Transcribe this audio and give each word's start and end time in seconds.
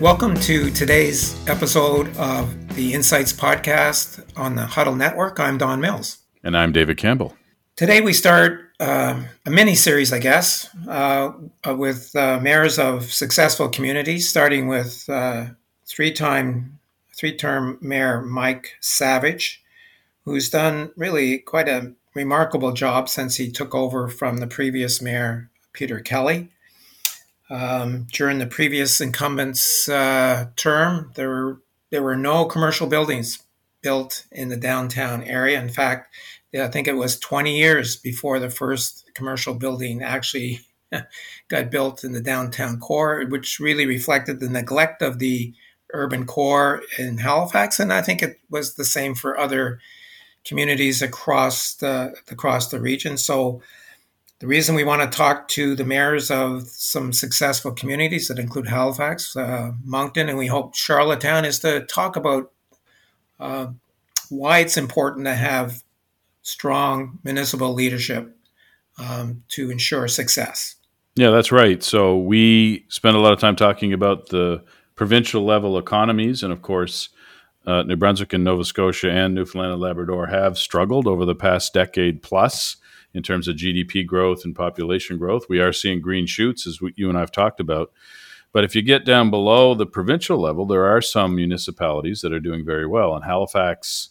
Welcome 0.00 0.36
to 0.42 0.70
today's 0.70 1.36
episode 1.48 2.16
of 2.18 2.76
the 2.76 2.94
Insights 2.94 3.32
Podcast 3.32 4.24
on 4.36 4.54
the 4.54 4.64
Huddle 4.64 4.94
Network. 4.94 5.40
I'm 5.40 5.58
Don 5.58 5.80
Mills. 5.80 6.18
And 6.44 6.56
I'm 6.56 6.70
David 6.70 6.98
Campbell. 6.98 7.34
Today 7.74 8.00
we 8.00 8.12
start 8.12 8.60
uh, 8.78 9.20
a 9.44 9.50
mini 9.50 9.74
series, 9.74 10.12
I 10.12 10.20
guess, 10.20 10.72
uh, 10.86 11.32
with 11.66 12.14
uh, 12.14 12.38
mayors 12.40 12.78
of 12.78 13.12
successful 13.12 13.68
communities, 13.68 14.28
starting 14.28 14.68
with 14.68 15.04
uh, 15.08 15.46
three 15.84 16.12
time, 16.12 16.78
three 17.16 17.34
term 17.36 17.76
mayor 17.82 18.22
Mike 18.22 18.76
Savage, 18.78 19.64
who's 20.24 20.48
done 20.48 20.92
really 20.96 21.38
quite 21.38 21.68
a 21.68 21.92
remarkable 22.14 22.70
job 22.70 23.08
since 23.08 23.34
he 23.34 23.50
took 23.50 23.74
over 23.74 24.06
from 24.06 24.36
the 24.36 24.46
previous 24.46 25.02
mayor, 25.02 25.50
Peter 25.72 25.98
Kelly. 25.98 26.50
Um, 27.50 28.06
during 28.12 28.38
the 28.38 28.46
previous 28.46 29.00
incumbent's 29.00 29.88
uh, 29.88 30.48
term, 30.56 31.12
there 31.14 31.28
were 31.28 31.62
there 31.90 32.02
were 32.02 32.16
no 32.16 32.44
commercial 32.44 32.86
buildings 32.86 33.42
built 33.82 34.26
in 34.30 34.48
the 34.48 34.56
downtown 34.56 35.22
area. 35.24 35.58
In 35.60 35.70
fact, 35.70 36.14
I 36.54 36.68
think 36.68 36.86
it 36.86 36.96
was 36.96 37.18
20 37.18 37.56
years 37.56 37.96
before 37.96 38.38
the 38.38 38.50
first 38.50 39.10
commercial 39.14 39.54
building 39.54 40.02
actually 40.02 40.60
got 41.48 41.70
built 41.70 42.04
in 42.04 42.12
the 42.12 42.20
downtown 42.20 42.78
core, 42.80 43.24
which 43.26 43.60
really 43.60 43.86
reflected 43.86 44.40
the 44.40 44.50
neglect 44.50 45.00
of 45.00 45.18
the 45.18 45.54
urban 45.94 46.26
core 46.26 46.82
in 46.98 47.18
Halifax, 47.18 47.80
and 47.80 47.92
I 47.92 48.02
think 48.02 48.22
it 48.22 48.38
was 48.50 48.74
the 48.74 48.84
same 48.84 49.14
for 49.14 49.38
other 49.38 49.80
communities 50.44 51.02
across 51.02 51.74
the 51.74 52.14
across 52.30 52.68
the 52.68 52.80
region. 52.80 53.16
So 53.16 53.62
the 54.40 54.46
reason 54.46 54.74
we 54.74 54.84
want 54.84 55.02
to 55.02 55.16
talk 55.16 55.48
to 55.48 55.74
the 55.74 55.84
mayors 55.84 56.30
of 56.30 56.68
some 56.68 57.12
successful 57.12 57.72
communities 57.72 58.28
that 58.28 58.38
include 58.38 58.68
Halifax, 58.68 59.36
uh, 59.36 59.72
Moncton, 59.84 60.28
and 60.28 60.38
we 60.38 60.46
hope 60.46 60.76
Charlottetown 60.76 61.44
is 61.44 61.58
to 61.60 61.80
talk 61.86 62.14
about 62.14 62.52
uh, 63.40 63.68
why 64.28 64.60
it's 64.60 64.76
important 64.76 65.26
to 65.26 65.34
have 65.34 65.82
strong 66.42 67.18
municipal 67.24 67.74
leadership 67.74 68.36
um, 68.98 69.42
to 69.48 69.70
ensure 69.70 70.06
success. 70.06 70.76
Yeah, 71.16 71.30
that's 71.30 71.50
right. 71.50 71.82
So 71.82 72.16
we 72.16 72.84
spend 72.88 73.16
a 73.16 73.20
lot 73.20 73.32
of 73.32 73.40
time 73.40 73.56
talking 73.56 73.92
about 73.92 74.28
the 74.28 74.62
provincial 74.94 75.44
level 75.44 75.78
economies, 75.78 76.44
and 76.44 76.52
of 76.52 76.62
course, 76.62 77.08
uh, 77.66 77.82
New 77.82 77.96
Brunswick 77.96 78.32
and 78.32 78.44
Nova 78.44 78.64
Scotia 78.64 79.10
and 79.10 79.34
Newfoundland 79.34 79.72
and 79.72 79.82
Labrador 79.82 80.28
have 80.28 80.56
struggled 80.56 81.08
over 81.08 81.24
the 81.24 81.34
past 81.34 81.74
decade 81.74 82.22
plus 82.22 82.76
in 83.14 83.22
terms 83.22 83.48
of 83.48 83.56
GDP 83.56 84.06
growth 84.06 84.44
and 84.44 84.54
population 84.54 85.18
growth. 85.18 85.46
We 85.48 85.60
are 85.60 85.72
seeing 85.72 86.00
green 86.00 86.26
shoots, 86.26 86.66
as 86.66 86.80
we, 86.80 86.92
you 86.96 87.08
and 87.08 87.16
I 87.16 87.20
have 87.20 87.32
talked 87.32 87.60
about. 87.60 87.92
But 88.52 88.64
if 88.64 88.74
you 88.74 88.82
get 88.82 89.04
down 89.04 89.30
below 89.30 89.74
the 89.74 89.86
provincial 89.86 90.40
level, 90.40 90.66
there 90.66 90.86
are 90.86 91.02
some 91.02 91.34
municipalities 91.34 92.22
that 92.22 92.32
are 92.32 92.40
doing 92.40 92.64
very 92.64 92.86
well. 92.86 93.14
And 93.14 93.24
Halifax 93.24 94.10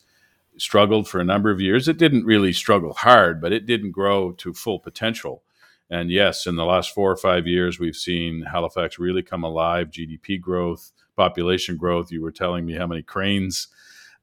struggled 0.57 1.07
for 1.07 1.19
a 1.19 1.25
number 1.25 1.51
of 1.51 1.61
years. 1.61 1.87
It 1.87 1.97
didn't 1.97 2.25
really 2.25 2.53
struggle 2.53 2.93
hard, 2.93 3.41
but 3.41 3.53
it 3.53 3.65
didn't 3.65 3.91
grow 3.91 4.31
to 4.33 4.53
full 4.53 4.79
potential. 4.79 5.43
And 5.89 6.11
yes, 6.11 6.45
in 6.45 6.55
the 6.55 6.65
last 6.65 6.93
four 6.93 7.11
or 7.11 7.17
five 7.17 7.47
years, 7.47 7.79
we've 7.79 7.95
seen 7.95 8.43
Halifax 8.43 8.99
really 8.99 9.23
come 9.23 9.43
alive 9.43 9.89
GDP 9.89 10.39
growth, 10.39 10.91
population 11.15 11.77
growth. 11.77 12.11
You 12.11 12.21
were 12.21 12.31
telling 12.31 12.65
me 12.65 12.73
how 12.73 12.87
many 12.87 13.01
cranes 13.01 13.67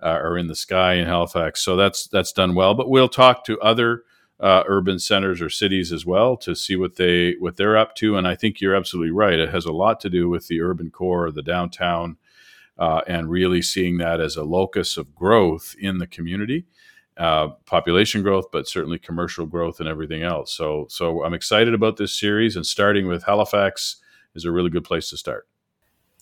uh, 0.03 0.09
are 0.09 0.37
in 0.37 0.49
the 0.49 0.55
sky 0.55 0.95
in 0.95 1.07
Halifax. 1.07 1.63
So 1.63 1.77
that's, 1.77 2.07
that's 2.07 2.33
done 2.33 2.55
well. 2.55 2.75
But 2.75 2.91
we'll 2.91 3.09
talk 3.09 3.45
to 3.47 3.61
other 3.61 4.03
uh, 4.41 4.65
urban 4.67 4.99
centers 4.99 5.41
or 5.41 5.49
cities 5.49 5.93
as 5.93 6.05
well 6.05 6.37
to 6.37 6.55
see 6.55 6.77
what 6.77 6.97
they 6.97 7.35
what 7.39 7.57
they're 7.57 7.77
up 7.77 7.95
to. 7.97 8.17
And 8.17 8.27
I 8.27 8.35
think 8.35 8.61
you're 8.61 8.75
absolutely 8.75 9.13
right. 9.13 9.39
It 9.39 9.51
has 9.51 9.65
a 9.65 9.73
lot 9.73 10.01
to 10.01 10.11
do 10.11 10.29
with 10.29 10.49
the 10.49 10.61
urban 10.61 10.91
core, 10.91 11.31
the 11.31 11.43
downtown, 11.43 12.17
uh, 12.79 13.03
and 13.07 13.31
really 13.31 13.63
seeing 13.63 13.99
that 13.99 14.21
as 14.21 14.37
a 14.37 14.45
locus 14.45 14.97
of 14.97 15.15
growth 15.15 15.75
in 15.79 15.99
the 15.99 16.07
community, 16.07 16.67
uh, 17.17 17.49
population 17.65 18.23
growth, 18.23 18.47
but 18.51 18.67
certainly 18.67 18.99
commercial 18.99 19.47
growth 19.47 19.79
and 19.79 19.89
everything 19.89 20.23
else. 20.23 20.53
So 20.53 20.87
so 20.89 21.25
I'm 21.25 21.35
excited 21.35 21.75
about 21.75 21.97
this 21.97 22.19
series, 22.19 22.57
and 22.57 22.67
starting 22.67 23.07
with 23.07 23.25
Halifax 23.25 23.97
is 24.35 24.45
a 24.45 24.53
really 24.53 24.71
good 24.71 24.85
place 24.85 25.11
to 25.11 25.17
start. 25.17 25.47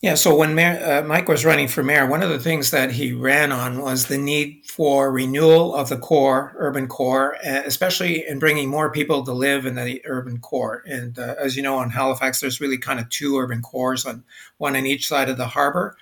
Yeah, 0.02 0.16
so 0.16 0.34
when 0.34 0.56
mayor, 0.56 0.82
uh, 0.84 1.06
Mike 1.06 1.28
was 1.28 1.44
running 1.44 1.68
for 1.68 1.84
mayor, 1.84 2.06
one 2.06 2.24
of 2.24 2.28
the 2.28 2.40
things 2.40 2.72
that 2.72 2.90
he 2.90 3.12
ran 3.12 3.52
on 3.52 3.80
was 3.80 4.06
the 4.06 4.18
need 4.18 4.66
for 4.66 5.12
renewal 5.12 5.76
of 5.76 5.90
the 5.90 5.96
core, 5.96 6.52
urban 6.56 6.88
core, 6.88 7.36
especially 7.44 8.26
in 8.26 8.40
bringing 8.40 8.68
more 8.68 8.90
people 8.90 9.24
to 9.24 9.32
live 9.32 9.64
in 9.64 9.76
the 9.76 10.02
urban 10.04 10.40
core. 10.40 10.82
And 10.86 11.16
uh, 11.16 11.36
as 11.38 11.56
you 11.56 11.62
know, 11.62 11.80
in 11.82 11.90
Halifax, 11.90 12.40
there's 12.40 12.60
really 12.60 12.78
kind 12.78 12.98
of 12.98 13.08
two 13.10 13.38
urban 13.38 13.62
cores, 13.62 14.04
on 14.04 14.24
one 14.58 14.74
on 14.74 14.86
each 14.86 15.06
side 15.06 15.28
of 15.28 15.36
the 15.36 15.46
harbor. 15.46 15.96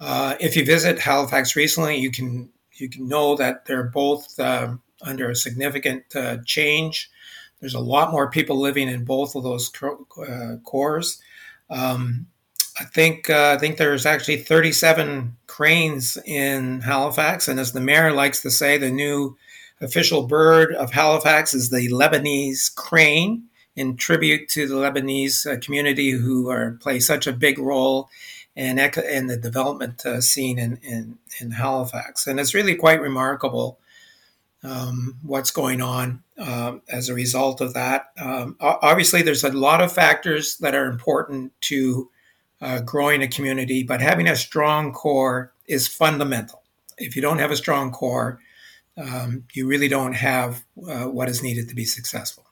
Uh, 0.00 0.34
if 0.40 0.56
you 0.56 0.64
visit 0.64 0.98
Halifax 0.98 1.54
recently, 1.54 1.98
you 1.98 2.10
can 2.10 2.50
you 2.72 2.88
can 2.88 3.06
know 3.06 3.36
that 3.36 3.64
they're 3.66 3.84
both 3.84 4.40
um, 4.40 4.82
under 5.02 5.30
a 5.30 5.36
significant 5.36 6.16
uh, 6.16 6.38
change. 6.44 7.08
There's 7.60 7.74
a 7.74 7.80
lot 7.80 8.10
more 8.10 8.28
people 8.28 8.58
living 8.60 8.88
in 8.88 9.04
both 9.04 9.36
of 9.36 9.44
those 9.44 9.70
uh, 10.28 10.56
cores. 10.64 11.22
Um, 11.70 12.26
I 12.78 12.84
think 12.84 13.30
uh, 13.30 13.54
I 13.56 13.58
think 13.58 13.78
there's 13.78 14.04
actually 14.04 14.38
37 14.38 15.36
cranes 15.46 16.18
in 16.26 16.82
Halifax, 16.82 17.48
and 17.48 17.58
as 17.58 17.72
the 17.72 17.80
mayor 17.80 18.12
likes 18.12 18.42
to 18.42 18.50
say, 18.50 18.76
the 18.76 18.90
new 18.90 19.36
official 19.80 20.26
bird 20.26 20.74
of 20.74 20.92
Halifax 20.92 21.54
is 21.54 21.70
the 21.70 21.88
Lebanese 21.88 22.74
crane, 22.74 23.44
in 23.76 23.96
tribute 23.96 24.48
to 24.48 24.66
the 24.66 24.74
Lebanese 24.74 25.46
uh, 25.46 25.60
community 25.60 26.10
who 26.10 26.50
are 26.50 26.72
play 26.80 26.98
such 26.98 27.26
a 27.26 27.32
big 27.32 27.58
role 27.58 28.08
in, 28.54 28.78
in 28.78 29.26
the 29.26 29.36
development 29.36 30.04
uh, 30.06 30.20
scene 30.20 30.58
in, 30.58 30.78
in, 30.82 31.18
in 31.40 31.50
Halifax, 31.52 32.26
and 32.26 32.40
it's 32.40 32.54
really 32.54 32.74
quite 32.74 33.00
remarkable. 33.00 33.78
Um, 34.62 35.18
what's 35.22 35.52
going 35.52 35.80
on 35.80 36.24
um, 36.38 36.82
as 36.88 37.08
a 37.08 37.14
result 37.14 37.60
of 37.60 37.74
that. 37.74 38.06
Um, 38.18 38.56
obviously, 38.58 39.22
there's 39.22 39.44
a 39.44 39.52
lot 39.52 39.80
of 39.80 39.92
factors 39.92 40.56
that 40.58 40.74
are 40.74 40.86
important 40.86 41.52
to 41.62 42.10
uh, 42.60 42.80
growing 42.80 43.22
a 43.22 43.28
community, 43.28 43.82
but 43.82 44.00
having 44.00 44.28
a 44.28 44.36
strong 44.36 44.92
core 44.92 45.52
is 45.66 45.88
fundamental. 45.88 46.62
If 46.98 47.16
you 47.16 47.22
don't 47.22 47.38
have 47.38 47.50
a 47.50 47.56
strong 47.56 47.90
core, 47.90 48.40
um, 48.96 49.44
you 49.52 49.66
really 49.66 49.88
don't 49.88 50.14
have 50.14 50.64
uh, 50.88 51.04
what 51.04 51.28
is 51.28 51.42
needed 51.42 51.68
to 51.68 51.74
be 51.74 51.84
successful. 51.84 52.44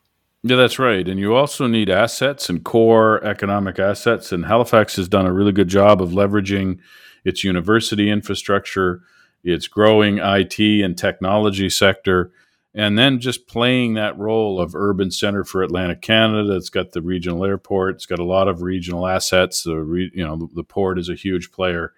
Yeah, 0.42 0.56
that's 0.56 0.78
right. 0.78 1.09
And 1.09 1.19
you 1.19 1.34
also 1.34 1.66
need 1.66 1.88
assets 1.88 2.50
and 2.50 2.62
core 2.62 3.25
economic 3.25 3.78
assets. 3.78 4.31
And 4.31 4.44
Halifax 4.44 4.97
has 4.97 5.09
done 5.09 5.25
a 5.25 5.32
really 5.32 5.53
good 5.53 5.69
job 5.69 6.03
of 6.03 6.10
leveraging 6.10 6.78
its 7.25 7.44
university 7.44 8.10
infrastructure, 8.10 9.00
its 9.42 9.69
growing 9.69 10.19
IT 10.19 10.59
and 10.59 10.98
technology 10.98 11.71
sector, 11.71 12.31
and 12.75 12.99
then 12.99 13.21
just 13.21 13.47
playing 13.47 13.95
that 13.95 14.19
role 14.19 14.61
of 14.61 14.75
urban 14.75 15.11
center 15.11 15.45
for 15.45 15.62
Atlantic 15.62 16.01
Canada. 16.01 16.57
It's 16.57 16.71
got 16.71 16.93
the 16.93 17.03
regional 17.03 17.45
airport. 17.45 17.97
It's 17.97 18.07
got 18.07 18.19
a 18.19 18.25
lot 18.25 18.49
of 18.49 18.62
regional 18.62 19.07
assets. 19.07 19.62
The 19.62 19.77
re, 19.77 20.11
you 20.12 20.27
know 20.27 20.37
the, 20.37 20.49
the, 20.55 20.65
port 20.65 20.99
is 20.99 21.09
a 21.09 21.15
huge 21.15 21.53
player, 21.53 21.93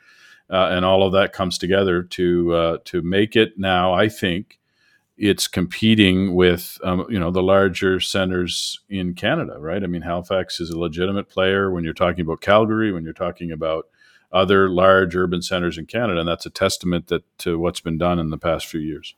uh, 0.51 0.67
and 0.67 0.85
all 0.85 1.03
of 1.03 1.13
that 1.13 1.33
comes 1.33 1.57
together 1.57 2.03
to 2.03 2.55
uh, 2.55 2.79
to 2.85 3.01
make 3.03 3.37
it 3.37 3.59
now. 3.59 3.95
I 3.95 4.09
think 4.09 4.59
it's 5.17 5.49
competing 5.49 6.35
with 6.35 6.79
um, 6.85 7.07
you 7.09 7.19
know 7.19 7.31
the 7.31 7.43
larger 7.43 7.99
centers 7.99 8.81
in 8.91 9.15
Canada, 9.15 9.57
right? 9.59 9.83
I 9.83 9.87
mean, 9.87 10.03
Halifax 10.03 10.61
is 10.61 10.71
a 10.71 10.79
legitimate 10.79 11.31
player 11.31 11.71
when 11.71 11.85
you're 11.85 11.95
talking 11.95 12.21
about 12.21 12.43
Calgary, 12.43 12.93
when 12.93 13.05
you're 13.05 13.15
talking 13.15 13.51
about 13.51 13.87
other 14.31 14.69
large 14.69 15.17
urban 15.17 15.41
centers 15.41 15.79
in 15.79 15.87
Canada, 15.87 16.21
and 16.21 16.29
that's 16.29 16.45
a 16.45 16.51
testament 16.51 17.07
that 17.07 17.23
to 17.39 17.59
what's 17.59 17.81
been 17.81 17.97
done 17.97 18.19
in 18.19 18.29
the 18.29 18.37
past 18.37 18.67
few 18.67 18.81
years. 18.81 19.15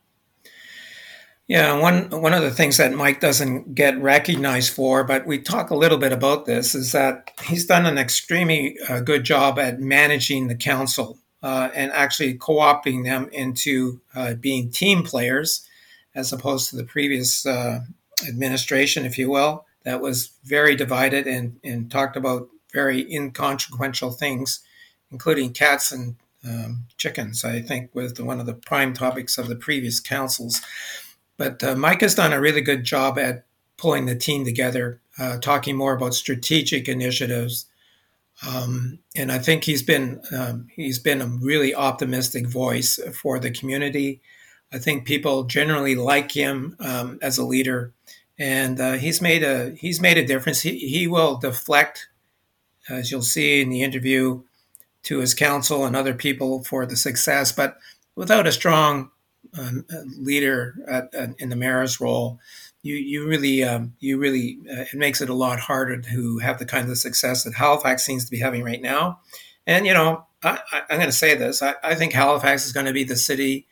Yeah, 1.49 1.79
one 1.79 2.11
one 2.11 2.35
of 2.35 2.43
the 2.43 2.51
things 2.51 2.77
that 2.77 2.93
Mike 2.93 3.21
doesn't 3.21 3.73
get 3.73 3.99
recognized 3.99 4.71
for, 4.71 5.03
but 5.03 5.25
we 5.25 5.39
talk 5.39 5.71
a 5.71 5.75
little 5.75 5.97
bit 5.97 6.13
about 6.13 6.45
this, 6.45 6.75
is 6.75 6.91
that 6.91 7.31
he's 7.43 7.65
done 7.65 7.87
an 7.87 7.97
extremely 7.97 8.77
uh, 8.87 8.99
good 8.99 9.23
job 9.23 9.57
at 9.57 9.79
managing 9.79 10.47
the 10.47 10.53
council 10.53 11.17
uh, 11.41 11.71
and 11.73 11.91
actually 11.91 12.35
co-opting 12.35 13.03
them 13.03 13.29
into 13.31 13.99
uh, 14.13 14.35
being 14.35 14.69
team 14.69 15.01
players, 15.01 15.67
as 16.13 16.31
opposed 16.31 16.69
to 16.69 16.75
the 16.75 16.83
previous 16.83 17.47
uh, 17.47 17.79
administration, 18.27 19.03
if 19.03 19.17
you 19.17 19.31
will, 19.31 19.65
that 19.85 20.01
was 20.01 20.29
very 20.43 20.75
divided 20.75 21.25
and, 21.25 21.59
and 21.63 21.89
talked 21.89 22.15
about 22.15 22.47
very 22.71 23.11
inconsequential 23.11 24.11
things, 24.11 24.59
including 25.09 25.51
cats 25.51 25.91
and 25.91 26.15
um, 26.47 26.85
chickens. 26.97 27.43
I 27.43 27.59
think 27.63 27.95
was 27.95 28.21
one 28.21 28.39
of 28.39 28.45
the 28.45 28.53
prime 28.53 28.93
topics 28.93 29.39
of 29.39 29.47
the 29.47 29.55
previous 29.55 29.99
councils. 29.99 30.61
But 31.39 31.63
uh, 31.63 31.75
Mike 31.75 32.01
has 32.01 32.15
done 32.15 32.33
a 32.33 32.41
really 32.41 32.59
good 32.59 32.83
job 32.83 33.17
at 33.17 33.45
pulling 33.77 34.05
the 34.05 34.15
team 34.15 34.43
together, 34.43 34.99
uh, 35.17 35.37
talking 35.37 35.77
more 35.77 35.93
about 35.93 36.13
strategic 36.13 36.89
initiatives. 36.89 37.65
Um, 38.45 38.99
and 39.15 39.31
I 39.31 39.39
think 39.39 39.63
he's 39.63 39.81
been 39.81 40.21
um, 40.37 40.67
he's 40.75 40.99
been 40.99 41.21
a 41.21 41.27
really 41.27 41.73
optimistic 41.73 42.45
voice 42.45 42.99
for 43.13 43.39
the 43.39 43.51
community. 43.51 44.19
I 44.73 44.79
think 44.79 45.05
people 45.05 45.45
generally 45.45 45.95
like 45.95 46.31
him 46.33 46.75
um, 46.81 47.19
as 47.21 47.37
a 47.37 47.45
leader, 47.45 47.93
and 48.37 48.77
uh, 48.79 48.93
he's 48.93 49.21
made 49.21 49.43
a 49.43 49.71
he's 49.71 50.01
made 50.01 50.17
a 50.17 50.27
difference. 50.27 50.61
He 50.61 50.77
he 50.77 51.07
will 51.07 51.37
deflect, 51.37 52.09
as 52.89 53.11
you'll 53.11 53.21
see 53.21 53.61
in 53.61 53.69
the 53.69 53.81
interview, 53.81 54.43
to 55.03 55.19
his 55.19 55.33
council 55.33 55.85
and 55.85 55.95
other 55.95 56.13
people 56.13 56.65
for 56.65 56.85
the 56.85 56.97
success, 56.97 57.53
but 57.53 57.77
without 58.15 58.45
a 58.47 58.51
strong 58.51 59.11
uh, 59.57 59.71
leader 60.17 60.75
at, 60.87 61.13
at, 61.13 61.29
in 61.39 61.49
the 61.49 61.55
mayor's 61.55 61.99
role, 61.99 62.39
you 62.81 62.95
you 62.95 63.27
really 63.27 63.63
um, 63.63 63.93
you 63.99 64.17
really 64.17 64.59
uh, 64.69 64.81
it 64.81 64.95
makes 64.95 65.21
it 65.21 65.29
a 65.29 65.33
lot 65.33 65.59
harder 65.59 65.99
to 66.01 66.37
have 66.39 66.59
the 66.59 66.65
kind 66.65 66.89
of 66.89 66.97
success 66.97 67.43
that 67.43 67.53
Halifax 67.53 68.05
seems 68.05 68.25
to 68.25 68.31
be 68.31 68.39
having 68.39 68.63
right 68.63 68.81
now. 68.81 69.19
And 69.67 69.85
you 69.85 69.93
know, 69.93 70.25
I, 70.43 70.59
am 70.89 70.97
going 70.97 71.09
to 71.09 71.11
say 71.11 71.35
this: 71.35 71.61
I, 71.61 71.75
I 71.83 71.95
think 71.95 72.13
Halifax 72.13 72.65
is 72.65 72.73
going 72.73 72.85
to 72.85 72.93
be 72.93 73.03
the 73.03 73.15
city 73.15 73.67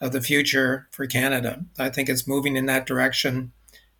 of 0.00 0.12
the 0.12 0.20
future 0.20 0.88
for 0.90 1.06
Canada. 1.06 1.64
I 1.78 1.88
think 1.88 2.08
it's 2.08 2.26
moving 2.26 2.56
in 2.56 2.66
that 2.66 2.86
direction. 2.86 3.52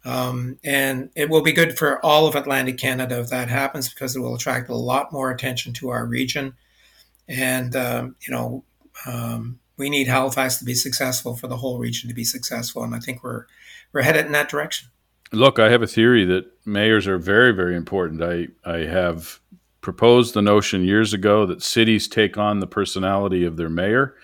Um, 0.04 0.58
and 0.64 1.10
it 1.14 1.30
will 1.30 1.42
be 1.42 1.52
good 1.52 1.78
for 1.78 2.04
all 2.04 2.26
of 2.26 2.34
Atlantic 2.34 2.76
Canada 2.76 3.20
if 3.20 3.28
that 3.28 3.48
happens 3.48 3.88
because 3.88 4.16
it 4.16 4.20
will 4.20 4.34
attract 4.34 4.68
a 4.68 4.74
lot 4.74 5.12
more 5.12 5.30
attention 5.30 5.72
to 5.74 5.90
our 5.90 6.04
region. 6.04 6.54
And, 7.28 7.76
um, 7.76 8.16
you 8.26 8.34
know, 8.34 8.64
um, 9.06 9.60
we 9.82 9.90
need 9.90 10.06
Halifax 10.06 10.58
to 10.58 10.64
be 10.64 10.74
successful 10.74 11.34
for 11.34 11.48
the 11.48 11.56
whole 11.56 11.78
region 11.78 12.08
to 12.08 12.14
be 12.14 12.24
successful. 12.24 12.84
And 12.84 12.94
I 12.94 13.00
think 13.00 13.24
we're, 13.24 13.46
we're 13.92 14.02
headed 14.02 14.26
in 14.26 14.32
that 14.32 14.48
direction. 14.48 14.88
Look, 15.32 15.58
I 15.58 15.70
have 15.70 15.82
a 15.82 15.86
theory 15.86 16.24
that 16.26 16.44
mayors 16.64 17.08
are 17.08 17.18
very, 17.18 17.52
very 17.52 17.74
important. 17.74 18.22
I, 18.22 18.48
I 18.64 18.84
have 18.84 19.40
proposed 19.80 20.34
the 20.34 20.42
notion 20.42 20.84
years 20.84 21.12
ago 21.12 21.46
that 21.46 21.62
cities 21.62 22.06
take 22.06 22.38
on 22.38 22.60
the 22.60 22.66
personality 22.66 23.44
of 23.44 23.56
their 23.56 23.70
mayor 23.70 24.14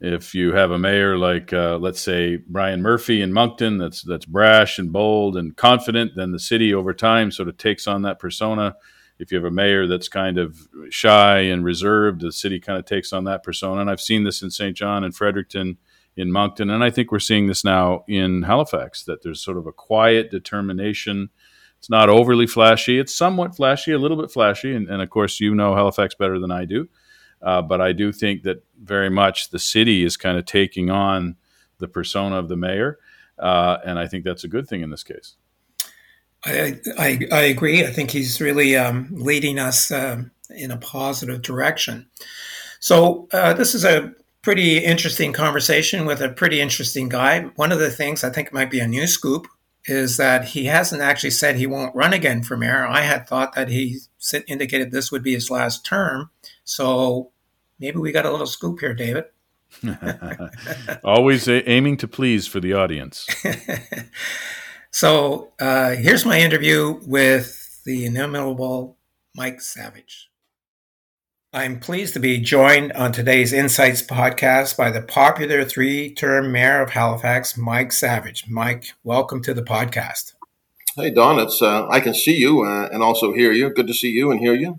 if 0.00 0.34
you 0.34 0.52
have 0.52 0.70
a 0.70 0.78
mayor 0.78 1.16
like, 1.16 1.52
uh, 1.52 1.78
let's 1.78 2.00
say, 2.00 2.36
Brian 2.36 2.82
Murphy 2.82 3.22
in 3.22 3.32
Moncton, 3.32 3.78
that's 3.78 4.02
that's 4.02 4.26
brash 4.26 4.78
and 4.78 4.92
bold 4.92 5.36
and 5.36 5.56
confident, 5.56 6.12
then 6.16 6.32
the 6.32 6.38
city 6.38 6.74
over 6.74 6.92
time 6.92 7.30
sort 7.30 7.48
of 7.48 7.56
takes 7.56 7.86
on 7.86 8.02
that 8.02 8.18
persona. 8.18 8.76
If 9.18 9.30
you 9.30 9.36
have 9.36 9.44
a 9.44 9.50
mayor 9.50 9.86
that's 9.86 10.08
kind 10.08 10.38
of 10.38 10.68
shy 10.90 11.40
and 11.40 11.64
reserved, 11.64 12.20
the 12.20 12.32
city 12.32 12.58
kind 12.58 12.78
of 12.78 12.84
takes 12.84 13.12
on 13.12 13.24
that 13.24 13.42
persona. 13.42 13.80
And 13.80 13.90
I've 13.90 14.00
seen 14.00 14.24
this 14.24 14.42
in 14.42 14.50
Saint 14.50 14.76
John 14.76 15.04
and 15.04 15.14
Fredericton, 15.14 15.78
in 16.16 16.30
Moncton, 16.30 16.70
and 16.70 16.84
I 16.84 16.90
think 16.90 17.10
we're 17.10 17.18
seeing 17.18 17.46
this 17.46 17.64
now 17.64 18.04
in 18.06 18.42
Halifax. 18.42 19.04
That 19.04 19.22
there's 19.22 19.42
sort 19.42 19.56
of 19.56 19.66
a 19.66 19.72
quiet 19.72 20.30
determination. 20.30 21.30
It's 21.78 21.90
not 21.90 22.08
overly 22.08 22.46
flashy. 22.46 22.98
It's 22.98 23.14
somewhat 23.14 23.56
flashy, 23.56 23.92
a 23.92 23.98
little 23.98 24.16
bit 24.16 24.30
flashy, 24.30 24.74
and, 24.74 24.88
and 24.88 25.02
of 25.02 25.10
course, 25.10 25.40
you 25.40 25.54
know 25.54 25.74
Halifax 25.74 26.14
better 26.14 26.38
than 26.38 26.50
I 26.50 26.64
do. 26.64 26.88
Uh, 27.42 27.62
but 27.62 27.80
I 27.80 27.92
do 27.92 28.12
think 28.12 28.42
that 28.44 28.64
very 28.80 29.10
much 29.10 29.50
the 29.50 29.58
city 29.58 30.04
is 30.04 30.16
kind 30.16 30.38
of 30.38 30.46
taking 30.46 30.88
on 30.88 31.36
the 31.78 31.88
persona 31.88 32.36
of 32.36 32.48
the 32.48 32.56
mayor, 32.56 32.98
uh, 33.38 33.78
and 33.84 33.98
I 33.98 34.06
think 34.06 34.24
that's 34.24 34.44
a 34.44 34.48
good 34.48 34.68
thing 34.68 34.82
in 34.82 34.90
this 34.90 35.02
case. 35.02 35.36
I, 36.44 36.80
I, 36.98 37.20
I 37.32 37.40
agree. 37.42 37.84
I 37.84 37.90
think 37.90 38.10
he's 38.10 38.40
really 38.40 38.76
um, 38.76 39.08
leading 39.12 39.58
us 39.58 39.90
um, 39.90 40.30
in 40.50 40.70
a 40.70 40.76
positive 40.76 41.42
direction. 41.42 42.06
So 42.80 43.28
uh, 43.32 43.54
this 43.54 43.74
is 43.74 43.84
a 43.84 44.12
pretty 44.42 44.78
interesting 44.78 45.32
conversation 45.32 46.04
with 46.04 46.20
a 46.20 46.28
pretty 46.28 46.60
interesting 46.60 47.08
guy. 47.08 47.40
One 47.56 47.72
of 47.72 47.78
the 47.78 47.90
things 47.90 48.22
I 48.22 48.30
think 48.30 48.52
might 48.52 48.70
be 48.70 48.80
a 48.80 48.86
new 48.86 49.06
scoop 49.06 49.46
is 49.86 50.16
that 50.18 50.44
he 50.48 50.66
hasn't 50.66 51.02
actually 51.02 51.30
said 51.30 51.56
he 51.56 51.66
won't 51.66 51.94
run 51.94 52.12
again 52.12 52.42
for 52.42 52.56
mayor. 52.56 52.86
I 52.86 53.02
had 53.02 53.26
thought 53.26 53.54
that 53.54 53.68
he 53.68 53.98
indicated 54.46 54.90
this 54.90 55.10
would 55.10 55.22
be 55.22 55.34
his 55.34 55.50
last 55.50 55.84
term. 55.84 56.30
So 56.64 57.30
maybe 57.78 57.98
we 57.98 58.12
got 58.12 58.26
a 58.26 58.30
little 58.30 58.46
scoop 58.46 58.80
here, 58.80 58.94
David. 58.94 59.24
Always 61.04 61.48
a- 61.48 61.68
aiming 61.68 61.96
to 61.98 62.08
please 62.08 62.46
for 62.46 62.60
the 62.60 62.74
audience. 62.74 63.26
so 64.94 65.50
uh, 65.58 65.96
here's 65.96 66.24
my 66.24 66.38
interview 66.38 67.00
with 67.04 67.82
the 67.84 68.06
inimitable 68.06 68.96
Mike 69.34 69.60
Savage. 69.60 70.30
I'm 71.52 71.80
pleased 71.80 72.14
to 72.14 72.20
be 72.20 72.38
joined 72.38 72.92
on 72.92 73.10
today's 73.10 73.52
Insights 73.52 74.02
podcast 74.02 74.76
by 74.76 74.92
the 74.92 75.02
popular 75.02 75.64
three 75.64 76.14
term 76.14 76.52
mayor 76.52 76.80
of 76.80 76.90
Halifax, 76.90 77.58
Mike 77.58 77.90
Savage. 77.90 78.44
Mike, 78.48 78.92
welcome 79.02 79.42
to 79.42 79.52
the 79.52 79.64
podcast. 79.64 80.34
Hey, 80.94 81.10
Don, 81.10 81.40
it's 81.40 81.60
uh, 81.60 81.88
I 81.88 81.98
can 81.98 82.14
see 82.14 82.36
you 82.36 82.62
uh, 82.62 82.88
and 82.92 83.02
also 83.02 83.32
hear 83.32 83.50
you. 83.50 83.70
Good 83.70 83.88
to 83.88 83.94
see 83.94 84.10
you 84.10 84.30
and 84.30 84.38
hear 84.38 84.54
you. 84.54 84.78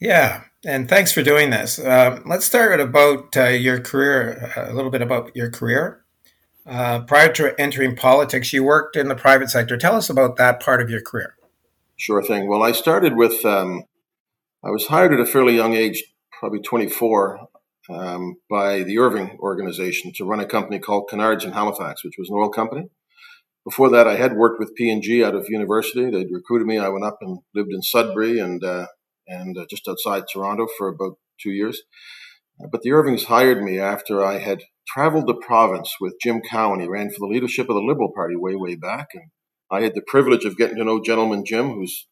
Yeah, 0.00 0.44
and 0.64 0.88
thanks 0.88 1.10
for 1.10 1.24
doing 1.24 1.50
this. 1.50 1.80
Uh, 1.80 2.20
let's 2.24 2.46
start 2.46 2.78
about 2.78 3.36
uh, 3.36 3.46
your 3.46 3.80
career, 3.80 4.52
a 4.56 4.72
little 4.72 4.92
bit 4.92 5.02
about 5.02 5.34
your 5.34 5.50
career. 5.50 5.99
Uh, 6.70 7.00
prior 7.00 7.32
to 7.32 7.60
entering 7.60 7.96
politics, 7.96 8.52
you 8.52 8.62
worked 8.62 8.94
in 8.94 9.08
the 9.08 9.16
private 9.16 9.50
sector. 9.50 9.76
Tell 9.76 9.96
us 9.96 10.08
about 10.08 10.36
that 10.36 10.60
part 10.60 10.80
of 10.80 10.88
your 10.88 11.00
career. 11.00 11.34
Sure 11.96 12.22
thing. 12.22 12.48
Well, 12.48 12.62
I 12.62 12.70
started 12.70 13.16
with, 13.16 13.44
um, 13.44 13.82
I 14.64 14.70
was 14.70 14.86
hired 14.86 15.12
at 15.12 15.18
a 15.18 15.26
fairly 15.26 15.56
young 15.56 15.74
age, 15.74 16.04
probably 16.38 16.60
24, 16.60 17.48
um, 17.90 18.36
by 18.48 18.84
the 18.84 19.00
Irving 19.00 19.36
organization 19.40 20.12
to 20.14 20.24
run 20.24 20.38
a 20.38 20.46
company 20.46 20.78
called 20.78 21.10
Kennards 21.10 21.44
in 21.44 21.50
Halifax, 21.50 22.04
which 22.04 22.14
was 22.16 22.28
an 22.28 22.36
oil 22.36 22.50
company. 22.50 22.88
Before 23.64 23.90
that, 23.90 24.06
I 24.06 24.14
had 24.14 24.36
worked 24.36 24.60
with 24.60 24.76
P&G 24.76 25.24
out 25.24 25.34
of 25.34 25.48
university. 25.48 26.08
They'd 26.08 26.32
recruited 26.32 26.68
me. 26.68 26.78
I 26.78 26.88
went 26.88 27.04
up 27.04 27.18
and 27.20 27.40
lived 27.52 27.72
in 27.72 27.82
Sudbury 27.82 28.38
and 28.38 28.62
uh, 28.62 28.86
and 29.26 29.58
uh, 29.58 29.66
just 29.68 29.86
outside 29.88 30.24
Toronto 30.32 30.66
for 30.78 30.88
about 30.88 31.18
two 31.38 31.50
years. 31.50 31.82
But 32.70 32.82
the 32.82 32.92
Irvings 32.92 33.24
hired 33.24 33.62
me 33.62 33.78
after 33.78 34.24
I 34.24 34.38
had 34.38 34.62
traveled 34.86 35.26
the 35.26 35.34
province 35.34 35.94
with 36.00 36.16
Jim 36.22 36.40
Cowan. 36.40 36.80
He 36.80 36.88
ran 36.88 37.10
for 37.10 37.20
the 37.20 37.32
leadership 37.32 37.68
of 37.68 37.74
the 37.74 37.82
Liberal 37.82 38.12
Party 38.14 38.36
way, 38.36 38.54
way 38.54 38.74
back. 38.74 39.08
And 39.14 39.30
I 39.70 39.82
had 39.82 39.94
the 39.94 40.02
privilege 40.06 40.44
of 40.44 40.56
getting 40.56 40.76
to 40.76 40.84
know 40.84 41.00
Gentleman 41.00 41.44
Jim, 41.44 41.70
who's 41.70 42.06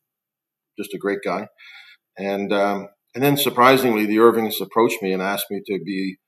just 0.79 0.95
a 0.95 0.99
great 0.99 1.21
guy. 1.25 1.49
And, 2.17 2.53
um, 2.53 2.89
and 3.15 3.25
then 3.25 3.37
surprisingly, 3.37 4.07
the 4.07 4.21
Irvings 4.21 4.61
approached 4.61 5.03
me 5.03 5.13
and 5.13 5.23
asked 5.23 5.47
me 5.51 5.63
to 5.67 5.79
be, 5.85 6.19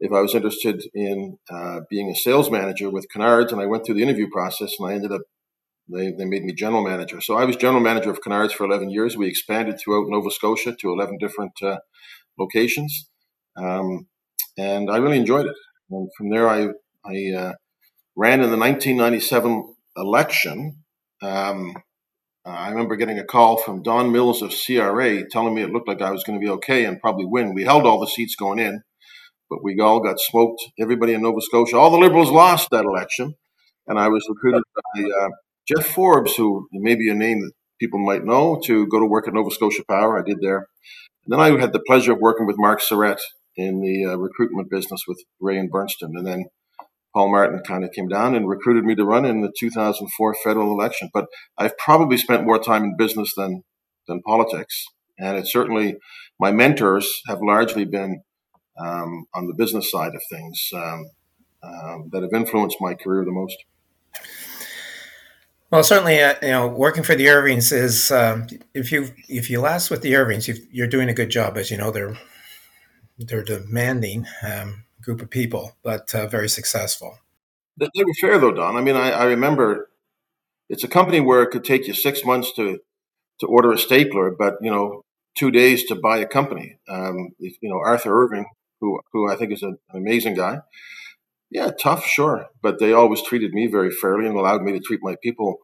if 0.00 0.12
I 0.12 0.20
was 0.20 0.34
interested 0.34 0.82
in 0.94 1.38
uh, 1.50 1.80
being 1.88 2.10
a 2.10 2.14
sales 2.14 2.50
manager 2.50 2.90
with 2.90 3.08
Canards. 3.10 3.52
And 3.52 3.60
I 3.60 3.66
went 3.66 3.86
through 3.86 3.94
the 3.94 4.02
interview 4.02 4.28
process 4.30 4.74
and 4.78 4.90
I 4.90 4.94
ended 4.94 5.12
up 5.12 5.22
they, 5.88 6.12
they 6.12 6.24
made 6.24 6.44
me 6.44 6.52
general 6.52 6.82
manager. 6.82 7.20
So 7.20 7.36
I 7.36 7.44
was 7.44 7.56
general 7.56 7.80
manager 7.80 8.10
of 8.10 8.20
Canards 8.20 8.52
for 8.52 8.64
11 8.64 8.90
years. 8.90 9.16
We 9.16 9.28
expanded 9.28 9.78
throughout 9.78 10.06
Nova 10.08 10.30
Scotia 10.30 10.74
to 10.74 10.92
11 10.92 11.18
different 11.18 11.52
uh, 11.62 11.78
locations. 12.38 13.08
Um, 13.56 14.08
and 14.58 14.90
I 14.90 14.96
really 14.96 15.18
enjoyed 15.18 15.46
it. 15.46 15.54
And 15.90 16.08
from 16.16 16.30
there, 16.30 16.48
I, 16.48 16.68
I 17.04 17.32
uh, 17.36 17.52
ran 18.16 18.40
in 18.40 18.50
the 18.50 18.56
1997 18.56 19.74
election. 19.96 20.82
Um, 21.22 21.74
I 22.44 22.70
remember 22.70 22.96
getting 22.96 23.18
a 23.18 23.24
call 23.24 23.56
from 23.56 23.82
Don 23.82 24.12
Mills 24.12 24.40
of 24.40 24.54
CRA 24.54 25.28
telling 25.28 25.54
me 25.54 25.62
it 25.62 25.70
looked 25.70 25.88
like 25.88 26.00
I 26.00 26.12
was 26.12 26.22
going 26.22 26.38
to 26.38 26.44
be 26.44 26.50
okay 26.52 26.84
and 26.84 27.00
probably 27.00 27.26
win. 27.26 27.54
We 27.54 27.64
held 27.64 27.86
all 27.86 28.00
the 28.00 28.06
seats 28.06 28.36
going 28.36 28.60
in, 28.60 28.82
but 29.50 29.64
we 29.64 29.78
all 29.80 30.00
got 30.00 30.20
smoked. 30.20 30.62
Everybody 30.78 31.12
in 31.14 31.22
Nova 31.22 31.40
Scotia, 31.40 31.76
all 31.76 31.90
the 31.90 31.98
Liberals 31.98 32.30
lost 32.30 32.68
that 32.70 32.84
election. 32.84 33.34
And 33.88 33.98
I 33.98 34.08
was 34.08 34.26
recruited 34.28 34.62
by 34.94 35.02
uh, 35.02 35.28
Jeff 35.66 35.86
Forbes, 35.86 36.34
who 36.36 36.68
may 36.72 36.94
be 36.94 37.10
a 37.10 37.14
name 37.14 37.40
that 37.40 37.52
people 37.80 37.98
might 37.98 38.24
know, 38.24 38.60
to 38.64 38.86
go 38.86 39.00
to 39.00 39.06
work 39.06 39.26
at 39.26 39.34
Nova 39.34 39.50
Scotia 39.50 39.82
Power. 39.88 40.18
I 40.18 40.22
did 40.22 40.38
there. 40.40 40.68
And 41.24 41.32
then 41.32 41.40
I 41.40 41.58
had 41.58 41.72
the 41.72 41.82
pleasure 41.84 42.12
of 42.12 42.18
working 42.20 42.46
with 42.46 42.56
Mark 42.58 42.80
Surrette 42.80 43.20
in 43.56 43.80
the 43.80 44.06
uh, 44.06 44.16
recruitment 44.16 44.70
business 44.70 45.02
with 45.06 45.22
Ray 45.40 45.58
and 45.58 45.72
Berndtson. 45.72 46.12
And 46.14 46.26
then 46.26 46.46
Paul 47.14 47.30
Martin 47.30 47.62
kind 47.66 47.84
of 47.84 47.92
came 47.92 48.08
down 48.08 48.34
and 48.34 48.48
recruited 48.48 48.84
me 48.84 48.94
to 48.94 49.04
run 49.04 49.24
in 49.24 49.40
the 49.40 49.52
2004 49.58 50.34
federal 50.44 50.72
election. 50.72 51.08
But 51.12 51.26
I've 51.56 51.76
probably 51.78 52.18
spent 52.18 52.44
more 52.44 52.58
time 52.58 52.84
in 52.84 52.96
business 52.96 53.32
than, 53.34 53.62
than 54.06 54.22
politics. 54.22 54.86
And 55.18 55.38
it's 55.38 55.50
certainly, 55.50 55.96
my 56.38 56.52
mentors 56.52 57.22
have 57.26 57.40
largely 57.40 57.86
been 57.86 58.20
um, 58.78 59.24
on 59.34 59.46
the 59.46 59.54
business 59.54 59.90
side 59.90 60.14
of 60.14 60.22
things 60.30 60.68
um, 60.74 61.06
um, 61.62 62.10
that 62.12 62.22
have 62.22 62.34
influenced 62.34 62.76
my 62.80 62.94
career 62.94 63.24
the 63.24 63.32
most. 63.32 63.56
Well, 65.70 65.82
certainly, 65.82 66.20
uh, 66.20 66.34
you 66.42 66.48
know, 66.48 66.68
working 66.68 67.02
for 67.02 67.14
the 67.16 67.28
Irvings 67.28 67.72
is 67.72 68.12
um, 68.12 68.46
if 68.72 68.92
you 68.92 69.10
if 69.28 69.50
you 69.50 69.60
last 69.60 69.90
with 69.90 70.02
the 70.02 70.14
Irvings, 70.14 70.46
you 70.46 70.84
are 70.84 70.86
doing 70.86 71.08
a 71.08 71.14
good 71.14 71.30
job. 71.30 71.56
As 71.56 71.70
you 71.70 71.76
know, 71.76 71.90
they're 71.90 72.16
they're 73.18 73.42
demanding 73.42 74.26
um, 74.42 74.84
group 75.02 75.20
of 75.20 75.30
people, 75.30 75.76
but 75.82 76.14
uh, 76.14 76.26
very 76.26 76.48
successful. 76.48 77.18
They 77.76 77.88
were 77.96 78.14
fair 78.20 78.38
though, 78.38 78.52
Don. 78.52 78.76
I 78.76 78.80
mean, 78.80 78.96
I, 78.96 79.10
I, 79.10 79.24
remember 79.24 79.90
it's 80.68 80.84
a 80.84 80.88
company 80.88 81.20
where 81.20 81.42
it 81.42 81.50
could 81.50 81.64
take 81.64 81.86
you 81.86 81.94
six 81.94 82.24
months 82.24 82.52
to 82.54 82.78
to 83.40 83.46
order 83.46 83.70
a 83.72 83.78
stapler, 83.78 84.30
but 84.30 84.56
you 84.62 84.70
know, 84.70 85.02
two 85.36 85.50
days 85.50 85.84
to 85.84 85.94
buy 85.94 86.18
a 86.18 86.26
company. 86.26 86.78
Um, 86.88 87.30
you 87.38 87.68
know, 87.68 87.80
Arthur 87.84 88.24
Irving, 88.24 88.46
who 88.80 89.00
who 89.12 89.30
I 89.30 89.36
think 89.36 89.52
is 89.52 89.62
an 89.62 89.78
amazing 89.92 90.34
guy 90.34 90.60
yeah, 91.50 91.70
tough, 91.70 92.04
sure, 92.04 92.46
but 92.62 92.78
they 92.78 92.92
always 92.92 93.22
treated 93.22 93.52
me 93.52 93.66
very 93.66 93.90
fairly 93.90 94.26
and 94.26 94.36
allowed 94.36 94.62
me 94.62 94.72
to 94.72 94.80
treat 94.80 95.00
my 95.02 95.16
people 95.22 95.58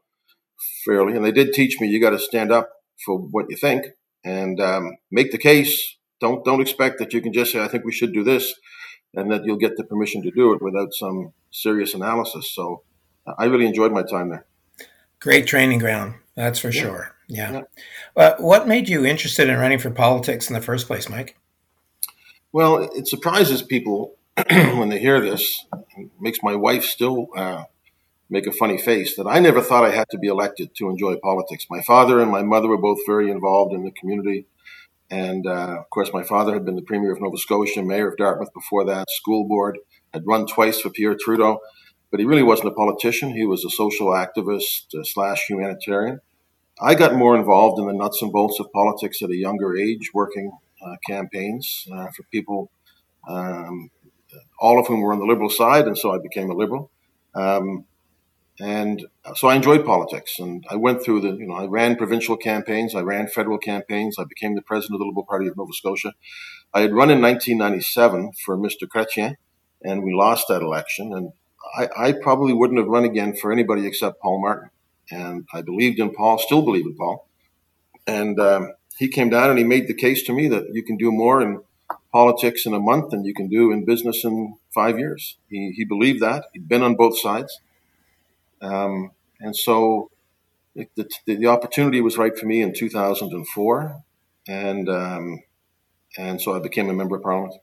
fairly. 0.84 1.16
And 1.16 1.24
they 1.24 1.32
did 1.32 1.52
teach 1.52 1.80
me 1.80 1.88
you 1.88 2.00
got 2.00 2.10
to 2.10 2.18
stand 2.18 2.52
up 2.52 2.70
for 3.04 3.18
what 3.18 3.46
you 3.48 3.56
think 3.56 3.86
and 4.24 4.60
um, 4.60 4.96
make 5.10 5.32
the 5.32 5.38
case. 5.38 5.96
Don't 6.22 6.44
don't 6.44 6.60
expect 6.60 7.00
that 7.00 7.12
you 7.12 7.20
can 7.20 7.32
just 7.32 7.50
say 7.50 7.60
I 7.60 7.66
think 7.66 7.84
we 7.84 7.92
should 7.92 8.12
do 8.14 8.22
this, 8.22 8.54
and 9.12 9.30
that 9.32 9.44
you'll 9.44 9.56
get 9.56 9.76
the 9.76 9.82
permission 9.82 10.22
to 10.22 10.30
do 10.30 10.52
it 10.54 10.62
without 10.62 10.94
some 10.94 11.32
serious 11.50 11.94
analysis. 11.94 12.48
So 12.48 12.84
I 13.38 13.46
really 13.46 13.66
enjoyed 13.66 13.90
my 13.90 14.04
time 14.04 14.30
there. 14.30 14.46
Great 15.18 15.48
training 15.48 15.80
ground, 15.80 16.14
that's 16.36 16.60
for 16.60 16.70
yeah. 16.70 16.80
sure. 16.80 17.16
Yeah. 17.28 17.52
yeah. 17.52 17.62
Uh, 18.16 18.34
what 18.38 18.68
made 18.68 18.88
you 18.88 19.04
interested 19.04 19.48
in 19.48 19.58
running 19.58 19.80
for 19.80 19.90
politics 19.90 20.48
in 20.48 20.54
the 20.54 20.60
first 20.60 20.86
place, 20.86 21.08
Mike? 21.08 21.36
Well, 22.52 22.88
it 22.94 23.08
surprises 23.08 23.62
people 23.62 24.14
when 24.50 24.90
they 24.90 25.00
hear 25.00 25.20
this. 25.20 25.64
It 25.96 26.10
makes 26.20 26.38
my 26.42 26.54
wife 26.54 26.84
still 26.84 27.28
uh, 27.34 27.64
make 28.30 28.46
a 28.46 28.52
funny 28.52 28.78
face 28.78 29.16
that 29.16 29.26
I 29.26 29.40
never 29.40 29.60
thought 29.60 29.84
I 29.84 29.90
had 29.90 30.08
to 30.10 30.18
be 30.18 30.28
elected 30.28 30.74
to 30.76 30.88
enjoy 30.88 31.16
politics. 31.16 31.66
My 31.68 31.82
father 31.82 32.20
and 32.20 32.30
my 32.30 32.42
mother 32.42 32.68
were 32.68 32.78
both 32.78 32.98
very 33.06 33.28
involved 33.30 33.74
in 33.74 33.84
the 33.84 33.90
community. 33.90 34.46
And 35.12 35.46
uh, 35.46 35.76
of 35.78 35.90
course, 35.90 36.10
my 36.14 36.22
father 36.22 36.54
had 36.54 36.64
been 36.64 36.74
the 36.74 36.82
Premier 36.82 37.12
of 37.12 37.20
Nova 37.20 37.36
Scotia, 37.36 37.82
Mayor 37.82 38.08
of 38.08 38.16
Dartmouth 38.16 38.54
before 38.54 38.86
that, 38.86 39.10
school 39.10 39.46
board, 39.46 39.78
had 40.14 40.22
run 40.26 40.46
twice 40.46 40.80
for 40.80 40.88
Pierre 40.88 41.14
Trudeau. 41.20 41.60
But 42.10 42.18
he 42.18 42.24
really 42.24 42.42
wasn't 42.42 42.68
a 42.68 42.74
politician. 42.74 43.36
He 43.36 43.44
was 43.44 43.62
a 43.62 43.68
social 43.68 44.08
activist 44.08 44.94
uh, 44.98 45.04
slash 45.04 45.44
humanitarian. 45.48 46.20
I 46.80 46.94
got 46.94 47.14
more 47.14 47.36
involved 47.36 47.78
in 47.78 47.86
the 47.86 47.92
nuts 47.92 48.22
and 48.22 48.32
bolts 48.32 48.58
of 48.58 48.72
politics 48.72 49.20
at 49.20 49.28
a 49.28 49.36
younger 49.36 49.76
age, 49.76 50.10
working 50.14 50.50
uh, 50.82 50.96
campaigns 51.06 51.86
uh, 51.92 52.06
for 52.16 52.22
people, 52.32 52.70
um, 53.28 53.90
all 54.58 54.80
of 54.80 54.86
whom 54.86 55.02
were 55.02 55.12
on 55.12 55.18
the 55.18 55.26
liberal 55.26 55.50
side, 55.50 55.86
and 55.86 55.96
so 55.96 56.10
I 56.14 56.18
became 56.22 56.50
a 56.50 56.54
liberal. 56.54 56.90
Um, 57.34 57.84
and 58.60 59.06
so 59.34 59.48
I 59.48 59.54
enjoyed 59.54 59.84
politics, 59.84 60.38
and 60.38 60.64
I 60.70 60.76
went 60.76 61.02
through 61.02 61.22
the, 61.22 61.30
you 61.30 61.46
know, 61.46 61.54
I 61.54 61.66
ran 61.66 61.96
provincial 61.96 62.36
campaigns, 62.36 62.94
I 62.94 63.00
ran 63.00 63.28
federal 63.28 63.58
campaigns, 63.58 64.16
I 64.18 64.24
became 64.24 64.54
the 64.54 64.62
president 64.62 64.96
of 64.96 65.00
the 65.00 65.06
Liberal 65.06 65.26
Party 65.26 65.46
of 65.48 65.56
Nova 65.56 65.72
Scotia. 65.72 66.12
I 66.74 66.80
had 66.80 66.92
run 66.92 67.10
in 67.10 67.20
1997 67.20 68.32
for 68.44 68.56
Mr. 68.56 68.86
Chrétien, 68.86 69.36
and 69.82 70.02
we 70.02 70.14
lost 70.14 70.48
that 70.48 70.62
election. 70.62 71.12
And 71.12 71.32
I, 71.76 72.08
I 72.08 72.12
probably 72.12 72.52
wouldn't 72.52 72.78
have 72.78 72.88
run 72.88 73.04
again 73.04 73.34
for 73.34 73.52
anybody 73.52 73.86
except 73.86 74.20
Paul 74.20 74.40
Martin. 74.40 74.70
And 75.10 75.46
I 75.52 75.62
believed 75.62 75.98
in 75.98 76.12
Paul, 76.12 76.38
still 76.38 76.62
believe 76.62 76.86
in 76.86 76.96
Paul. 76.96 77.28
And 78.06 78.38
um, 78.40 78.72
he 78.98 79.08
came 79.08 79.30
down 79.30 79.50
and 79.50 79.58
he 79.58 79.64
made 79.64 79.86
the 79.86 79.94
case 79.94 80.22
to 80.24 80.32
me 80.32 80.48
that 80.48 80.72
you 80.72 80.82
can 80.82 80.96
do 80.96 81.12
more 81.12 81.42
in 81.42 81.62
politics 82.12 82.66
in 82.66 82.74
a 82.74 82.80
month 82.80 83.10
than 83.10 83.24
you 83.24 83.34
can 83.34 83.48
do 83.48 83.72
in 83.72 83.84
business 83.84 84.24
in 84.24 84.56
five 84.74 84.98
years. 84.98 85.38
He, 85.48 85.72
he 85.76 85.84
believed 85.84 86.20
that. 86.22 86.44
He'd 86.52 86.68
been 86.68 86.82
on 86.82 86.94
both 86.94 87.18
sides. 87.18 87.60
Um, 88.62 89.10
and 89.40 89.54
so 89.56 90.10
the, 90.74 91.08
the, 91.26 91.46
opportunity 91.46 92.00
was 92.00 92.16
right 92.16 92.36
for 92.38 92.46
me 92.46 92.62
in 92.62 92.72
2004. 92.72 94.02
And, 94.48 94.88
um, 94.88 95.42
and 96.16 96.40
so 96.40 96.54
I 96.54 96.60
became 96.60 96.88
a 96.88 96.94
member 96.94 97.16
of 97.16 97.22
parliament. 97.22 97.60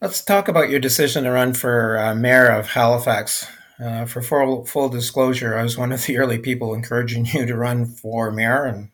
Let's 0.00 0.22
talk 0.22 0.48
about 0.48 0.68
your 0.68 0.80
decision 0.80 1.24
to 1.24 1.30
run 1.30 1.54
for 1.54 1.98
uh, 1.98 2.14
mayor 2.14 2.48
of 2.48 2.68
Halifax. 2.68 3.46
Uh, 3.82 4.04
for 4.04 4.22
full, 4.22 4.64
full 4.64 4.88
disclosure, 4.88 5.58
I 5.58 5.62
was 5.62 5.78
one 5.78 5.92
of 5.92 6.04
the 6.04 6.18
early 6.18 6.38
people 6.38 6.74
encouraging 6.74 7.26
you 7.26 7.46
to 7.46 7.56
run 7.56 7.86
for 7.86 8.30
mayor, 8.30 8.64
and 8.64 8.90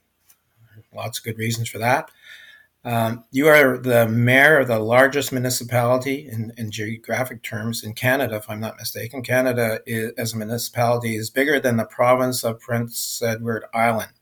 lots 0.95 1.19
of 1.19 1.25
good 1.25 1.37
reasons 1.37 1.69
for 1.69 1.79
that. 1.79 2.11
Um, 2.85 3.25
you 3.31 3.49
are 3.49 3.77
the 3.77 4.09
mayor 4.09 4.61
of 4.61 4.69
the 4.69 4.79
largest 4.79 5.33
municipality 5.33 6.29
in, 6.31 6.53
in, 6.57 6.71
geographic 6.71 7.43
terms 7.43 7.83
in 7.83 7.93
Canada, 7.93 8.37
if 8.37 8.49
I'm 8.49 8.61
not 8.61 8.79
mistaken. 8.79 9.23
Canada, 9.23 9.81
is, 9.85 10.13
as 10.17 10.33
a 10.33 10.37
municipality, 10.37 11.17
is 11.17 11.29
bigger 11.29 11.59
than 11.59 11.77
the 11.77 11.85
province 11.85 12.45
of 12.45 12.61
Prince 12.61 13.21
Edward 13.21 13.65
Island. 13.75 14.13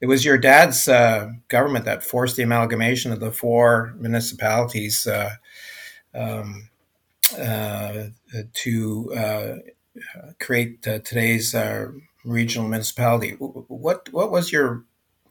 It 0.00 0.06
was 0.06 0.24
your 0.24 0.38
dad's 0.38 0.88
uh, 0.88 1.32
government 1.48 1.84
that 1.84 2.04
forced 2.04 2.36
the 2.36 2.44
amalgamation 2.44 3.12
of 3.12 3.20
the 3.20 3.32
four 3.32 3.94
municipalities 3.98 5.06
uh, 5.06 5.34
um, 6.14 6.70
uh, 7.38 8.04
to 8.54 9.12
uh, 9.14 9.54
create 10.38 10.86
uh, 10.86 11.00
today's 11.00 11.54
uh, 11.54 11.88
regional 12.24 12.68
municipality. 12.68 13.32
What 13.38 14.08
what 14.12 14.30
was 14.30 14.52
your 14.52 14.84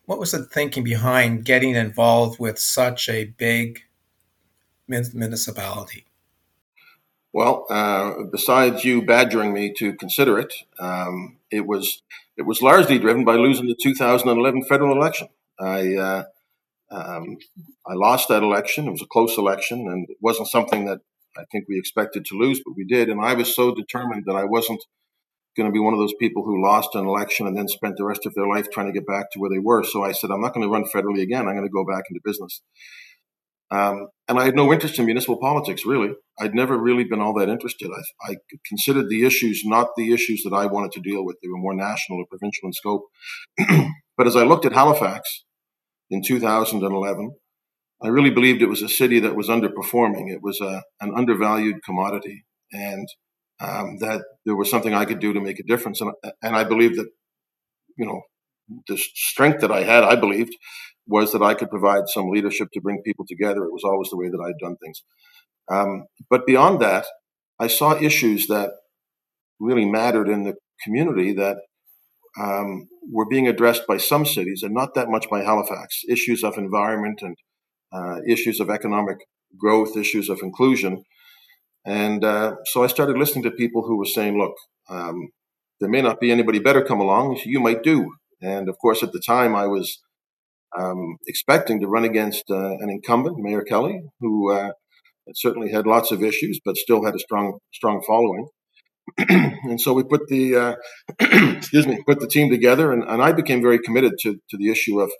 what 0.10 0.18
was 0.18 0.32
the 0.32 0.44
thinking 0.44 0.84
behind 0.84 1.46
getting 1.46 1.76
involved 1.76 2.40
with 2.40 2.58
such 2.58 3.08
a 3.08 3.26
big 3.26 3.84
municipality? 4.88 6.04
Well, 7.32 7.68
uh, 7.70 8.24
besides 8.32 8.84
you 8.84 9.04
badgering 9.04 9.54
me 9.54 9.72
to 9.78 9.94
consider 9.94 10.40
it, 10.40 10.52
um, 10.80 11.38
it 11.52 11.68
was 11.68 12.02
it 12.38 12.48
was 12.48 12.64
largely 12.64 12.98
driven 12.98 13.24
by 13.24 13.36
losing 13.36 13.68
the 13.68 13.78
2011 13.80 14.64
federal 14.64 14.98
election. 14.98 15.28
I 15.60 15.96
uh, 15.96 16.24
um, 16.90 17.38
I 17.86 17.94
lost 17.94 18.30
that 18.30 18.42
election. 18.42 18.88
It 18.88 18.92
was 18.92 19.04
a 19.04 19.14
close 19.14 19.38
election, 19.38 19.88
and 19.88 20.10
it 20.10 20.18
wasn't 20.22 20.48
something 20.48 20.86
that 20.86 21.02
I 21.38 21.44
think 21.52 21.68
we 21.70 21.78
expected 21.78 22.26
to 22.26 22.36
lose, 22.36 22.62
but 22.66 22.76
we 22.76 22.84
did. 22.84 23.10
And 23.10 23.22
I 23.22 23.36
was 23.36 23.56
so 23.56 23.76
determined 23.76 24.24
that 24.26 24.36
I 24.36 24.46
wasn't 24.46 24.84
going 25.60 25.70
to 25.70 25.74
be 25.74 25.80
one 25.80 25.94
of 25.94 26.00
those 26.00 26.14
people 26.20 26.44
who 26.44 26.64
lost 26.64 26.96
an 26.96 27.06
election 27.06 27.46
and 27.46 27.58
then 27.58 27.68
spent 27.68 27.98
the 27.98 28.06
rest 28.06 28.26
of 28.26 28.34
their 28.34 28.48
life 28.48 28.72
trying 28.72 28.88
to 28.88 28.94
get 28.94 29.06
back 29.06 29.32
to 29.32 29.40
where 29.40 29.50
they 29.50 29.60
were. 29.60 29.84
So 29.84 30.04
I 30.04 30.14
said, 30.14 30.32
I'm 30.32 30.42
not 30.42 30.54
going 30.54 30.66
to 30.66 30.72
run 30.72 30.86
federally 30.86 31.22
again. 31.22 31.48
I'm 31.48 31.56
going 31.56 31.68
to 31.68 31.70
go 31.70 31.86
back 31.86 32.06
into 32.10 32.22
business. 32.24 32.62
Um, 33.72 34.08
and 34.28 34.40
I 34.40 34.46
had 34.46 34.56
no 34.56 34.74
interest 34.74 34.98
in 34.98 35.06
municipal 35.06 35.38
politics, 35.38 35.86
really. 35.86 36.14
I'd 36.40 36.56
never 36.56 36.78
really 36.78 37.04
been 37.04 37.22
all 37.22 37.34
that 37.36 37.50
interested. 37.50 37.92
I, 37.92 38.32
I, 38.32 38.36
considered 38.68 39.10
the 39.10 39.26
issues 39.26 39.62
not 39.64 39.90
the 39.96 40.12
issues 40.12 40.42
that 40.44 40.54
I 40.54 40.66
wanted 40.66 40.92
to 40.94 41.02
deal 41.02 41.24
with. 41.24 41.38
They 41.42 41.50
were 41.50 41.58
more 41.58 41.76
national 41.76 42.20
or 42.20 42.26
provincial 42.28 42.68
in 42.68 42.74
scope. 42.74 43.04
but 44.18 44.26
as 44.26 44.36
I 44.36 44.44
looked 44.44 44.66
at 44.66 44.74
Halifax 44.74 45.44
in 46.10 46.24
2011, 46.24 47.36
I 48.02 48.08
really 48.08 48.32
believed 48.32 48.62
it 48.62 48.70
was 48.70 48.82
a 48.82 48.90
city 48.90 49.20
that 49.20 49.36
was 49.36 49.50
underperforming. 49.50 50.32
It 50.32 50.42
was 50.42 50.60
a, 50.62 50.82
an 51.02 51.14
undervalued 51.16 51.84
commodity. 51.84 52.46
And 52.72 53.08
um, 53.62 53.98
that 54.00 54.24
there 54.46 54.56
was 54.56 54.70
something 54.70 54.94
I 54.94 55.06
could 55.06 55.20
do 55.20 55.34
to 55.34 55.42
make 55.42 55.60
a 55.60 55.64
difference. 55.64 56.02
And, 56.02 56.12
and 56.42 56.56
I 56.56 56.64
believe 56.64 56.96
that, 56.96 57.08
you 57.98 58.06
know, 58.06 58.22
the 58.88 58.98
strength 58.98 59.62
that 59.62 59.72
I 59.72 59.84
had, 59.84 60.04
I 60.04 60.16
believed, 60.16 60.56
was 61.08 61.32
that 61.32 61.42
I 61.42 61.56
could 61.56 61.70
provide 61.70 62.08
some 62.08 62.30
leadership 62.30 62.70
to 62.74 62.82
bring 62.82 63.02
people 63.04 63.26
together. 63.28 63.64
It 63.64 63.74
was 63.74 63.84
always 63.84 64.10
the 64.10 64.18
way 64.18 64.30
that 64.30 64.40
I'd 64.40 64.64
done 64.64 64.78
things. 64.78 65.02
Um, 65.70 66.06
but 66.30 66.46
beyond 66.46 66.80
that, 66.82 67.06
I 67.60 67.68
saw 67.68 68.00
issues 68.00 68.48
that 68.48 68.72
really 69.60 69.86
mattered 69.86 70.30
in 70.30 70.44
the 70.44 70.56
community 70.84 71.34
that 71.34 71.58
um, 72.40 72.88
were 73.12 73.28
being 73.28 73.48
addressed 73.48 73.86
by 73.88 73.98
some 73.98 74.26
cities 74.26 74.62
and 74.64 74.74
not 74.74 74.94
that 74.96 75.10
much 75.10 75.30
by 75.30 75.44
Halifax. 75.44 76.02
Issues 76.08 76.44
of 76.44 76.58
environment 76.58 77.22
and 77.22 77.36
uh, 77.92 78.22
issues 78.28 78.60
of 78.60 78.70
economic 78.70 79.18
growth, 79.58 79.98
issues 79.98 80.30
of 80.30 80.40
inclusion 80.42 81.04
and 81.86 82.24
uh, 82.24 82.56
so 82.66 82.84
I 82.84 82.88
started 82.88 83.18
listening 83.18 83.44
to 83.44 83.52
people 83.52 83.84
who 83.84 83.98
were 83.98 84.06
saying, 84.06 84.38
look, 84.38 84.54
um, 84.90 85.30
there 85.80 85.90
may 85.90 86.02
not 86.02 86.20
be 86.20 86.32
anybody 86.32 86.60
better 86.60 86.84
come 86.84 87.00
along. 87.00 87.40
You 87.46 87.60
might 87.60 87.84
do. 87.84 88.12
And 88.42 88.70
of 88.70 88.78
course, 88.80 89.04
at 89.04 89.12
the 89.12 89.22
time, 89.26 89.56
I 89.56 89.68
was 89.68 90.00
um, 90.78 91.18
expecting 91.28 91.80
to 91.82 91.88
run 91.88 92.04
against 92.04 92.44
uh, 92.50 92.78
an 92.80 92.90
incumbent, 92.90 93.38
Mayor 93.40 93.62
Kelly, 93.62 94.02
who 94.20 94.52
uh, 94.52 94.72
certainly 95.34 95.72
had 95.72 95.88
lots 95.88 96.12
of 96.12 96.24
issues, 96.24 96.60
but 96.64 96.78
still 96.78 97.06
had 97.06 97.16
a 97.16 97.20
strong, 97.20 97.60
strong 97.74 98.04
following. 98.06 98.48
and 99.64 99.82
so 99.82 99.94
we 99.94 100.04
put 100.04 100.28
the, 100.28 100.56
uh, 100.56 100.76
excuse 101.58 101.88
me, 101.88 102.04
put 102.06 102.20
the 102.20 102.28
team 102.28 102.50
together, 102.50 102.92
and, 102.92 103.04
and 103.04 103.22
I 103.22 103.32
became 103.32 103.62
very 103.62 103.80
committed 103.80 104.14
to, 104.22 104.34
to 104.50 104.58
the 104.58 104.70
issue 104.70 105.00
of 105.00 105.12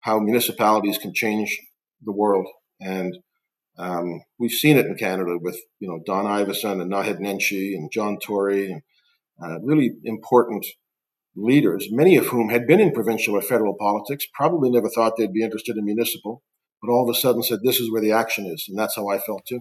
how 0.00 0.18
municipalities 0.18 0.98
can 0.98 1.12
change 1.14 1.58
the 2.02 2.12
world. 2.12 2.46
And 2.80 3.18
um, 3.78 4.22
we've 4.38 4.50
seen 4.50 4.76
it 4.76 4.86
in 4.86 4.96
Canada 4.96 5.38
with 5.40 5.58
you 5.78 5.88
know 5.88 6.00
Don 6.04 6.24
Iveson 6.24 6.80
and 6.80 6.92
Naheed 6.92 7.20
Nenshi 7.20 7.74
and 7.74 7.90
John 7.92 8.18
Tory 8.18 8.70
and 8.70 8.82
uh, 9.42 9.60
really 9.60 9.92
important 10.04 10.66
leaders, 11.36 11.88
many 11.90 12.16
of 12.16 12.26
whom 12.26 12.48
had 12.48 12.66
been 12.66 12.80
in 12.80 12.92
provincial 12.92 13.36
or 13.36 13.42
federal 13.42 13.74
politics, 13.74 14.26
probably 14.34 14.70
never 14.70 14.88
thought 14.88 15.16
they'd 15.16 15.32
be 15.32 15.44
interested 15.44 15.76
in 15.76 15.84
municipal, 15.84 16.42
but 16.82 16.90
all 16.90 17.08
of 17.08 17.16
a 17.16 17.18
sudden 17.18 17.42
said 17.42 17.60
this 17.62 17.78
is 17.78 17.90
where 17.90 18.02
the 18.02 18.12
action 18.12 18.46
is, 18.46 18.66
and 18.68 18.76
that's 18.76 18.96
how 18.96 19.08
I 19.08 19.18
felt 19.18 19.46
too. 19.46 19.60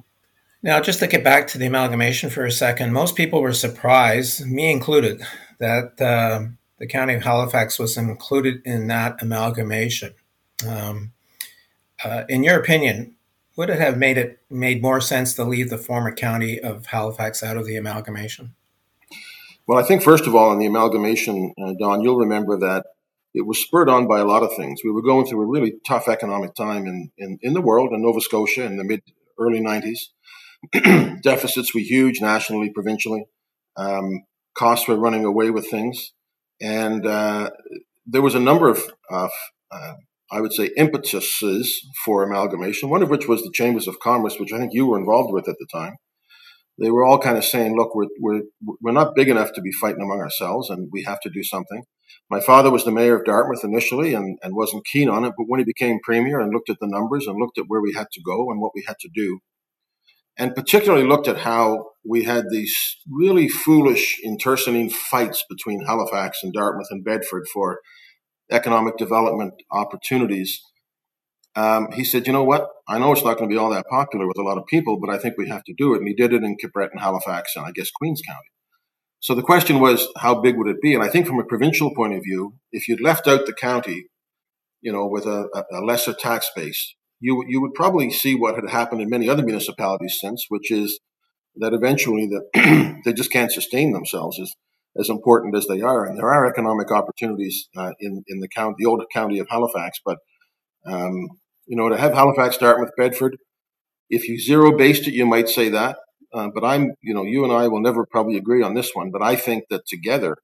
Now, 0.63 0.81
just 0.81 0.99
to 0.99 1.07
get 1.07 1.23
back 1.23 1.47
to 1.49 1.59
the 1.59 1.67
amalgamation 1.67 2.31
for 2.31 2.43
a 2.43 2.51
second, 2.51 2.91
most 2.91 3.15
people 3.15 3.41
were 3.41 3.53
surprised, 3.53 4.45
me 4.45 4.71
included, 4.71 5.21
that 5.59 6.01
uh, 6.01 6.47
the 6.79 6.87
county 6.87 7.13
of 7.13 7.23
Halifax 7.23 7.77
was 7.77 7.95
included 7.95 8.61
in 8.65 8.87
that 8.87 9.21
amalgamation. 9.21 10.15
Um, 10.67 11.13
uh, 12.03 12.23
in 12.27 12.43
your 12.43 12.59
opinion, 12.59 13.16
would 13.57 13.69
it 13.69 13.79
have 13.79 13.97
made 13.97 14.17
it 14.17 14.39
made 14.49 14.81
more 14.81 15.01
sense 15.01 15.33
to 15.33 15.43
leave 15.43 15.69
the 15.69 15.77
former 15.77 16.13
county 16.13 16.59
of 16.59 16.85
Halifax 16.85 17.43
out 17.43 17.57
of 17.57 17.65
the 17.65 17.75
amalgamation? 17.75 18.53
Well, 19.67 19.77
I 19.77 19.83
think 19.83 20.01
first 20.01 20.27
of 20.27 20.35
all, 20.35 20.53
in 20.53 20.59
the 20.59 20.67
amalgamation, 20.67 21.53
uh, 21.61 21.73
Don, 21.77 22.01
you'll 22.01 22.17
remember 22.17 22.57
that 22.59 22.85
it 23.33 23.45
was 23.45 23.59
spurred 23.59 23.89
on 23.89 24.07
by 24.07 24.19
a 24.19 24.25
lot 24.25 24.43
of 24.43 24.55
things. 24.55 24.81
We 24.83 24.91
were 24.91 25.01
going 25.01 25.25
through 25.25 25.41
a 25.41 25.45
really 25.45 25.73
tough 25.85 26.07
economic 26.07 26.55
time 26.55 26.85
in, 26.85 27.11
in, 27.17 27.39
in 27.41 27.53
the 27.53 27.61
world, 27.61 27.91
in 27.91 28.01
Nova 28.01 28.21
Scotia 28.21 28.63
in 28.63 28.77
the 28.77 28.85
mid 28.85 29.01
early 29.37 29.59
90s. 29.59 31.19
Deficits 31.21 31.75
were 31.75 31.81
huge 31.81 32.21
nationally, 32.21 32.69
provincially. 32.69 33.25
Um, 33.75 34.23
costs 34.57 34.87
were 34.87 34.95
running 34.95 35.25
away 35.25 35.49
with 35.49 35.69
things. 35.69 36.13
And 36.61 37.05
uh, 37.05 37.51
there 38.05 38.21
was 38.21 38.35
a 38.35 38.39
number 38.39 38.69
of, 38.69 38.81
of 39.09 39.31
uh, 39.69 39.93
I 40.31 40.41
would 40.41 40.53
say, 40.53 40.71
impetuses 40.75 41.79
for 42.03 42.23
amalgamation, 42.23 42.89
one 42.89 43.01
of 43.01 43.09
which 43.09 43.27
was 43.27 43.41
the 43.43 43.51
Chambers 43.53 43.87
of 43.87 43.99
Commerce, 43.99 44.39
which 44.39 44.51
I 44.51 44.57
think 44.57 44.73
you 44.73 44.85
were 44.85 44.99
involved 44.99 45.33
with 45.33 45.47
at 45.47 45.55
the 45.59 45.67
time. 45.71 45.95
They 46.79 46.91
were 46.91 47.03
all 47.03 47.17
kind 47.17 47.37
of 47.37 47.45
saying, 47.45 47.75
look, 47.75 47.95
we're, 47.95 48.07
we're, 48.19 48.41
we're 48.81 48.91
not 48.91 49.15
big 49.15 49.29
enough 49.29 49.53
to 49.53 49.61
be 49.61 49.71
fighting 49.71 50.01
among 50.01 50.19
ourselves 50.19 50.69
and 50.69 50.89
we 50.91 51.03
have 51.03 51.19
to 51.21 51.29
do 51.29 51.43
something. 51.43 51.83
my 52.29 52.39
father 52.39 52.69
was 52.69 52.83
the 52.83 52.91
mayor 52.91 53.17
of 53.17 53.25
Dartmouth 53.25 53.63
initially 53.63 54.13
and, 54.13 54.37
and 54.43 54.55
wasn't 54.55 54.85
keen 54.85 55.09
on 55.09 55.25
it, 55.25 55.33
but 55.37 55.45
when 55.47 55.59
he 55.59 55.65
became 55.65 55.99
premier 56.03 56.39
and 56.39 56.53
looked 56.53 56.69
at 56.69 56.77
the 56.79 56.87
numbers 56.87 57.25
and 57.25 57.39
looked 57.39 57.57
at 57.57 57.65
where 57.67 57.81
we 57.81 57.93
had 57.93 58.07
to 58.13 58.21
go 58.21 58.51
and 58.51 58.61
what 58.61 58.73
we 58.75 58.83
had 58.85 58.97
to 58.99 59.09
do, 59.13 59.39
and 60.37 60.53
particularly 60.53 61.07
looked 61.07 61.27
at 61.27 61.39
how 61.39 61.85
we 62.07 62.23
had 62.23 62.45
these 62.51 62.75
really 63.09 63.49
foolish 63.49 64.17
internecine 64.23 64.89
fights 64.89 65.43
between 65.49 65.85
Halifax 65.85 66.39
and 66.43 66.53
Dartmouth 66.53 66.87
and 66.91 67.03
Bedford 67.03 67.45
for 67.51 67.79
economic 68.51 68.97
development 68.97 69.53
opportunities. 69.71 70.61
Um, 71.55 71.91
he 71.91 72.03
said, 72.03 72.27
"You 72.27 72.33
know 72.33 72.43
what? 72.43 72.67
I 72.87 72.99
know 72.99 73.11
it's 73.11 73.23
not 73.23 73.37
going 73.37 73.49
to 73.49 73.53
be 73.53 73.57
all 73.57 73.71
that 73.71 73.87
popular 73.89 74.27
with 74.27 74.37
a 74.37 74.43
lot 74.43 74.57
of 74.57 74.65
people, 74.67 74.99
but 74.99 75.09
I 75.09 75.17
think 75.17 75.35
we 75.37 75.49
have 75.49 75.63
to 75.65 75.73
do 75.77 75.93
it." 75.93 75.99
And 75.99 76.07
he 76.07 76.13
did 76.13 76.33
it 76.33 76.43
in 76.43 76.55
Cape 76.55 76.73
Breton 76.73 76.99
Halifax 76.99 77.55
and 77.55 77.65
I 77.65 77.71
guess 77.71 77.89
Queens 77.91 78.21
County. 78.27 78.49
So 79.19 79.33
the 79.33 79.41
question 79.41 79.79
was, 79.79 80.07
how 80.17 80.35
big 80.41 80.57
would 80.57 80.67
it 80.67 80.81
be? 80.81 80.93
And 80.93 81.03
I 81.03 81.09
think 81.09 81.25
from 81.25 81.39
a 81.39 81.43
provincial 81.43 81.93
point 81.95 82.13
of 82.13 82.23
view, 82.23 82.53
if 82.71 82.87
you'd 82.87 83.01
left 83.01 83.27
out 83.27 83.45
the 83.45 83.53
county, 83.53 84.05
you 84.81 84.91
know, 84.91 85.07
with 85.07 85.25
a, 85.25 85.49
a 85.71 85.81
lesser 85.81 86.13
tax 86.13 86.49
base, 86.55 86.95
you 87.19 87.43
you 87.47 87.61
would 87.61 87.73
probably 87.73 88.11
see 88.11 88.35
what 88.35 88.55
had 88.55 88.69
happened 88.69 89.01
in 89.01 89.09
many 89.09 89.27
other 89.27 89.43
municipalities 89.43 90.17
since, 90.19 90.45
which 90.49 90.71
is 90.71 90.99
that 91.55 91.73
eventually 91.73 92.27
that 92.27 93.01
they 93.05 93.13
just 93.13 93.31
can't 93.31 93.51
sustain 93.51 93.91
themselves 93.91 94.39
as 94.39 94.53
as 94.99 95.09
important 95.09 95.55
as 95.55 95.67
they 95.67 95.81
are. 95.81 96.05
And 96.05 96.17
there 96.17 96.31
are 96.31 96.45
economic 96.45 96.91
opportunities 96.91 97.69
uh, 97.75 97.91
in 97.99 98.23
in 98.27 98.39
the 98.39 98.47
county, 98.47 98.75
the 98.77 98.85
old 98.85 99.03
county 99.13 99.39
of 99.39 99.47
Halifax, 99.49 99.99
but 100.05 100.17
um, 100.85 101.27
you 101.65 101.75
know, 101.75 101.89
to 101.89 101.97
have 101.97 102.13
Halifax, 102.13 102.57
Dartmouth, 102.57 102.91
Bedford, 102.97 103.37
if 104.09 104.27
you 104.27 104.39
zero 104.39 104.75
based 104.77 105.07
it, 105.07 105.13
you 105.13 105.25
might 105.25 105.49
say 105.49 105.69
that. 105.69 105.97
Uh, 106.33 106.49
but 106.53 106.63
I'm, 106.63 106.91
you 107.01 107.13
know, 107.13 107.23
you 107.23 107.43
and 107.43 107.53
I 107.53 107.67
will 107.67 107.81
never 107.81 108.05
probably 108.05 108.37
agree 108.37 108.61
on 108.61 108.73
this 108.73 108.91
one. 108.93 109.11
But 109.11 109.21
I 109.21 109.35
think 109.35 109.65
that 109.69 109.85
together, 109.85 110.37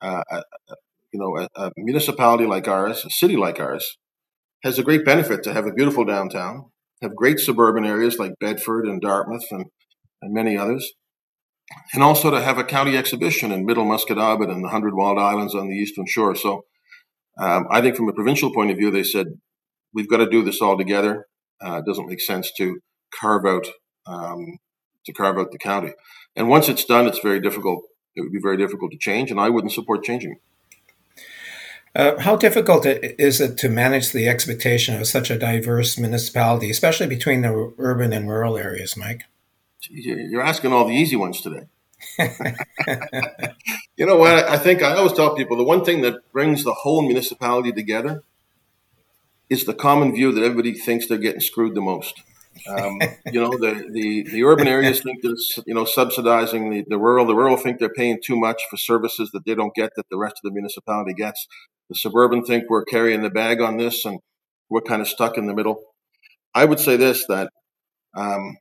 uh 0.00 0.22
you 1.12 1.18
know, 1.18 1.36
a, 1.36 1.48
a, 1.60 1.72
municipality 1.76 2.46
like 2.46 2.68
ours, 2.68 3.04
a 3.04 3.10
city 3.10 3.36
like 3.36 3.58
ours, 3.58 3.98
has 4.62 4.78
a 4.78 4.82
great 4.82 5.04
benefit 5.04 5.42
to 5.42 5.52
have 5.52 5.66
a 5.66 5.72
beautiful 5.72 6.04
downtown, 6.04 6.70
have 7.02 7.16
great 7.16 7.38
suburban 7.38 7.84
areas 7.84 8.18
like 8.18 8.32
Bedford 8.40 8.86
and 8.86 9.00
Dartmouth 9.00 9.46
and, 9.50 9.66
and 10.22 10.32
many 10.32 10.56
others, 10.56 10.92
and 11.92 12.02
also 12.02 12.30
to 12.30 12.40
have 12.40 12.58
a 12.58 12.64
county 12.64 12.96
exhibition 12.96 13.52
in 13.52 13.66
Middle 13.66 13.84
Musquodoboit 13.84 14.50
and 14.50 14.64
the 14.64 14.68
Hundred 14.68 14.94
Wild 14.94 15.18
Islands 15.18 15.54
on 15.54 15.68
the 15.68 15.76
Eastern 15.76 16.06
Shore. 16.06 16.34
So 16.34 16.64
um, 17.38 17.66
I 17.70 17.80
think 17.80 17.96
from 17.96 18.08
a 18.08 18.12
provincial 18.12 18.52
point 18.52 18.70
of 18.70 18.76
view, 18.76 18.90
they 18.90 19.02
said, 19.02 19.38
we've 19.94 20.08
got 20.08 20.18
to 20.18 20.28
do 20.28 20.42
this 20.42 20.60
all 20.60 20.76
together. 20.76 21.26
Uh, 21.64 21.78
it 21.78 21.84
doesn't 21.86 22.08
make 22.08 22.20
sense 22.20 22.50
to 22.56 22.80
carve 23.18 23.44
out 23.44 23.66
um, 24.06 24.58
to 25.04 25.12
carve 25.12 25.38
out 25.38 25.50
the 25.50 25.58
county. 25.58 25.92
And 26.36 26.48
once 26.48 26.68
it's 26.68 26.84
done, 26.84 27.06
it's 27.06 27.18
very 27.18 27.40
difficult. 27.40 27.84
It 28.14 28.22
would 28.22 28.32
be 28.32 28.40
very 28.42 28.56
difficult 28.56 28.92
to 28.92 28.98
change, 28.98 29.30
and 29.30 29.40
I 29.40 29.48
wouldn't 29.48 29.72
support 29.72 30.04
changing. 30.04 30.36
Uh, 31.94 32.20
how 32.20 32.36
difficult 32.36 32.86
is 32.86 33.40
it 33.40 33.58
to 33.58 33.68
manage 33.68 34.12
the 34.12 34.28
expectation 34.28 34.94
of 35.00 35.06
such 35.06 35.30
a 35.30 35.38
diverse 35.38 35.98
municipality, 35.98 36.70
especially 36.70 37.08
between 37.08 37.42
the 37.42 37.72
urban 37.78 38.12
and 38.12 38.28
rural 38.28 38.56
areas, 38.56 38.96
Mike? 38.96 39.24
You're 39.88 40.42
asking 40.42 40.72
all 40.72 40.86
the 40.86 40.94
easy 40.94 41.16
ones 41.16 41.40
today. 41.40 41.66
you 43.96 44.06
know 44.06 44.16
what? 44.16 44.44
I 44.44 44.58
think 44.58 44.82
I 44.82 44.94
always 44.94 45.12
tell 45.12 45.34
people 45.34 45.56
the 45.56 45.64
one 45.64 45.84
thing 45.84 46.02
that 46.02 46.32
brings 46.32 46.64
the 46.64 46.74
whole 46.74 47.02
municipality 47.02 47.72
together 47.72 48.22
is 49.48 49.64
the 49.64 49.74
common 49.74 50.14
view 50.14 50.32
that 50.32 50.42
everybody 50.42 50.74
thinks 50.74 51.06
they're 51.06 51.18
getting 51.18 51.40
screwed 51.40 51.74
the 51.74 51.80
most. 51.80 52.22
Um, 52.68 53.00
you 53.32 53.40
know, 53.40 53.50
the, 53.50 53.88
the, 53.90 54.24
the 54.30 54.44
urban 54.44 54.68
areas 54.68 55.02
think 55.02 55.22
they're, 55.22 55.34
you 55.66 55.74
know, 55.74 55.84
subsidizing 55.84 56.70
the, 56.70 56.84
the 56.88 56.98
rural. 56.98 57.26
The 57.26 57.34
rural 57.34 57.56
think 57.56 57.78
they're 57.78 57.88
paying 57.88 58.20
too 58.22 58.36
much 58.36 58.62
for 58.70 58.76
services 58.76 59.30
that 59.32 59.44
they 59.44 59.54
don't 59.54 59.74
get 59.74 59.92
that 59.96 60.08
the 60.10 60.18
rest 60.18 60.36
of 60.36 60.48
the 60.48 60.52
municipality 60.52 61.14
gets. 61.14 61.46
The 61.88 61.94
suburban 61.94 62.44
think 62.44 62.64
we're 62.68 62.84
carrying 62.84 63.22
the 63.22 63.30
bag 63.30 63.60
on 63.60 63.76
this 63.76 64.04
and 64.04 64.20
we're 64.68 64.82
kind 64.82 65.02
of 65.02 65.08
stuck 65.08 65.36
in 65.36 65.46
the 65.46 65.54
middle. 65.54 65.80
I 66.54 66.64
would 66.64 66.80
say 66.80 66.96
this, 66.96 67.26
that, 67.28 67.50
um, 68.14 68.56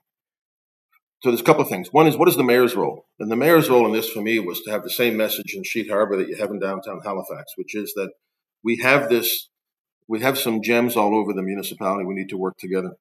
so 1.22 1.30
there's 1.30 1.42
a 1.42 1.44
couple 1.44 1.64
of 1.64 1.70
things. 1.70 1.90
One 1.92 2.08
is 2.08 2.18
what 2.18 2.30
is 2.30 2.38
the 2.38 2.44
mayor's 2.44 2.76
role? 2.76 3.06
And 3.20 3.32
the 3.32 3.36
mayor's 3.36 3.70
role 3.70 3.86
in 3.86 3.92
this 3.92 4.10
for 4.10 4.22
me 4.22 4.40
was 4.40 4.62
to 4.62 4.72
have 4.72 4.84
the 4.84 4.90
same 4.90 5.18
message 5.18 5.54
in 5.54 5.64
Sheet 5.64 5.90
Harbor 5.90 6.18
that 6.18 6.30
you 6.30 6.38
have 6.38 6.50
in 6.50 6.60
downtown 6.60 7.02
Halifax, 7.04 7.54
which 7.56 7.76
is 7.76 7.94
that 7.96 8.12
we 8.64 8.78
have 8.78 9.10
this, 9.10 9.50
we 10.08 10.22
have 10.22 10.38
some 10.38 10.62
gems 10.62 10.96
all 10.96 11.16
over 11.16 11.34
the 11.34 11.42
municipality. 11.42 12.06
We 12.06 12.14
need 12.16 12.30
to 12.30 12.38
work 12.38 12.58
together 12.58 12.96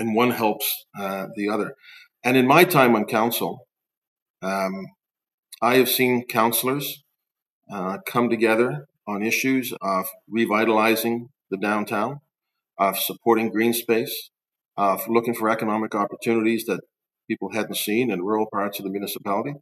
and 0.00 0.14
one 0.14 0.30
helps 0.30 0.86
uh, 0.98 1.26
the 1.36 1.48
other. 1.48 1.76
And 2.24 2.36
in 2.36 2.46
my 2.46 2.64
time 2.64 2.96
on 2.96 3.04
council, 3.04 3.66
um, 4.42 4.86
I 5.62 5.76
have 5.76 5.88
seen 5.88 6.26
councillors 6.26 7.04
uh, 7.72 7.98
come 8.06 8.30
together 8.30 8.86
on 9.06 9.22
issues 9.22 9.72
of 9.80 10.06
revitalizing 10.28 11.28
the 11.50 11.58
downtown, 11.58 12.20
of 12.78 12.98
supporting 12.98 13.50
green 13.50 13.74
space, 13.74 14.30
of 14.76 15.06
looking 15.08 15.34
for 15.34 15.50
economic 15.50 15.94
opportunities 15.94 16.64
that 16.64 16.80
people 17.30 17.52
hadn't 17.52 17.76
seen 17.76 18.10
in 18.10 18.22
rural 18.22 18.46
parts 18.52 18.80
of 18.80 18.84
the 18.84 18.90
municipality. 18.90 19.52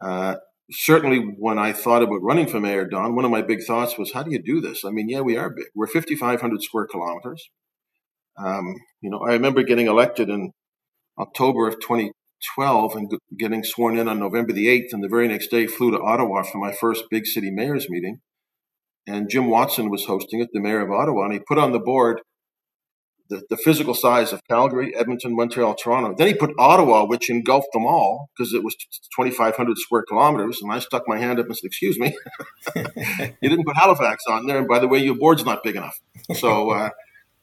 Uh, 0.00 0.36
certainly, 0.70 1.18
when 1.38 1.58
I 1.58 1.72
thought 1.72 2.02
about 2.02 2.22
running 2.22 2.46
for 2.46 2.60
mayor, 2.60 2.86
Don, 2.86 3.16
one 3.16 3.24
of 3.24 3.30
my 3.30 3.40
big 3.40 3.64
thoughts 3.66 3.96
was, 3.96 4.12
how 4.12 4.22
do 4.22 4.30
you 4.30 4.42
do 4.42 4.60
this? 4.60 4.84
I 4.84 4.90
mean, 4.90 5.08
yeah, 5.08 5.20
we 5.20 5.38
are 5.38 5.50
big. 5.50 5.66
We're 5.74 5.86
5,500 5.86 6.62
square 6.62 6.86
kilometers. 6.86 7.48
Um, 8.36 8.74
you 9.00 9.10
know, 9.10 9.20
I 9.26 9.32
remember 9.32 9.62
getting 9.62 9.86
elected 9.86 10.28
in 10.28 10.50
October 11.18 11.66
of 11.66 11.80
2012 11.80 12.96
and 12.96 13.10
getting 13.38 13.64
sworn 13.64 13.98
in 13.98 14.08
on 14.08 14.18
November 14.18 14.52
the 14.52 14.66
8th, 14.66 14.92
and 14.92 15.02
the 15.02 15.08
very 15.08 15.28
next 15.28 15.48
day 15.48 15.66
flew 15.66 15.90
to 15.92 16.00
Ottawa 16.00 16.42
for 16.42 16.58
my 16.58 16.72
first 16.72 17.04
big 17.10 17.26
city 17.26 17.50
mayor's 17.50 17.88
meeting. 17.88 18.20
And 19.06 19.30
Jim 19.30 19.48
Watson 19.48 19.90
was 19.90 20.04
hosting 20.04 20.40
it, 20.40 20.48
the 20.52 20.60
mayor 20.60 20.82
of 20.82 20.92
Ottawa, 20.92 21.24
and 21.24 21.32
he 21.32 21.40
put 21.40 21.58
on 21.58 21.72
the 21.72 21.80
board 21.80 22.20
the, 23.32 23.42
the 23.48 23.56
physical 23.56 23.94
size 23.94 24.32
of 24.32 24.42
Calgary, 24.46 24.94
Edmonton, 24.94 25.34
Montreal, 25.34 25.74
Toronto. 25.74 26.14
Then 26.16 26.26
he 26.26 26.34
put 26.34 26.50
Ottawa, 26.58 27.06
which 27.06 27.30
engulfed 27.30 27.68
them 27.72 27.86
all 27.86 28.28
because 28.36 28.52
it 28.52 28.62
was 28.62 28.76
2,500 29.16 29.78
square 29.78 30.04
kilometers. 30.06 30.60
And 30.60 30.70
I 30.70 30.78
stuck 30.80 31.04
my 31.06 31.18
hand 31.18 31.40
up 31.40 31.46
and 31.46 31.56
said, 31.56 31.66
Excuse 31.66 31.98
me, 31.98 32.14
you 32.76 33.48
didn't 33.48 33.64
put 33.64 33.76
Halifax 33.76 34.24
on 34.28 34.46
there. 34.46 34.58
And 34.58 34.68
by 34.68 34.78
the 34.78 34.88
way, 34.88 34.98
your 34.98 35.14
board's 35.14 35.46
not 35.46 35.62
big 35.64 35.76
enough. 35.76 35.98
So, 36.34 36.70
uh, 36.70 36.90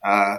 uh, 0.05 0.37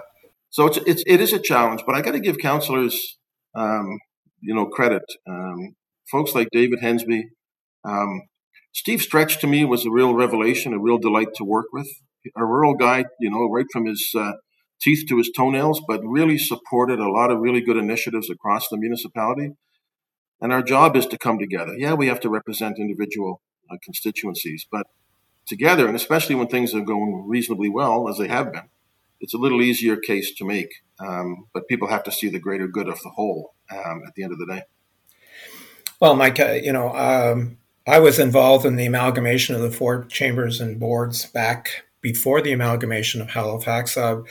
so 0.49 0.67
it's, 0.67 0.77
it's 0.87 1.03
it 1.05 1.19
is 1.19 1.33
a 1.33 1.39
challenge, 1.39 1.83
but 1.85 1.95
I 1.95 2.01
got 2.01 2.11
to 2.11 2.19
give 2.19 2.37
councillors, 2.37 3.17
um, 3.53 3.99
you 4.39 4.55
know, 4.55 4.65
credit. 4.67 5.03
Um, 5.27 5.75
folks 6.09 6.33
like 6.33 6.47
David 6.51 6.79
Hendsbee, 6.79 7.23
um, 7.83 8.23
Steve 8.73 9.01
Streatch 9.01 9.39
to 9.39 9.47
me 9.47 9.65
was 9.65 9.85
a 9.85 9.91
real 9.91 10.13
revelation, 10.13 10.73
a 10.73 10.79
real 10.79 10.97
delight 10.97 11.33
to 11.35 11.43
work 11.43 11.67
with. 11.73 11.87
A 12.37 12.45
rural 12.45 12.75
guy, 12.75 13.05
you 13.19 13.29
know, 13.29 13.49
right 13.49 13.65
from 13.73 13.85
his 13.85 14.11
uh, 14.15 14.33
teeth 14.81 15.07
to 15.07 15.17
his 15.17 15.31
toenails, 15.35 15.81
but 15.87 16.01
really 16.03 16.37
supported 16.37 16.99
a 16.99 17.09
lot 17.09 17.31
of 17.31 17.39
really 17.39 17.61
good 17.61 17.77
initiatives 17.77 18.29
across 18.29 18.67
the 18.67 18.77
municipality. 18.77 19.51
And 20.41 20.51
our 20.51 20.63
job 20.63 20.95
is 20.95 21.05
to 21.07 21.17
come 21.17 21.37
together. 21.37 21.75
Yeah, 21.77 21.93
we 21.93 22.07
have 22.07 22.19
to 22.21 22.29
represent 22.29 22.79
individual 22.79 23.41
uh, 23.69 23.77
constituencies, 23.83 24.65
but 24.69 24.87
together, 25.45 25.87
and 25.87 25.95
especially 25.95 26.35
when 26.35 26.47
things 26.47 26.73
are 26.73 26.81
going 26.81 27.25
reasonably 27.27 27.69
well, 27.69 28.09
as 28.09 28.17
they 28.17 28.27
have 28.27 28.51
been, 28.51 28.69
it's 29.19 29.35
a 29.35 29.37
little 29.37 29.61
easier 29.61 29.97
case 29.97 30.33
to 30.35 30.45
make, 30.45 30.73
um, 30.99 31.47
but 31.53 31.67
people 31.67 31.89
have 31.89 32.03
to 32.03 32.11
see 32.11 32.29
the 32.29 32.39
greater 32.39 32.67
good 32.67 32.87
of 32.87 32.99
the 33.01 33.09
whole 33.09 33.53
um, 33.71 34.01
at 34.07 34.15
the 34.15 34.23
end 34.23 34.33
of 34.33 34.39
the 34.39 34.47
day. 34.47 34.63
Well, 35.99 36.15
Mike, 36.15 36.39
uh, 36.39 36.53
you 36.53 36.73
know, 36.73 36.95
um, 36.95 37.57
I 37.85 37.99
was 37.99 38.17
involved 38.17 38.65
in 38.65 38.75
the 38.75 38.87
amalgamation 38.87 39.55
of 39.55 39.61
the 39.61 39.69
four 39.69 40.05
chambers 40.05 40.59
and 40.59 40.79
boards 40.79 41.25
back 41.25 41.83
before 42.01 42.41
the 42.41 42.51
amalgamation 42.51 43.21
of 43.21 43.29
Halifax. 43.29 43.95
Uh, 43.95 44.21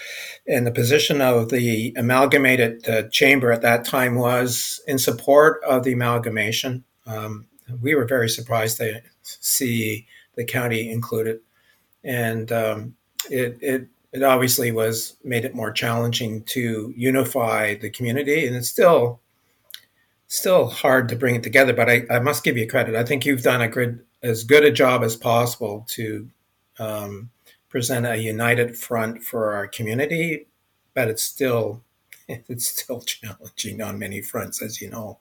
and 0.47 0.67
the 0.67 0.73
position 0.73 1.21
of 1.21 1.51
the 1.51 1.95
amalgamated 1.97 2.89
uh, 2.89 3.03
chamber 3.11 3.53
at 3.53 3.63
that 3.63 3.85
time 3.85 4.17
was 4.17 4.81
in 4.87 4.99
support 4.99 5.63
of 5.65 5.85
the 5.85 5.93
amalgamation. 5.93 6.85
Um, 7.07 7.47
we 7.81 7.95
were 7.95 8.07
very 8.07 8.29
surprised 8.29 8.79
to 8.79 9.01
see 9.23 10.07
the 10.35 10.45
county 10.45 10.91
included. 10.91 11.41
And 12.03 12.51
um, 12.51 12.97
it, 13.31 13.59
it 13.61 13.89
it 14.13 14.23
obviously 14.23 14.73
was 14.73 15.17
made 15.23 15.45
it 15.45 15.55
more 15.55 15.71
challenging 15.71 16.43
to 16.43 16.93
unify 16.97 17.75
the 17.75 17.91
community, 17.91 18.47
and 18.47 18.57
it's 18.57 18.69
still 18.69 19.21
still 20.27 20.69
hard 20.69 21.09
to 21.09 21.17
bring 21.17 21.35
it 21.35 21.43
together. 21.43 21.73
But 21.73 21.89
I, 21.89 22.03
I 22.11 22.19
must 22.19 22.45
give 22.45 22.57
you 22.57 22.67
credit. 22.67 22.95
I 22.95 23.05
think 23.05 23.25
you've 23.25 23.43
done 23.43 23.61
a 23.61 23.69
good 23.69 24.05
as 24.23 24.45
good 24.45 24.65
a 24.65 24.73
job 24.73 25.03
as 25.03 25.17
possible 25.17 25.87
to 25.91 26.29
um, 26.79 27.31
present 27.71 28.07
a 28.07 28.17
united 28.17 28.77
front 28.77 29.23
for 29.23 29.53
our 29.55 29.67
community. 29.67 30.47
But 30.93 31.09
it's 31.09 31.23
still 31.23 31.83
it's 32.29 32.69
still 32.69 33.01
challenging 33.01 33.81
on 33.81 33.99
many 33.99 34.21
fronts, 34.21 34.61
as 34.63 34.81
you 34.81 34.91
know. 34.91 35.19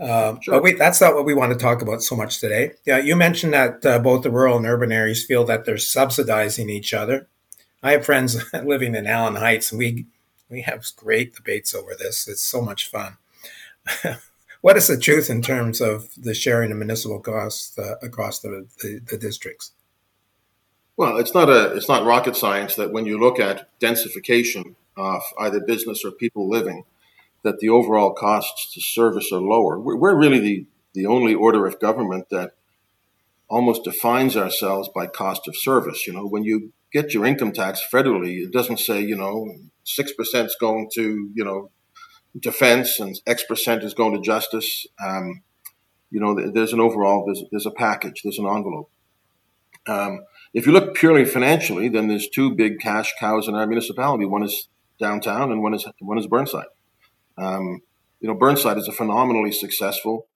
Uh, 0.00 0.36
sure. 0.40 0.54
But 0.54 0.62
wait, 0.62 0.78
that's 0.78 1.00
not 1.00 1.14
what 1.14 1.24
we 1.24 1.34
want 1.34 1.52
to 1.52 1.58
talk 1.58 1.80
about 1.82 2.02
so 2.02 2.16
much 2.16 2.40
today. 2.40 2.72
Yeah, 2.84 2.98
you 2.98 3.14
mentioned 3.14 3.52
that 3.52 3.86
uh, 3.86 3.98
both 4.00 4.22
the 4.22 4.30
rural 4.30 4.56
and 4.56 4.66
urban 4.66 4.90
areas 4.90 5.24
feel 5.24 5.44
that 5.44 5.64
they're 5.64 5.78
subsidizing 5.78 6.68
each 6.68 6.92
other. 6.92 7.28
I 7.82 7.92
have 7.92 8.04
friends 8.04 8.42
living 8.64 8.94
in 8.94 9.06
Allen 9.06 9.36
Heights, 9.36 9.70
and 9.70 9.78
we 9.78 10.06
we 10.48 10.62
have 10.62 10.84
great 10.96 11.34
debates 11.34 11.74
over 11.74 11.94
this. 11.94 12.26
It's 12.26 12.42
so 12.42 12.60
much 12.60 12.90
fun. 12.90 13.18
what 14.60 14.76
is 14.76 14.88
the 14.88 14.98
truth 14.98 15.30
in 15.30 15.42
terms 15.42 15.80
of 15.80 16.08
the 16.16 16.34
sharing 16.34 16.72
of 16.72 16.78
municipal 16.78 17.20
costs 17.20 17.78
uh, 17.78 17.96
across 18.02 18.40
the, 18.40 18.66
the, 18.82 19.00
the, 19.10 19.18
districts? 19.18 19.72
Well, 20.96 21.18
it's 21.18 21.34
not 21.34 21.48
a 21.48 21.74
it's 21.74 21.88
not 21.88 22.04
rocket 22.04 22.36
science 22.36 22.76
that 22.76 22.92
when 22.92 23.04
you 23.06 23.18
look 23.18 23.40
at 23.40 23.68
densification 23.80 24.76
of 24.96 25.22
either 25.40 25.60
business 25.60 26.04
or 26.04 26.12
people 26.12 26.48
living, 26.48 26.84
that 27.42 27.58
the 27.58 27.68
overall 27.68 28.12
costs 28.12 28.72
to 28.74 28.80
service 28.80 29.32
are 29.32 29.40
lower. 29.40 29.78
We're, 29.78 29.96
we're 29.96 30.14
really 30.18 30.38
the 30.38 30.66
the 30.94 31.06
only 31.06 31.34
order 31.34 31.66
of 31.66 31.80
government 31.80 32.28
that 32.30 32.52
almost 33.48 33.82
defines 33.82 34.36
ourselves 34.36 34.88
by 34.94 35.06
cost 35.06 35.48
of 35.48 35.56
service. 35.56 36.06
You 36.06 36.12
know, 36.12 36.26
when 36.26 36.44
you 36.44 36.72
get 36.92 37.12
your 37.12 37.26
income 37.26 37.52
tax 37.52 37.82
federally, 37.92 38.44
it 38.44 38.52
doesn't 38.52 38.78
say 38.78 39.00
you 39.00 39.16
know 39.16 39.52
six 39.82 40.12
percent 40.12 40.46
is 40.46 40.56
going 40.60 40.90
to 40.94 41.30
you 41.34 41.44
know 41.44 41.70
defense 42.38 43.00
and 43.00 43.20
X 43.26 43.42
percent 43.44 43.82
is 43.82 43.94
going 43.94 44.14
to 44.14 44.20
justice. 44.20 44.86
Um, 45.04 45.42
you 46.10 46.20
know, 46.20 46.52
there's 46.52 46.72
an 46.72 46.78
overall 46.78 47.24
there's 47.26 47.42
there's 47.50 47.66
a 47.66 47.72
package, 47.72 48.22
there's 48.22 48.38
an 48.38 48.46
envelope. 48.46 48.90
Um, 49.86 50.20
if 50.54 50.66
you 50.66 50.72
look 50.72 50.94
purely 50.94 51.24
financially, 51.24 51.88
then 51.88 52.06
there's 52.06 52.28
two 52.28 52.54
big 52.54 52.78
cash 52.80 53.12
cows 53.18 53.48
in 53.48 53.56
our 53.56 53.66
municipality. 53.66 54.24
One 54.24 54.44
is 54.44 54.68
downtown, 55.00 55.50
and 55.50 55.60
one 55.60 55.74
is 55.74 55.86
one 55.98 56.18
is 56.18 56.28
Burnside. 56.28 56.66
Um, 57.36 57.80
you 58.20 58.28
know, 58.28 58.34
Burnside 58.34 58.78
is 58.78 58.86
a 58.86 58.92
phenomenally 58.92 59.50
successful 59.50 60.28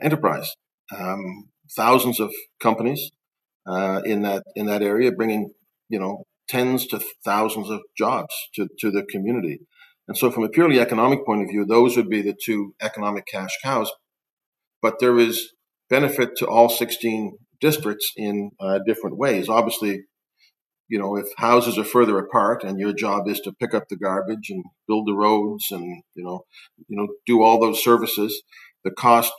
enterprise. 0.00 0.54
Um, 0.96 1.48
thousands 1.76 2.20
of 2.20 2.32
companies 2.60 3.10
uh, 3.66 4.02
in 4.04 4.22
that 4.22 4.44
in 4.54 4.66
that 4.66 4.82
area, 4.82 5.10
bringing 5.10 5.50
you 5.88 5.98
know 5.98 6.22
tens 6.48 6.86
to 6.86 7.00
thousands 7.24 7.68
of 7.68 7.80
jobs 7.98 8.34
to 8.54 8.68
to 8.78 8.92
the 8.92 9.02
community. 9.02 9.60
And 10.06 10.16
so, 10.16 10.30
from 10.30 10.44
a 10.44 10.48
purely 10.48 10.78
economic 10.78 11.26
point 11.26 11.42
of 11.42 11.48
view, 11.48 11.64
those 11.64 11.96
would 11.96 12.08
be 12.08 12.22
the 12.22 12.36
two 12.40 12.74
economic 12.80 13.26
cash 13.26 13.58
cows. 13.64 13.90
But 14.80 15.00
there 15.00 15.18
is 15.18 15.52
benefit 15.90 16.36
to 16.36 16.46
all 16.46 16.68
16 16.68 17.38
districts 17.60 18.12
in 18.16 18.50
uh, 18.60 18.78
different 18.86 19.16
ways. 19.16 19.48
Obviously, 19.48 20.04
you 20.88 20.98
know, 20.98 21.16
if 21.16 21.26
houses 21.36 21.78
are 21.78 21.84
further 21.84 22.18
apart 22.18 22.62
and 22.62 22.78
your 22.78 22.92
job 22.92 23.28
is 23.28 23.40
to 23.40 23.52
pick 23.52 23.74
up 23.74 23.88
the 23.88 23.96
garbage 23.96 24.50
and 24.50 24.64
build 24.86 25.06
the 25.06 25.14
roads 25.14 25.70
and 25.70 26.02
you 26.14 26.24
know, 26.24 26.44
you 26.88 26.96
know, 26.96 27.08
do 27.26 27.42
all 27.42 27.60
those 27.60 27.82
services, 27.82 28.42
the 28.84 28.90
cost 28.90 29.32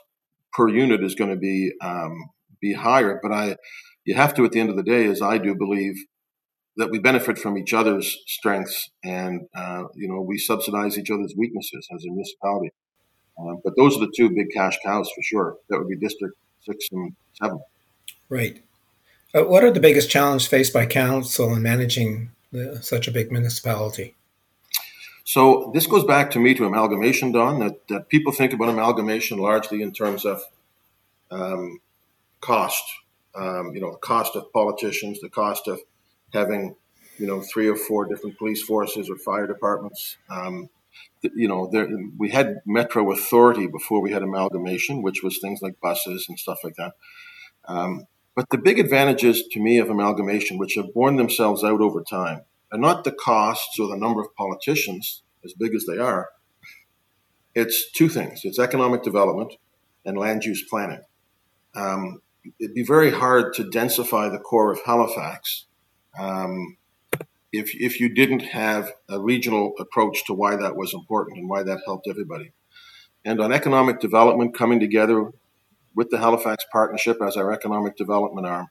per 0.54 0.68
unit 0.68 1.04
is 1.04 1.16
going 1.16 1.30
to 1.30 1.38
be 1.38 1.72
um, 1.82 2.30
be 2.60 2.74
higher. 2.74 3.20
But 3.22 3.32
I, 3.32 3.56
you 4.04 4.16
have 4.16 4.34
to, 4.36 4.46
at 4.46 4.52
the 4.52 4.60
end 4.60 4.70
of 4.70 4.76
the 4.76 4.84
day, 4.84 5.06
as 5.06 5.22
I 5.22 5.38
do 5.38 5.56
believe, 5.56 5.96
that 6.78 6.92
we 6.92 7.00
benefit 7.00 7.38
from 7.40 7.58
each 7.58 7.74
other's 7.74 8.18
strengths 8.28 8.90
and 9.04 9.48
uh, 9.56 9.84
you 9.96 10.08
know 10.08 10.22
we 10.22 10.38
subsidize 10.38 10.98
each 10.98 11.12
other's 11.12 11.34
weaknesses 11.38 11.88
as 11.94 12.04
a 12.06 12.10
municipality. 12.10 12.72
Uh, 13.40 13.56
but 13.64 13.74
those 13.78 13.96
are 13.96 14.00
the 14.00 14.14
two 14.16 14.30
big 14.30 14.48
cash 14.54 14.78
cows 14.84 15.10
for 15.14 15.22
sure. 15.24 15.58
That 15.70 15.80
would 15.80 15.88
be 15.88 15.98
District 15.98 16.36
Six 16.62 16.88
and 16.92 17.14
Seven. 17.34 17.60
Right. 18.30 18.64
Uh, 19.34 19.44
what 19.44 19.64
are 19.64 19.72
the 19.72 19.80
biggest 19.80 20.10
challenges 20.10 20.48
faced 20.48 20.74
by 20.74 20.86
council 20.86 21.54
in 21.54 21.62
managing 21.62 22.32
the, 22.52 22.82
such 22.82 23.08
a 23.08 23.12
big 23.12 23.32
municipality? 23.32 24.16
So 25.24 25.72
this 25.74 25.88
goes 25.88 26.06
back 26.06 26.32
to 26.32 26.40
me 26.40 26.54
to 26.54 26.66
amalgamation, 26.66 27.34
Don. 27.34 27.60
That, 27.60 27.88
that 27.90 28.10
people 28.10 28.32
think 28.32 28.54
about 28.54 28.70
amalgamation 28.70 29.38
largely 29.38 29.82
in 29.82 29.92
terms 29.92 30.26
of 30.26 30.42
um, 31.30 31.82
cost. 32.40 32.84
Um, 33.36 33.72
you 33.76 33.82
know, 33.82 33.92
the 33.92 33.98
cost 33.98 34.36
of 34.36 34.52
politicians, 34.54 35.20
the 35.20 35.30
cost 35.30 35.68
of 35.68 35.80
having 36.34 36.76
you 37.18 37.28
know 37.28 37.42
three 37.42 37.68
or 37.68 37.76
four 37.76 38.06
different 38.06 38.38
police 38.38 38.64
forces 38.64 39.10
or 39.10 39.18
fire 39.18 39.48
departments. 39.48 40.18
Um, 40.30 40.70
you 41.22 41.48
know, 41.48 41.70
there, 41.72 41.90
we 42.18 42.30
had 42.30 42.62
Metro 42.66 43.12
Authority 43.12 43.68
before 43.68 44.02
we 44.02 44.12
had 44.12 44.24
amalgamation, 44.24 45.02
which 45.02 45.24
was 45.24 45.40
things 45.40 45.62
like 45.62 45.80
buses 45.82 46.26
and 46.30 46.40
stuff 46.40 46.60
like 46.64 46.76
that. 46.76 46.94
Um, 47.68 48.08
but 48.38 48.52
the 48.52 48.58
big 48.60 48.78
advantages 48.78 49.48
to 49.48 49.60
me 49.60 49.80
of 49.80 49.90
amalgamation, 49.90 50.60
which 50.60 50.76
have 50.76 50.94
borne 50.94 51.16
themselves 51.16 51.64
out 51.64 51.82
over 51.82 52.04
time, 52.04 52.42
are 52.72 52.78
not 52.78 53.04
the 53.04 53.12
costs 53.12 53.80
or 53.80 53.88
the 53.88 53.98
number 53.98 54.22
of 54.22 54.36
politicians, 54.36 55.24
as 55.44 55.54
big 55.54 55.74
as 55.74 55.86
they 55.86 55.98
are. 55.98 56.30
It's 57.56 57.92
two 57.92 58.08
things 58.08 58.42
it's 58.44 58.60
economic 58.60 59.02
development 59.02 59.54
and 60.06 60.20
land 60.20 60.44
use 60.44 60.64
planning. 60.70 61.02
Um, 61.76 62.22
it'd 62.60 62.76
be 62.76 62.84
very 62.84 63.10
hard 63.10 63.56
to 63.56 63.64
densify 63.64 64.32
the 64.32 64.38
core 64.38 64.72
of 64.72 64.82
Halifax 64.86 65.66
um, 66.20 66.78
if, 67.52 67.72
if 67.74 68.00
you 68.00 68.14
didn't 68.14 68.42
have 68.42 68.92
a 69.10 69.20
regional 69.20 69.74
approach 69.80 70.24
to 70.26 70.36
why 70.36 70.56
that 70.58 70.76
was 70.76 70.94
important 70.94 71.40
and 71.40 71.50
why 71.50 71.64
that 71.64 71.80
helped 71.88 72.08
everybody. 72.08 72.52
And 73.26 73.42
on 73.42 73.52
economic 73.52 74.00
development, 74.00 74.56
coming 74.56 74.80
together 74.80 75.32
with 75.98 76.12
the 76.12 76.20
Halifax 76.20 76.64
Partnership 76.72 77.18
as 77.26 77.36
our 77.36 77.52
economic 77.52 77.98
development 77.98 78.46
arm, 78.46 78.68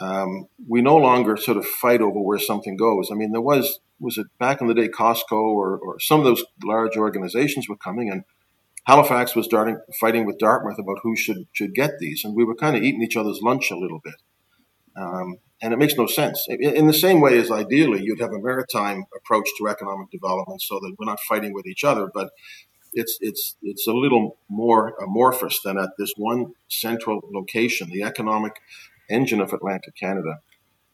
um, 0.00 0.48
we 0.68 0.82
no 0.82 0.96
longer 0.96 1.36
sort 1.38 1.56
of 1.56 1.64
fight 1.66 2.02
over 2.02 2.20
where 2.20 2.38
something 2.38 2.76
goes. 2.76 3.08
I 3.10 3.14
mean, 3.14 3.32
there 3.32 3.40
was 3.40 3.80
was 3.98 4.18
it 4.18 4.26
back 4.38 4.60
in 4.60 4.66
the 4.66 4.74
day 4.74 4.88
Costco 4.88 5.32
or, 5.32 5.78
or 5.78 5.98
some 5.98 6.20
of 6.20 6.26
those 6.26 6.44
large 6.62 6.96
organizations 6.96 7.68
were 7.68 7.76
coming 7.76 8.10
and 8.10 8.24
Halifax 8.84 9.36
was 9.36 9.46
starting 9.46 9.78
fighting 10.00 10.26
with 10.26 10.38
Dartmouth 10.38 10.78
about 10.78 10.98
who 11.02 11.16
should 11.16 11.46
should 11.52 11.72
get 11.74 11.92
these, 12.00 12.22
and 12.24 12.36
we 12.36 12.44
were 12.44 12.56
kind 12.56 12.76
of 12.76 12.82
eating 12.82 13.02
each 13.02 13.16
other's 13.16 13.40
lunch 13.40 13.70
a 13.70 13.76
little 13.76 14.00
bit, 14.02 14.16
um, 14.96 15.36
and 15.62 15.72
it 15.72 15.78
makes 15.78 15.94
no 15.94 16.06
sense. 16.06 16.44
In 16.48 16.86
the 16.88 16.92
same 16.92 17.20
way 17.20 17.38
as 17.38 17.50
ideally 17.50 18.02
you'd 18.02 18.20
have 18.20 18.32
a 18.32 18.40
maritime 18.40 19.04
approach 19.16 19.48
to 19.56 19.68
economic 19.68 20.10
development, 20.10 20.60
so 20.62 20.80
that 20.80 20.96
we're 20.98 21.06
not 21.06 21.20
fighting 21.20 21.54
with 21.54 21.66
each 21.66 21.84
other, 21.84 22.10
but 22.12 22.30
it's 22.92 23.18
it's 23.20 23.56
it's 23.62 23.86
a 23.86 23.92
little 23.92 24.36
more 24.48 24.94
amorphous 25.02 25.60
than 25.64 25.78
at 25.78 25.90
this 25.98 26.12
one 26.16 26.52
central 26.68 27.20
location, 27.32 27.90
the 27.90 28.02
economic 28.02 28.60
engine 29.08 29.40
of 29.40 29.52
Atlantic 29.52 29.94
Canada. 29.96 30.40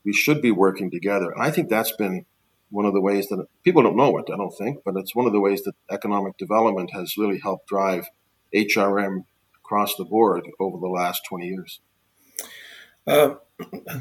We 0.04 0.12
should 0.12 0.40
be 0.40 0.50
working 0.50 0.90
together, 0.90 1.30
and 1.30 1.42
I 1.42 1.50
think 1.50 1.68
that's 1.68 1.92
been 1.92 2.24
one 2.70 2.84
of 2.84 2.92
the 2.92 3.00
ways 3.00 3.28
that 3.28 3.46
people 3.64 3.82
don't 3.82 3.96
know 3.96 4.16
it. 4.18 4.26
I 4.32 4.36
don't 4.36 4.56
think, 4.56 4.78
but 4.84 4.96
it's 4.96 5.14
one 5.14 5.26
of 5.26 5.32
the 5.32 5.40
ways 5.40 5.62
that 5.62 5.74
economic 5.90 6.36
development 6.38 6.90
has 6.92 7.16
really 7.16 7.38
helped 7.38 7.68
drive 7.68 8.06
HRM 8.54 9.24
across 9.56 9.96
the 9.96 10.04
board 10.04 10.48
over 10.60 10.78
the 10.78 10.88
last 10.88 11.22
twenty 11.28 11.46
years. 11.46 11.80
Uh, 13.06 13.34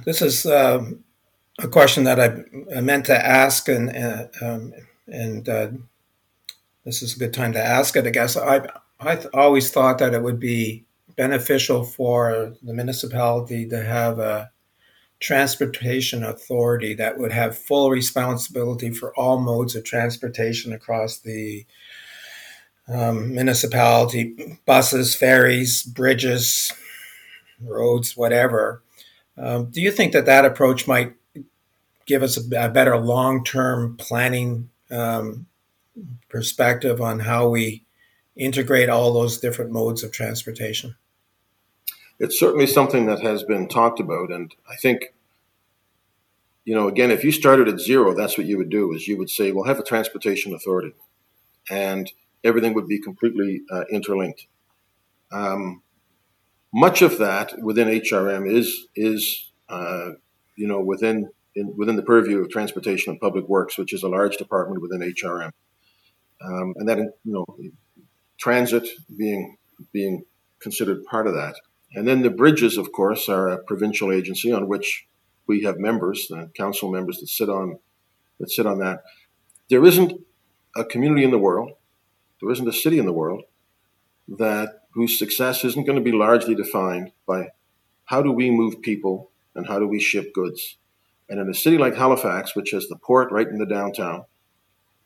this 0.05 0.21
is 0.21 0.45
uh, 0.45 0.83
a 1.59 1.67
question 1.67 2.03
that 2.03 2.19
I, 2.19 2.75
I, 2.75 2.81
meant 2.81 3.05
to 3.05 3.25
ask, 3.25 3.67
and 3.67 3.89
uh, 3.95 4.27
um, 4.41 4.73
and 5.07 5.47
uh, 5.47 5.69
this 6.87 7.01
is 7.01 7.17
a 7.17 7.19
good 7.19 7.33
time 7.33 7.51
to 7.51 7.61
ask 7.61 7.97
it. 7.97 8.07
I 8.07 8.11
guess 8.11 8.37
I 8.37 8.65
I 9.01 9.19
always 9.33 9.69
thought 9.69 9.97
that 9.97 10.13
it 10.13 10.23
would 10.23 10.39
be 10.39 10.85
beneficial 11.17 11.83
for 11.83 12.53
the 12.63 12.73
municipality 12.73 13.67
to 13.67 13.83
have 13.83 14.19
a 14.19 14.51
transportation 15.19 16.23
authority 16.23 16.93
that 16.93 17.17
would 17.17 17.33
have 17.33 17.57
full 17.57 17.89
responsibility 17.89 18.91
for 18.91 19.13
all 19.19 19.37
modes 19.37 19.75
of 19.75 19.83
transportation 19.83 20.71
across 20.71 21.19
the 21.19 21.65
um, 22.87 23.33
municipality 23.35 24.57
buses, 24.65 25.13
ferries, 25.13 25.83
bridges, 25.83 26.71
roads, 27.59 28.15
whatever. 28.15 28.81
Um, 29.37 29.71
do 29.71 29.81
you 29.81 29.91
think 29.91 30.13
that 30.13 30.25
that 30.27 30.45
approach 30.45 30.87
might 30.87 31.15
give 32.05 32.23
us 32.23 32.37
a, 32.37 32.65
a 32.65 32.69
better 32.69 32.95
long 32.95 33.43
term 33.43 33.97
planning 33.97 34.69
um, 34.89 35.47
perspective 36.29 37.01
on 37.01 37.19
how 37.19 37.49
we 37.49 37.83
integrate 38.35 38.89
all 38.89 39.13
those 39.13 39.39
different 39.39 39.71
modes 39.71 40.03
of 40.03 40.11
transportation? 40.11 40.95
It's 42.19 42.39
certainly 42.39 42.67
something 42.67 43.05
that 43.05 43.21
has 43.21 43.43
been 43.43 43.67
talked 43.67 43.99
about, 43.99 44.31
and 44.31 44.53
I 44.69 44.75
think, 44.75 45.13
you 46.65 46.73
know, 46.73 46.87
again, 46.87 47.11
if 47.11 47.23
you 47.23 47.31
started 47.31 47.67
at 47.67 47.79
zero, 47.79 48.15
that's 48.15 48.37
what 48.37 48.47
you 48.47 48.57
would 48.57 48.69
do: 48.69 48.93
is 48.93 49.07
you 49.07 49.17
would 49.17 49.29
say, 49.29 49.51
"Well, 49.51 49.65
have 49.65 49.79
a 49.79 49.83
transportation 49.83 50.53
authority," 50.53 50.93
and 51.69 52.11
everything 52.43 52.73
would 52.73 52.87
be 52.87 52.99
completely 52.99 53.61
uh, 53.71 53.83
interlinked. 53.91 54.47
Um, 55.31 55.83
much 56.73 57.01
of 57.01 57.19
that 57.19 57.61
within 57.61 57.87
HRM 57.87 58.51
is 58.51 58.87
is 58.95 59.51
uh, 59.69 60.11
you 60.55 60.67
know 60.67 60.81
within 60.81 61.29
in, 61.55 61.75
within 61.77 61.97
the 61.97 62.03
purview 62.03 62.39
of 62.39 62.49
Transportation 62.49 63.11
and 63.11 63.19
Public 63.19 63.47
Works, 63.47 63.77
which 63.77 63.93
is 63.93 64.01
a 64.01 64.09
large 64.09 64.37
department 64.37 64.81
within 64.81 65.01
HRM 65.01 65.51
um, 66.41 66.73
and 66.77 66.87
that 66.89 66.97
you 66.97 67.13
know 67.25 67.45
transit 68.37 68.87
being 69.17 69.57
being 69.91 70.23
considered 70.59 71.05
part 71.05 71.27
of 71.27 71.33
that. 71.33 71.55
And 71.93 72.07
then 72.07 72.21
the 72.21 72.29
bridges, 72.29 72.77
of 72.77 72.91
course, 72.91 73.29
are 73.29 73.49
a 73.49 73.63
provincial 73.63 74.11
agency 74.11 74.51
on 74.51 74.67
which 74.67 75.07
we 75.47 75.63
have 75.63 75.77
members, 75.77 76.27
the 76.27 76.49
council 76.55 76.91
members 76.91 77.19
that 77.19 77.27
sit 77.27 77.49
on 77.49 77.79
that 78.39 78.51
sit 78.51 78.65
on 78.65 78.79
that. 78.79 79.03
There 79.69 79.85
isn't 79.85 80.13
a 80.75 80.85
community 80.85 81.23
in 81.23 81.31
the 81.31 81.39
world, 81.39 81.71
there 82.41 82.51
isn't 82.51 82.67
a 82.67 82.73
city 82.73 82.99
in 82.99 83.05
the 83.05 83.13
world 83.13 83.43
that 84.27 84.83
whose 84.91 85.17
success 85.17 85.63
isn't 85.63 85.85
going 85.85 85.97
to 85.97 86.03
be 86.03 86.11
largely 86.11 86.55
defined 86.55 87.11
by 87.25 87.49
how 88.05 88.21
do 88.21 88.31
we 88.31 88.49
move 88.49 88.81
people 88.81 89.31
and 89.55 89.67
how 89.67 89.79
do 89.79 89.87
we 89.87 89.99
ship 89.99 90.33
goods. 90.33 90.77
And 91.29 91.39
in 91.39 91.49
a 91.49 91.53
city 91.53 91.77
like 91.77 91.95
Halifax, 91.95 92.55
which 92.55 92.71
has 92.71 92.87
the 92.87 92.95
port 92.95 93.31
right 93.31 93.47
in 93.47 93.57
the 93.57 93.65
downtown, 93.65 94.25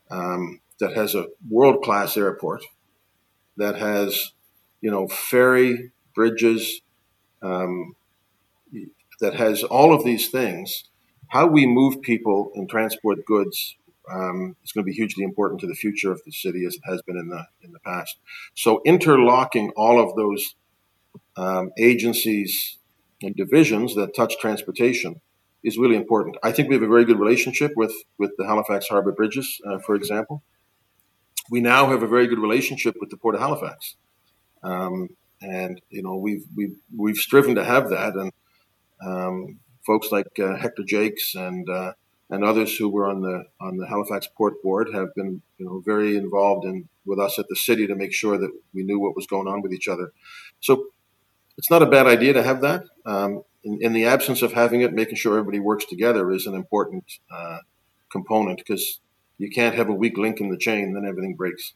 um, 0.10 0.60
that 0.82 0.94
has 0.98 1.16
a 1.16 1.28
world 1.50 1.82
class 1.84 2.18
airport, 2.18 2.64
that 3.56 3.78
has, 3.78 4.34
you 4.82 4.92
know, 4.92 5.08
ferry, 5.08 5.92
bridges, 6.14 6.82
um, 7.42 7.96
that 9.22 9.36
has 9.36 9.64
all 9.64 9.94
of 9.94 10.04
these 10.04 10.30
things. 10.30 10.90
how 11.32 11.48
we 11.48 11.66
move 11.66 12.02
people 12.02 12.52
and 12.56 12.70
transport 12.70 13.26
goods 13.26 13.78
um, 14.12 14.56
is 14.64 14.74
going 14.74 14.84
to 14.84 14.90
be 14.90 14.94
hugely 14.94 15.24
important 15.24 15.62
to 15.62 15.68
the 15.68 15.74
future 15.74 16.12
of 16.12 16.22
the 16.26 16.32
city 16.32 16.66
as 16.66 16.76
it 16.76 16.82
has 16.86 17.02
been 17.04 17.18
in 17.18 17.30
the 17.30 17.46
in 17.64 17.72
the 17.72 17.80
past. 17.80 18.18
So 18.54 18.82
interlocking 18.86 19.72
all 19.78 20.02
of 20.04 20.16
those 20.16 20.56
um, 21.38 21.72
agencies 21.78 22.78
and 23.22 23.34
divisions 23.36 23.96
that 23.96 24.14
touch 24.14 24.38
transportation 24.40 25.22
is 25.64 25.78
really 25.78 25.96
important. 25.96 26.36
I 26.44 26.52
think 26.52 26.68
we 26.68 26.76
have 26.76 26.84
a 26.84 26.88
very 26.88 27.06
good 27.06 27.20
relationship 27.20 27.72
with 27.78 27.94
with 28.18 28.32
the 28.38 28.46
Halifax 28.46 28.88
Harbor 28.90 29.14
Bridges, 29.14 29.62
uh, 29.66 29.80
for 29.80 29.96
example. 29.96 30.44
We 31.52 31.60
now 31.60 31.90
have 31.90 32.02
a 32.02 32.08
very 32.08 32.28
good 32.28 32.40
relationship 32.40 32.96
with 33.02 33.10
the 33.10 33.18
Port 33.18 33.36
of 33.36 33.42
Halifax, 33.42 33.96
um, 34.64 35.10
and 35.42 35.82
you 35.90 36.02
know 36.02 36.16
we've 36.16 36.46
we've 36.56 36.78
we've 36.98 37.18
striven 37.18 37.56
to 37.56 37.66
have 37.66 37.90
that, 37.90 38.14
and 38.16 38.32
um, 39.06 39.60
folks 39.86 40.14
like 40.14 40.40
uh, 40.40 40.56
Hector 40.56 40.84
Jacques 40.88 41.36
and 41.36 41.70
uh, 41.70 41.92
and 42.30 42.46
others 42.46 42.78
who 42.78 42.88
were 42.88 43.06
on 43.06 43.22
the 43.22 43.44
on 43.60 43.76
the 43.76 43.86
Halifax 43.86 44.28
Port 44.28 44.64
Board 44.64 44.94
have 44.94 45.14
been 45.14 45.42
you 45.58 45.66
know 45.66 45.84
very 45.86 46.16
involved 46.16 46.66
in 46.66 46.88
with 47.06 47.20
us 47.20 47.38
at 47.38 47.48
the 47.50 47.56
city 47.58 47.86
to 47.86 47.96
make 47.96 48.14
sure 48.14 48.38
that 48.38 48.52
we 48.74 48.84
knew 48.84 49.00
what 49.00 49.16
was 49.16 49.28
going 49.28 49.48
on 49.48 49.62
with 49.62 49.74
each 49.74 49.90
other. 49.90 50.14
So 50.62 50.86
it's 51.58 51.70
not 51.70 51.84
a 51.84 51.88
bad 51.88 52.08
idea 52.08 52.32
to 52.32 52.44
have 52.44 52.62
that. 52.62 52.86
Um, 53.06 53.44
in, 53.64 53.80
in, 53.82 53.94
the 53.94 54.06
absence 54.06 54.42
of 54.42 54.54
having 54.54 54.82
it, 54.82 54.94
making 54.94 55.16
sure 55.16 55.34
everybody 55.38 55.60
works 55.60 55.86
together 55.86 56.32
is 56.32 56.48
an 56.48 56.56
important 56.56 57.04
uh, 57.30 57.58
component 58.10 58.60
because 58.60 59.02
you 59.42 59.50
can't 59.50 59.74
have 59.74 59.90
a 59.90 59.94
weak 59.94 60.20
link 60.20 60.40
in 60.40 60.50
the 60.50 60.58
chain, 60.58 60.94
then 60.94 61.04
everything 61.04 61.34
breaks. 61.34 61.74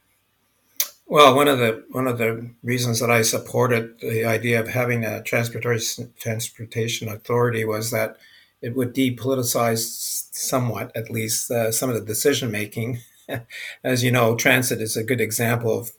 Well, 1.08 1.34
one 1.34 1.48
of 1.48 1.58
the 1.58 1.84
one 1.90 2.06
of 2.06 2.18
the 2.18 2.50
reasons 2.62 3.00
that 3.00 3.10
I 3.10 3.22
supported 3.22 3.98
the 4.00 4.24
idea 4.24 4.60
of 4.60 4.68
having 4.68 5.04
a 5.04 5.22
transportation 5.22 6.12
transportation 6.18 7.08
authority 7.08 7.64
was 7.64 7.90
that 7.90 8.18
it 8.62 8.76
would 8.76 8.94
depoliticize 8.94 10.28
somewhat, 10.32 10.92
at 10.96 11.10
least, 11.10 11.50
uh, 11.50 11.72
some 11.72 11.90
of 11.90 11.96
the 11.96 12.04
decision 12.04 12.50
making. 12.52 13.00
As 13.84 14.04
you 14.04 14.12
know, 14.12 14.36
transit 14.36 14.80
is 14.80 14.96
a 14.96 15.04
good 15.04 15.20
example 15.20 15.76
of 15.76 15.90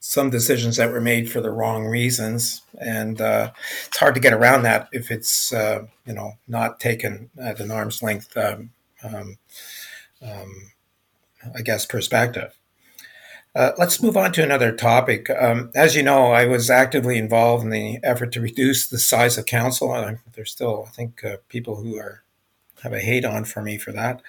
some 0.00 0.30
decisions 0.30 0.76
that 0.78 0.90
were 0.90 1.00
made 1.00 1.30
for 1.30 1.42
the 1.42 1.50
wrong 1.50 1.84
reasons, 1.84 2.62
and 2.78 3.20
uh, 3.20 3.50
it's 3.86 3.98
hard 3.98 4.14
to 4.14 4.20
get 4.20 4.32
around 4.32 4.62
that 4.62 4.88
if 4.92 5.10
it's 5.10 5.52
uh, 5.52 5.86
you 6.06 6.14
know 6.14 6.32
not 6.48 6.80
taken 6.80 7.30
at 7.38 7.60
an 7.60 7.70
arm's 7.70 8.02
length, 8.02 8.34
um, 8.36 8.70
um, 9.02 9.38
um, 10.22 10.70
I 11.54 11.62
guess, 11.62 11.86
perspective. 11.86 12.56
Uh, 13.54 13.70
let's 13.78 14.02
move 14.02 14.16
on 14.16 14.32
to 14.32 14.42
another 14.42 14.72
topic. 14.72 15.30
Um, 15.30 15.70
as 15.76 15.94
you 15.94 16.02
know, 16.02 16.32
I 16.32 16.46
was 16.46 16.70
actively 16.70 17.18
involved 17.18 17.62
in 17.62 17.70
the 17.70 18.00
effort 18.02 18.32
to 18.32 18.40
reduce 18.40 18.88
the 18.88 18.98
size 18.98 19.38
of 19.38 19.46
council. 19.46 19.94
And 19.94 20.18
there's 20.34 20.50
still, 20.50 20.86
I 20.88 20.90
think, 20.90 21.24
uh, 21.24 21.36
people 21.48 21.76
who 21.76 21.96
are 21.96 22.24
have 22.82 22.92
a 22.92 23.00
hate 23.00 23.24
on 23.24 23.44
for 23.44 23.62
me 23.62 23.78
for 23.78 23.92
that. 23.92 24.20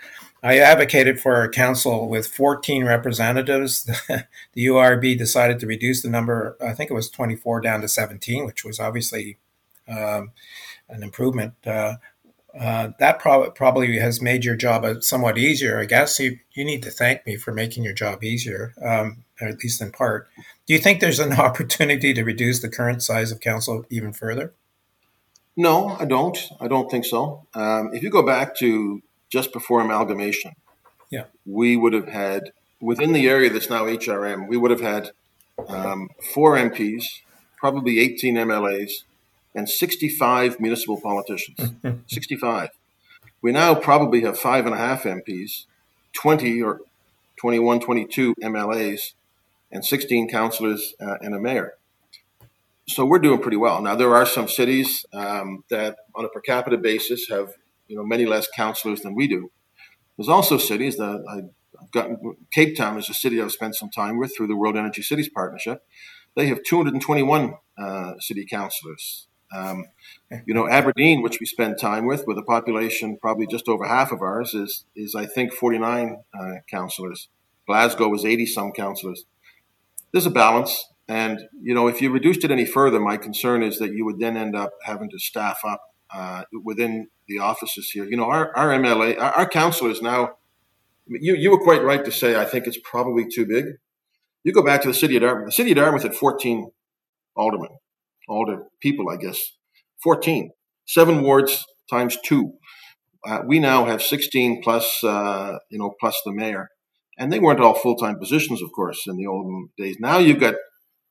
I 0.42 0.60
advocated 0.60 1.20
for 1.20 1.44
a 1.44 1.50
council 1.50 2.08
with 2.08 2.28
14 2.28 2.86
representatives. 2.86 3.84
the 4.54 4.68
URB 4.68 5.18
decided 5.18 5.60
to 5.60 5.68
reduce 5.68 6.02
the 6.02 6.10
number, 6.10 6.56
I 6.62 6.74
think 6.74 6.90
it 6.90 6.94
was 6.94 7.10
24 7.10 7.60
down 7.60 7.82
to 7.82 7.90
17, 7.90 8.46
which 8.46 8.64
was 8.64 8.80
obviously 8.80 9.38
um, 9.90 10.32
an 10.88 11.04
improvement. 11.04 11.56
Uh, 11.66 11.96
uh, 12.60 12.90
that 13.00 13.20
pro- 13.20 13.52
probably 13.52 13.98
has 14.00 14.22
made 14.22 14.46
your 14.46 14.56
job 14.56 14.86
somewhat 15.04 15.38
easier. 15.38 15.80
I 15.80 15.86
guess 15.86 16.20
you, 16.20 16.40
you 16.54 16.64
need 16.64 16.84
to 16.84 16.92
thank 16.92 17.26
me 17.26 17.36
for 17.36 17.52
making 17.52 17.84
your 17.84 17.94
job 17.94 18.24
easier, 18.24 18.74
um, 18.84 19.24
at 19.42 19.62
least 19.64 19.82
in 19.82 19.92
part. 19.92 20.28
Do 20.66 20.74
you 20.74 20.80
think 20.80 21.00
there's 21.00 21.20
an 21.20 21.34
opportunity 21.40 22.14
to 22.14 22.24
reduce 22.24 22.62
the 22.62 22.70
current 22.70 23.04
size 23.04 23.32
of 23.32 23.40
council 23.40 23.86
even 23.90 24.14
further? 24.14 24.54
No, 25.58 25.96
I 26.00 26.06
don't. 26.06 26.38
I 26.60 26.68
don't 26.68 26.92
think 26.92 27.06
so. 27.06 27.46
Um, 27.54 27.94
if 27.94 28.04
you 28.04 28.10
go 28.10 28.24
back 28.24 28.56
to 28.58 29.02
just 29.30 29.54
before 29.54 29.82
amalgamation, 29.82 30.54
yeah, 31.10 31.26
we 31.46 31.78
would 31.78 31.94
have 31.94 32.10
had 32.10 32.52
within 32.82 33.14
the 33.14 33.28
area 33.28 33.50
that's 33.50 33.70
now 33.70 33.86
HRM, 33.86 34.48
we 34.48 34.58
would 34.58 34.72
have 34.72 34.82
had 34.82 35.12
um, 35.70 36.10
four 36.34 36.56
MPs, 36.58 37.06
probably 37.58 38.00
18 38.00 38.36
MLAs, 38.36 39.04
and 39.56 39.70
65 39.70 40.60
municipal 40.60 41.00
politicians. 41.00 41.74
65. 42.08 42.70
We 43.42 43.52
now 43.52 43.76
probably 43.76 44.22
have 44.22 44.38
five 44.38 44.66
and 44.66 44.76
a 44.76 44.78
half 44.78 45.04
MPs, 45.04 45.66
20 46.14 46.62
or 46.62 46.82
21, 47.38 47.80
22 47.80 48.36
MLAs, 48.44 49.14
and 49.72 49.86
16 49.86 50.30
councillors 50.30 50.94
uh, 51.02 51.18
and 51.22 51.36
a 51.36 51.40
mayor. 51.40 51.74
So 52.88 53.06
we're 53.06 53.20
doing 53.20 53.42
pretty 53.42 53.58
well. 53.58 53.82
Now 53.82 53.96
there 53.96 54.16
are 54.16 54.26
some 54.26 54.48
cities 54.48 55.06
um, 55.14 55.64
that, 55.70 55.98
on 56.14 56.26
a 56.26 56.30
per 56.30 56.42
capita 56.42 56.78
basis, 56.78 57.28
have 57.30 57.50
you 57.88 57.96
know 57.96 58.04
many 58.04 58.26
less 58.26 58.48
councillors 58.56 59.02
than 59.02 59.16
we 59.16 59.28
do. 59.28 59.52
There's 60.18 60.30
also 60.30 60.58
cities 60.58 60.98
that 60.98 61.24
I've 61.30 61.92
gotten. 61.92 62.36
Cape 62.52 62.78
Town 62.78 62.98
is 62.98 63.10
a 63.10 63.14
city 63.14 63.42
I've 63.42 63.52
spent 63.52 63.76
some 63.76 63.90
time 63.90 64.18
with 64.18 64.36
through 64.36 64.48
the 64.48 64.56
World 64.56 64.78
Energy 64.78 65.02
Cities 65.02 65.30
Partnership. 65.30 65.84
They 66.36 66.48
have 66.48 66.64
221 66.64 67.56
uh, 67.78 68.14
city 68.20 68.46
councillors. 68.50 69.28
Um, 69.54 69.86
you 70.46 70.54
know, 70.54 70.68
Aberdeen, 70.68 71.22
which 71.22 71.40
we 71.40 71.46
spend 71.46 71.78
time 71.80 72.06
with, 72.06 72.26
with 72.28 72.38
a 72.38 72.44
population 72.44 73.18
probably 73.22 73.48
just 73.48 73.68
over 73.68 73.86
half 73.86 74.12
of 74.12 74.22
ours, 74.22 74.54
is 74.54 74.86
is 74.96 75.16
I 75.16 75.26
think 75.26 75.54
49 75.54 76.24
uh, 76.38 76.52
councillors. 76.70 77.30
Glasgow 77.68 78.14
is 78.14 78.26
80 78.26 78.46
some 78.46 78.72
councillors. 78.72 79.26
There's 80.12 80.26
a 80.26 80.32
balance, 80.32 80.88
and 81.08 81.42
you 81.62 81.74
know, 81.74 81.88
if 81.88 82.02
you 82.02 82.12
reduced 82.12 82.44
it 82.44 82.52
any 82.52 82.66
further, 82.66 83.00
my 83.00 83.18
concern 83.18 83.64
is 83.64 83.80
that 83.80 83.94
you 83.94 84.06
would 84.06 84.20
then 84.20 84.38
end 84.38 84.56
up 84.56 84.72
having 84.84 85.10
to 85.10 85.20
staff 85.20 85.60
up 85.66 85.82
uh, 86.14 86.44
within 86.64 87.08
the 87.28 87.40
offices 87.40 87.90
here. 87.92 88.06
You 88.06 88.18
know, 88.18 88.26
our 88.26 88.56
our 88.56 88.70
MLA, 88.70 89.20
our, 89.20 89.32
our 89.32 89.50
councillors 89.50 90.02
now. 90.02 90.38
You 91.08 91.36
you 91.36 91.52
were 91.52 91.60
quite 91.60 91.84
right 91.84 92.04
to 92.04 92.12
say 92.12 92.36
I 92.36 92.46
think 92.46 92.66
it's 92.66 92.80
probably 92.84 93.28
too 93.28 93.46
big. 93.46 93.66
You 94.44 94.54
go 94.54 94.64
back 94.64 94.82
to 94.82 94.88
the 94.88 94.94
city 94.94 95.16
of 95.16 95.22
Dartmouth. 95.22 95.48
The 95.48 95.52
city 95.52 95.72
of 95.72 95.78
Dartmouth 95.78 96.02
had 96.02 96.16
14 96.16 96.72
aldermen 97.36 97.70
all 98.28 98.46
the 98.46 98.68
people, 98.82 99.10
I 99.10 99.18
guess, 99.18 99.40
14. 100.04 100.52
Seven 100.88 101.24
wards 101.24 101.66
times 101.90 102.18
two. 102.24 102.54
Uh, 103.28 103.42
we 103.48 103.60
now 103.60 103.86
have 103.86 104.02
16 104.02 104.62
plus, 104.64 105.04
uh, 105.04 105.58
you 105.70 105.80
know, 105.80 105.94
plus 106.00 106.20
the 106.26 106.32
mayor. 106.32 106.70
And 107.18 107.32
they 107.32 107.40
weren't 107.40 107.60
all 107.60 107.74
full 107.74 107.96
time 107.96 108.20
positions, 108.20 108.62
of 108.62 108.72
course, 108.72 109.04
in 109.08 109.18
the 109.18 109.26
old 109.26 109.70
days. 109.78 109.98
Now 110.00 110.20
you've 110.20 110.40
got 110.40 110.56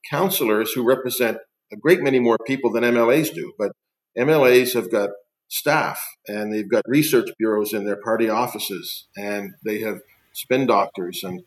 councillors 0.09 0.71
who 0.71 0.87
represent 0.87 1.37
a 1.73 1.77
great 1.77 2.01
many 2.01 2.19
more 2.19 2.37
people 2.45 2.71
than 2.71 2.83
MLAs 2.83 3.33
do. 3.33 3.53
But 3.57 3.71
MLAs 4.17 4.73
have 4.73 4.91
got 4.91 5.09
staff 5.47 6.01
and 6.27 6.53
they've 6.53 6.69
got 6.69 6.83
research 6.87 7.29
bureaus 7.37 7.73
in 7.73 7.85
their 7.85 7.99
party 8.01 8.29
offices 8.29 9.07
and 9.17 9.51
they 9.63 9.79
have 9.79 9.99
spin 10.33 10.67
doctors. 10.67 11.21
And 11.23 11.41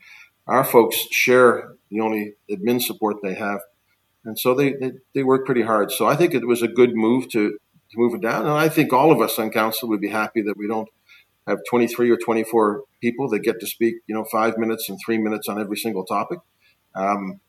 our 0.46 0.64
folks 0.64 0.96
share 1.10 1.74
the 1.90 2.00
only 2.00 2.34
admin 2.50 2.82
support 2.82 3.16
they 3.22 3.34
have 3.34 3.60
and 4.24 4.38
so 4.38 4.54
they, 4.54 4.72
they, 4.72 4.92
they 5.14 5.22
pretty 5.44 5.62
hard. 5.62 5.90
So 5.92 6.06
I 6.06 6.16
think 6.16 6.34
it 6.34 6.46
was 6.46 6.62
a 6.62 6.68
good 6.68 6.94
move 6.94 7.28
to, 7.30 7.50
to 7.50 7.96
move 7.96 8.14
it 8.14 8.20
down. 8.20 8.42
And 8.42 8.52
I 8.52 8.68
think 8.68 8.92
all 8.92 9.12
of 9.12 9.20
us 9.20 9.38
on 9.38 9.50
council 9.50 9.88
would 9.88 10.00
be 10.00 10.08
happy 10.08 10.42
that 10.42 10.56
we 10.56 10.68
don't 10.68 10.88
have 11.46 11.58
23 11.68 12.10
or 12.10 12.16
24 12.16 12.82
people 13.00 13.28
that 13.30 13.40
get 13.40 13.60
to 13.60 13.66
speak, 13.66 13.96
you 14.06 14.14
know, 14.14 14.24
five 14.24 14.58
minutes 14.58 14.88
and 14.88 14.98
three 15.04 15.18
minutes 15.18 15.48
on 15.48 15.60
every 15.60 15.76
single 15.76 16.04
topic. 16.04 16.40
Um, 16.94 17.40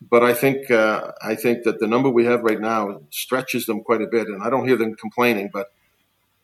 but 0.00 0.22
I 0.22 0.32
think 0.32 0.70
uh, 0.70 1.12
I 1.22 1.34
think 1.34 1.64
that 1.64 1.80
the 1.80 1.88
number 1.88 2.08
we 2.08 2.24
have 2.24 2.42
right 2.42 2.60
now 2.60 3.00
stretches 3.10 3.66
them 3.66 3.82
quite 3.82 4.00
a 4.00 4.06
bit, 4.06 4.28
and 4.28 4.42
I 4.42 4.50
don't 4.50 4.66
hear 4.66 4.76
them 4.76 4.94
complaining. 4.94 5.50
But 5.52 5.68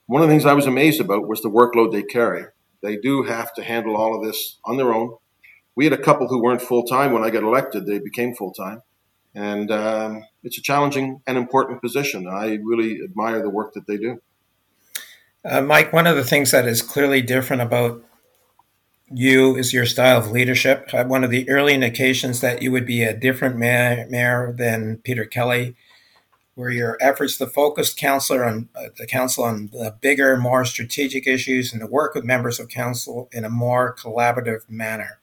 one 0.06 0.22
of 0.22 0.28
the 0.28 0.32
things 0.32 0.44
I 0.44 0.54
was 0.54 0.66
amazed 0.66 1.00
about 1.00 1.28
was 1.28 1.40
the 1.40 1.50
workload 1.50 1.92
they 1.92 2.02
carry. 2.02 2.46
They 2.82 2.96
do 2.96 3.22
have 3.22 3.54
to 3.54 3.62
handle 3.62 3.96
all 3.96 4.16
of 4.16 4.24
this 4.24 4.58
on 4.64 4.76
their 4.76 4.92
own. 4.92 5.16
We 5.76 5.84
had 5.84 5.92
a 5.92 6.02
couple 6.02 6.28
who 6.28 6.42
weren't 6.42 6.62
full 6.62 6.84
time 6.84 7.12
when 7.12 7.22
I 7.22 7.30
got 7.30 7.44
elected; 7.44 7.86
they 7.86 8.00
became 8.00 8.34
full 8.34 8.52
time. 8.52 8.82
And 9.34 9.70
um, 9.70 10.24
it's 10.42 10.58
a 10.58 10.62
challenging 10.62 11.20
and 11.26 11.36
important 11.36 11.82
position. 11.82 12.28
I 12.28 12.58
really 12.62 13.00
admire 13.02 13.42
the 13.42 13.50
work 13.50 13.74
that 13.74 13.86
they 13.86 13.96
do. 13.96 14.20
Uh, 15.44 15.60
Mike, 15.60 15.92
one 15.92 16.06
of 16.06 16.16
the 16.16 16.24
things 16.24 16.52
that 16.52 16.66
is 16.66 16.80
clearly 16.82 17.20
different 17.20 17.62
about 17.62 18.02
you 19.10 19.56
is 19.56 19.72
your 19.72 19.86
style 19.86 20.18
of 20.18 20.30
leadership. 20.30 20.88
Uh, 20.92 21.04
one 21.04 21.24
of 21.24 21.30
the 21.30 21.48
early 21.50 21.74
indications 21.74 22.40
that 22.40 22.62
you 22.62 22.72
would 22.72 22.86
be 22.86 23.02
a 23.02 23.14
different 23.16 23.56
mayor, 23.56 24.06
mayor 24.08 24.54
than 24.56 24.98
Peter 24.98 25.24
Kelly 25.24 25.76
were 26.56 26.70
your 26.70 26.96
efforts 27.00 27.36
to 27.36 27.46
focus 27.46 27.92
council 27.92 28.40
on 28.40 28.68
uh, 28.76 28.86
the 28.96 29.06
council 29.06 29.44
on 29.44 29.68
the 29.72 29.94
bigger, 30.00 30.36
more 30.36 30.64
strategic 30.64 31.26
issues 31.26 31.72
and 31.72 31.80
to 31.80 31.86
work 31.86 32.14
with 32.14 32.24
members 32.24 32.60
of 32.60 32.68
council 32.68 33.28
in 33.32 33.44
a 33.44 33.50
more 33.50 33.94
collaborative 33.94 34.68
manner. 34.68 35.18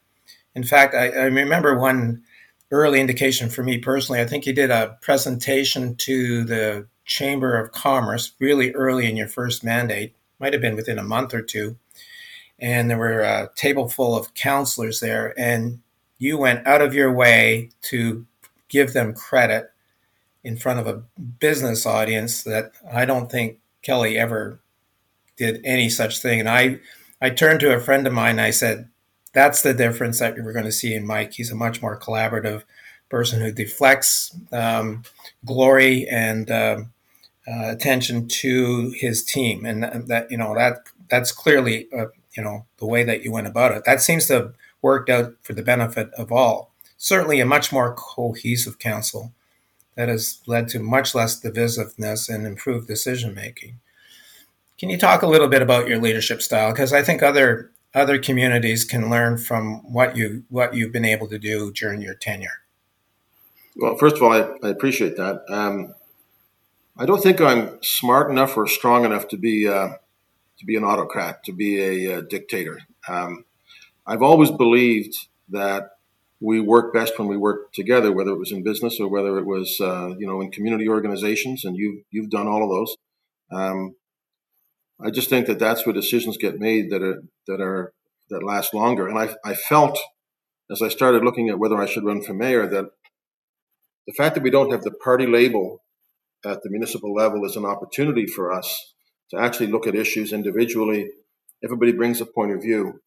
In 0.54 0.64
fact, 0.64 0.94
I, 0.94 1.08
I 1.10 1.24
remember 1.24 1.80
one 1.80 2.24
early 2.72 3.02
indication 3.02 3.50
for 3.50 3.64
me 3.64 3.78
personally. 3.78 4.22
I 4.22 4.26
think 4.26 4.46
you 4.46 4.54
did 4.54 4.72
a 4.72 4.98
presentation 5.02 5.96
to 5.98 6.44
the 6.46 6.88
Chamber 7.06 7.60
of 7.60 7.72
Commerce 7.72 8.34
really 8.40 8.72
early 8.72 9.10
in 9.10 9.18
your 9.18 9.28
first 9.28 9.64
mandate, 9.64 10.16
might 10.40 10.54
have 10.54 10.62
been 10.62 10.78
within 10.78 10.98
a 10.98 11.04
month 11.04 11.34
or 11.34 11.42
two. 11.42 11.78
And 12.58 12.90
there 12.90 12.98
were 12.98 13.22
a 13.22 13.50
table 13.56 13.90
full 13.90 14.16
of 14.16 14.34
counselors 14.34 15.00
there, 15.00 15.38
and 15.38 15.82
you 16.18 16.38
went 16.38 16.66
out 16.66 16.82
of 16.82 16.94
your 16.94 17.12
way 17.12 17.72
to 17.84 18.26
give 18.70 18.94
them 18.94 19.14
credit 19.14 19.72
in 20.44 20.56
front 20.56 20.80
of 20.80 20.88
a 20.88 21.04
business 21.40 21.86
audience 21.86 22.44
that 22.44 22.72
I 22.92 23.06
don't 23.06 23.32
think 23.32 23.58
Kelly 23.82 24.18
ever 24.18 24.60
did 25.38 25.60
any 25.66 25.90
such 25.90 26.20
thing. 26.20 26.40
And 26.40 26.50
I, 26.50 26.80
I 27.20 27.32
turned 27.32 27.60
to 27.62 27.76
a 27.76 27.80
friend 27.80 28.06
of 28.08 28.14
mine 28.14 28.32
and 28.32 28.42
I 28.42 28.52
said, 28.52 28.88
that's 29.34 29.62
the 29.62 29.74
difference 29.74 30.20
that 30.20 30.36
we're 30.36 30.54
going 30.54 30.66
to 30.66 30.72
see 30.72 30.94
in 30.94 31.06
Mike. 31.06 31.34
He's 31.34 31.52
a 31.52 31.56
much 31.56 31.82
more 31.82 32.00
collaborative 32.00 32.64
person 33.10 33.42
who 33.42 33.52
deflects 33.52 34.36
um, 34.52 35.04
glory 35.46 36.08
and 36.08 36.50
um, 36.50 36.94
uh, 37.48 37.70
attention 37.70 38.28
to 38.28 38.92
his 38.96 39.24
team, 39.24 39.66
and 39.66 39.84
that 40.08 40.32
you 40.32 40.38
know 40.38 40.56
that 40.56 40.90
that's 41.10 41.32
clearly 41.32 41.88
uh, 41.98 42.08
you 42.36 42.44
know 42.44 42.66
the 42.78 42.86
way 42.86 43.04
that 43.04 43.24
you 43.24 43.32
went 43.32 43.48
about 43.48 43.72
it. 43.72 43.84
That 43.86 44.02
seems 44.02 44.28
to 44.28 44.34
have 44.34 44.54
worked 44.82 45.10
out 45.10 45.34
for 45.42 45.54
the 45.54 45.64
benefit 45.64 46.10
of 46.18 46.32
all. 46.32 46.72
Certainly, 46.98 47.40
a 47.40 47.46
much 47.46 47.72
more 47.72 47.94
cohesive 47.96 48.80
council 48.80 49.34
that 49.96 50.10
has 50.10 50.42
led 50.48 50.68
to 50.70 50.80
much 50.80 51.14
less 51.14 51.40
divisiveness 51.40 52.34
and 52.34 52.46
improved 52.46 52.88
decision 52.88 53.34
making. 53.34 53.80
Can 54.78 54.90
you 54.90 54.98
talk 54.98 55.22
a 55.22 55.28
little 55.28 55.48
bit 55.48 55.62
about 55.62 55.88
your 55.88 56.00
leadership 56.00 56.42
style? 56.42 56.72
Because 56.72 56.94
I 56.94 57.04
think 57.04 57.22
other 57.22 57.72
other 57.94 58.20
communities 58.20 58.86
can 58.86 59.10
learn 59.10 59.38
from 59.38 59.82
what 59.92 60.16
you 60.16 60.44
what 60.50 60.74
you've 60.74 60.92
been 60.92 61.06
able 61.06 61.28
to 61.28 61.40
do 61.40 61.72
during 61.72 62.02
your 62.02 62.16
tenure. 62.16 62.62
Well, 63.76 63.98
first 63.98 64.18
of 64.18 64.24
all, 64.24 64.34
I, 64.34 64.50
I 64.64 64.70
appreciate 64.70 65.18
that. 65.18 65.44
Um, 65.50 65.94
I 66.98 67.06
don't 67.06 67.22
think 67.22 67.40
I'm 67.42 67.80
smart 67.82 68.30
enough 68.30 68.56
or 68.58 68.68
strong 68.68 69.06
enough 69.06 69.28
to 69.30 69.38
be 69.38 69.68
uh, 69.68 69.94
to 70.60 70.66
be 70.66 70.76
an 70.76 70.84
autocrat, 70.84 71.44
to 71.46 71.52
be 71.52 72.06
a, 72.06 72.18
a 72.18 72.22
dictator. 72.22 72.80
Um, 73.08 73.46
I've 74.06 74.22
always 74.22 74.52
believed 74.52 75.28
that 75.50 75.92
we 76.40 76.60
work 76.60 76.94
best 76.94 77.18
when 77.18 77.28
we 77.28 77.38
work 77.38 77.72
together, 77.72 78.12
whether 78.12 78.32
it 78.32 78.40
was 78.40 78.52
in 78.52 78.64
business 78.64 79.00
or 79.00 79.08
whether 79.08 79.38
it 79.38 79.46
was 79.46 79.80
uh, 79.80 80.16
you 80.18 80.28
know 80.28 80.42
in 80.42 80.52
community 80.52 80.88
organizations, 80.88 81.66
and 81.66 81.78
you've 81.78 82.04
you've 82.12 82.30
done 82.30 82.48
all 82.48 82.64
of 82.64 82.70
those. 82.70 82.98
Um, 83.52 83.96
I 85.04 85.10
just 85.10 85.30
think 85.30 85.48
that 85.48 85.60
that's 85.60 85.86
where 85.86 85.94
decisions 85.94 86.38
get 86.38 86.60
made 86.60 86.92
that 86.92 87.02
are 87.02 87.24
that 87.48 87.62
are 87.62 87.94
that 88.30 88.44
last 88.44 88.74
longer. 88.74 89.08
And 89.08 89.18
I, 89.18 89.36
I 89.44 89.56
felt 89.56 90.00
as 90.72 90.82
I 90.82 90.88
started 90.88 91.24
looking 91.24 91.50
at 91.50 91.60
whether 91.60 91.78
I 91.78 91.86
should 91.86 92.06
run 92.06 92.22
for 92.22 92.34
mayor 92.34 92.68
that 92.68 92.86
the 94.08 94.14
fact 94.14 94.36
that 94.36 94.44
we 94.44 94.50
don't 94.50 94.72
have 94.72 94.84
the 94.84 94.92
party 94.92 95.28
label 95.28 95.84
at 96.46 96.64
the 96.64 96.70
municipal 96.70 97.14
level 97.14 97.46
is 97.46 97.56
an 97.56 97.66
opportunity 97.66 98.26
for 98.26 98.52
us 98.52 98.94
to 99.32 99.40
actually 99.40 99.68
look 99.68 99.86
at 99.86 99.96
issues 99.96 100.34
individually. 100.34 101.10
Everybody 101.64 101.92
brings 101.92 102.22
a 102.22 102.26
point 102.26 102.52
of 102.52 102.62
view. 102.62 103.02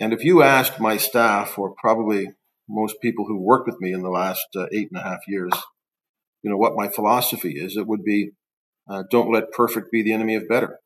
And 0.00 0.12
if 0.12 0.24
you 0.24 0.42
asked 0.42 0.80
my 0.80 0.96
staff, 0.96 1.58
or 1.58 1.74
probably 1.80 2.28
most 2.68 2.96
people 3.00 3.24
who 3.26 3.40
worked 3.40 3.66
with 3.66 3.80
me 3.80 3.92
in 3.92 4.02
the 4.02 4.10
last 4.10 4.46
uh, 4.56 4.66
eight 4.72 4.88
and 4.92 5.00
a 5.00 5.04
half 5.04 5.20
years, 5.26 5.52
you 6.42 6.50
know, 6.50 6.56
what 6.56 6.76
my 6.76 6.88
philosophy 6.88 7.54
is, 7.56 7.76
it 7.76 7.86
would 7.86 8.04
be 8.04 8.32
uh, 8.88 9.04
don't 9.10 9.32
let 9.32 9.52
perfect 9.52 9.90
be 9.90 10.02
the 10.02 10.12
enemy 10.12 10.34
of 10.34 10.48
better. 10.48 10.78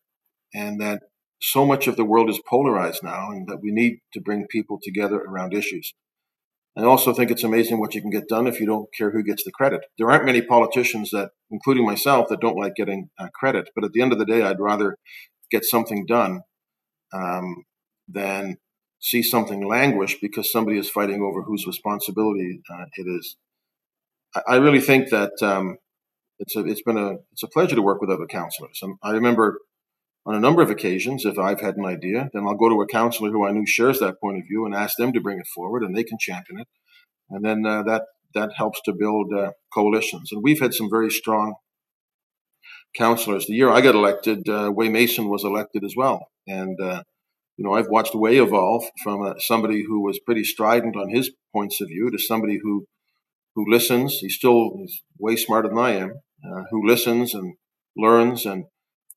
And 0.54 0.80
that 0.80 1.02
so 1.40 1.64
much 1.64 1.86
of 1.86 1.96
the 1.96 2.04
world 2.04 2.28
is 2.28 2.40
polarized 2.48 3.02
now, 3.02 3.30
and 3.30 3.48
that 3.48 3.60
we 3.62 3.70
need 3.70 4.00
to 4.12 4.20
bring 4.20 4.46
people 4.46 4.78
together 4.82 5.18
around 5.20 5.54
issues. 5.54 5.94
I 6.76 6.82
also 6.82 7.12
think 7.12 7.30
it's 7.30 7.42
amazing 7.42 7.80
what 7.80 7.94
you 7.94 8.00
can 8.00 8.10
get 8.10 8.28
done 8.28 8.46
if 8.46 8.60
you 8.60 8.66
don't 8.66 8.88
care 8.96 9.10
who 9.10 9.22
gets 9.22 9.42
the 9.44 9.50
credit. 9.50 9.80
There 9.98 10.10
aren't 10.10 10.24
many 10.24 10.40
politicians 10.40 11.10
that, 11.10 11.30
including 11.50 11.84
myself, 11.84 12.28
that 12.28 12.40
don't 12.40 12.56
like 12.56 12.74
getting 12.76 13.10
uh, 13.18 13.28
credit. 13.34 13.70
But 13.74 13.84
at 13.84 13.92
the 13.92 14.02
end 14.02 14.12
of 14.12 14.18
the 14.18 14.24
day, 14.24 14.42
I'd 14.42 14.60
rather 14.60 14.96
get 15.50 15.64
something 15.64 16.06
done 16.06 16.42
um, 17.12 17.64
than 18.08 18.56
see 19.00 19.22
something 19.22 19.66
languish 19.66 20.18
because 20.20 20.52
somebody 20.52 20.78
is 20.78 20.90
fighting 20.90 21.22
over 21.22 21.42
whose 21.42 21.66
responsibility 21.66 22.60
uh, 22.70 22.84
it 22.96 23.06
is. 23.08 23.36
I, 24.34 24.54
I, 24.54 24.56
really 24.56 24.80
think 24.80 25.08
that 25.08 25.32
um, 25.42 25.78
it's 26.40 26.56
a, 26.56 26.60
it's 26.60 26.82
been 26.82 26.96
a 26.96 27.16
it's 27.32 27.42
a 27.42 27.48
pleasure 27.48 27.76
to 27.76 27.82
work 27.82 28.00
with 28.00 28.10
other 28.10 28.26
councillors. 28.26 28.80
And 28.82 28.96
I 29.02 29.12
remember 29.12 29.60
on 30.26 30.34
a 30.34 30.40
number 30.40 30.62
of 30.62 30.70
occasions, 30.70 31.24
if 31.24 31.38
I've 31.38 31.60
had 31.60 31.76
an 31.76 31.86
idea, 31.86 32.28
then 32.32 32.46
I'll 32.46 32.56
go 32.56 32.68
to 32.68 32.80
a 32.80 32.86
councillor 32.86 33.30
who 33.30 33.46
I 33.46 33.52
knew 33.52 33.66
shares 33.66 34.00
that 34.00 34.20
point 34.20 34.38
of 34.38 34.44
view 34.48 34.64
and 34.64 34.74
ask 34.74 34.96
them 34.96 35.12
to 35.12 35.20
bring 35.20 35.38
it 35.38 35.46
forward, 35.46 35.82
and 35.82 35.96
they 35.96 36.04
can 36.04 36.18
champion 36.18 36.60
it. 36.60 36.68
And 37.30 37.44
then 37.44 37.64
uh, 37.64 37.82
that 37.84 38.02
that 38.34 38.50
helps 38.56 38.80
to 38.84 38.92
build 38.92 39.32
uh, 39.32 39.52
coalitions. 39.72 40.30
And 40.32 40.42
we've 40.42 40.60
had 40.60 40.74
some 40.74 40.88
very 40.90 41.10
strong 41.10 41.54
councillors. 42.96 43.46
The 43.46 43.54
year 43.54 43.70
I 43.70 43.80
got 43.80 43.94
elected, 43.94 44.48
uh, 44.48 44.70
Waye 44.74 44.88
Mason 44.88 45.28
was 45.28 45.44
elected 45.44 45.84
as 45.84 45.94
well, 45.96 46.28
and 46.46 46.78
uh, 46.80 47.02
you 47.56 47.64
know 47.64 47.74
I've 47.74 47.88
watched 47.88 48.14
Waye 48.14 48.42
evolve 48.42 48.84
from 49.02 49.22
uh, 49.22 49.34
somebody 49.38 49.84
who 49.86 50.02
was 50.02 50.18
pretty 50.18 50.44
strident 50.44 50.96
on 50.96 51.10
his 51.10 51.30
points 51.52 51.80
of 51.80 51.88
view 51.88 52.10
to 52.10 52.18
somebody 52.18 52.60
who 52.62 52.86
who 53.54 53.70
listens. 53.70 54.18
He's 54.18 54.36
still 54.36 54.72
he's 54.78 55.02
way 55.18 55.36
smarter 55.36 55.68
than 55.68 55.78
I 55.78 55.90
am. 55.92 56.14
Uh, 56.44 56.62
who 56.70 56.86
listens 56.86 57.34
and 57.34 57.54
learns 57.96 58.46
and 58.46 58.64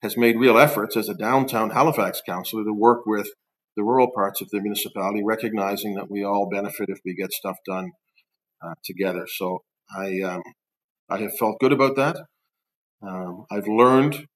has 0.01 0.17
made 0.17 0.37
real 0.37 0.57
efforts 0.57 0.97
as 0.97 1.07
a 1.07 1.13
downtown 1.13 1.69
Halifax 1.69 2.21
councillor 2.25 2.65
to 2.65 2.73
work 2.73 3.05
with 3.05 3.29
the 3.77 3.83
rural 3.83 4.11
parts 4.13 4.41
of 4.41 4.49
the 4.51 4.59
municipality, 4.59 5.21
recognizing 5.25 5.95
that 5.95 6.11
we 6.11 6.23
all 6.23 6.49
benefit 6.49 6.89
if 6.89 6.99
we 7.05 7.15
get 7.15 7.31
stuff 7.31 7.55
done 7.65 7.91
uh, 8.61 8.73
together. 8.83 9.25
So 9.27 9.59
I 9.97 10.21
um, 10.21 10.41
I 11.09 11.19
have 11.19 11.37
felt 11.37 11.59
good 11.59 11.71
about 11.71 11.95
that. 11.95 12.17
Um, 13.01 13.45
I've 13.49 13.67
learned 13.67 14.27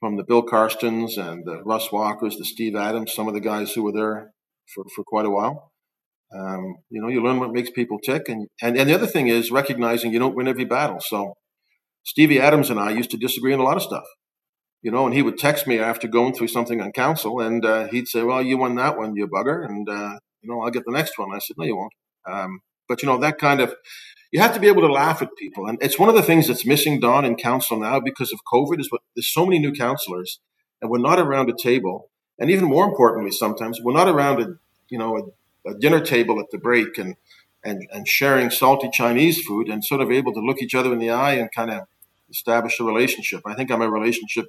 from 0.00 0.16
the 0.16 0.24
Bill 0.24 0.42
Karstens 0.42 1.16
and 1.16 1.44
the 1.44 1.62
Russ 1.64 1.90
Walkers, 1.90 2.36
the 2.36 2.44
Steve 2.44 2.76
Adams, 2.76 3.14
some 3.14 3.28
of 3.28 3.34
the 3.34 3.40
guys 3.40 3.72
who 3.72 3.82
were 3.82 3.92
there 3.92 4.30
for, 4.74 4.84
for 4.94 5.04
quite 5.04 5.26
a 5.26 5.30
while. 5.30 5.72
Um, 6.34 6.76
you 6.90 7.00
know, 7.00 7.08
you 7.08 7.22
learn 7.22 7.40
what 7.40 7.52
makes 7.52 7.70
people 7.70 7.98
tick, 7.98 8.28
and, 8.28 8.48
and 8.60 8.76
and 8.76 8.90
the 8.90 8.94
other 8.94 9.06
thing 9.06 9.28
is 9.28 9.50
recognizing 9.50 10.12
you 10.12 10.18
don't 10.18 10.36
win 10.36 10.48
every 10.48 10.66
battle. 10.66 11.00
So 11.00 11.34
Stevie 12.10 12.40
Adams 12.40 12.70
and 12.70 12.80
I 12.80 12.90
used 12.90 13.10
to 13.10 13.16
disagree 13.16 13.52
on 13.52 13.60
a 13.60 13.68
lot 13.70 13.76
of 13.76 13.82
stuff 13.82 14.04
you 14.82 14.90
know, 14.90 15.06
and 15.06 15.14
he 15.14 15.22
would 15.22 15.38
text 15.38 15.66
me 15.66 15.78
after 15.78 16.06
going 16.06 16.34
through 16.34 16.48
something 16.48 16.80
on 16.80 16.92
council, 16.92 17.40
and 17.40 17.64
uh, 17.64 17.88
he'd 17.88 18.08
say, 18.08 18.22
"Well, 18.22 18.42
you 18.42 18.56
won 18.58 18.76
that 18.76 18.96
one, 18.96 19.16
you 19.16 19.26
bugger," 19.26 19.64
and 19.64 19.88
uh, 19.88 20.18
you 20.40 20.50
know, 20.50 20.60
I'll 20.60 20.70
get 20.70 20.84
the 20.84 20.92
next 20.92 21.18
one. 21.18 21.34
I 21.34 21.40
said, 21.40 21.56
"No, 21.58 21.64
you 21.64 21.76
won't." 21.76 21.92
Um, 22.26 22.60
but 22.88 23.02
you 23.02 23.08
know, 23.08 23.18
that 23.18 23.38
kind 23.38 23.60
of 23.60 23.74
you 24.30 24.40
have 24.40 24.54
to 24.54 24.60
be 24.60 24.68
able 24.68 24.82
to 24.82 24.92
laugh 24.92 25.20
at 25.20 25.30
people, 25.36 25.66
and 25.66 25.78
it's 25.80 25.98
one 25.98 26.08
of 26.08 26.14
the 26.14 26.22
things 26.22 26.46
that's 26.46 26.64
missing, 26.64 27.00
Don, 27.00 27.24
in 27.24 27.36
council 27.36 27.78
now 27.78 27.98
because 27.98 28.32
of 28.32 28.40
COVID. 28.52 28.80
Is 28.80 28.90
what 28.90 29.02
there's 29.16 29.32
so 29.32 29.44
many 29.44 29.58
new 29.58 29.72
councillors, 29.72 30.40
and 30.80 30.90
we're 30.90 30.98
not 30.98 31.18
around 31.18 31.50
a 31.50 31.56
table, 31.60 32.10
and 32.38 32.50
even 32.50 32.66
more 32.66 32.86
importantly, 32.86 33.32
sometimes 33.32 33.80
we're 33.82 33.92
not 33.92 34.08
around 34.08 34.40
a 34.40 34.46
you 34.90 34.98
know 34.98 35.16
a, 35.16 35.70
a 35.70 35.74
dinner 35.78 36.00
table 36.00 36.38
at 36.38 36.46
the 36.52 36.58
break 36.58 36.98
and 36.98 37.16
and 37.64 37.82
and 37.90 38.06
sharing 38.06 38.50
salty 38.50 38.90
Chinese 38.92 39.42
food 39.42 39.68
and 39.68 39.84
sort 39.84 40.00
of 40.00 40.12
able 40.12 40.32
to 40.34 40.40
look 40.40 40.62
each 40.62 40.76
other 40.76 40.92
in 40.92 41.00
the 41.00 41.10
eye 41.10 41.32
and 41.32 41.50
kind 41.52 41.72
of 41.72 41.80
establish 42.30 42.78
a 42.80 42.84
relationship. 42.84 43.42
I 43.46 43.54
think 43.54 43.70
I'm 43.70 43.82
a 43.82 43.90
relationship 43.90 44.46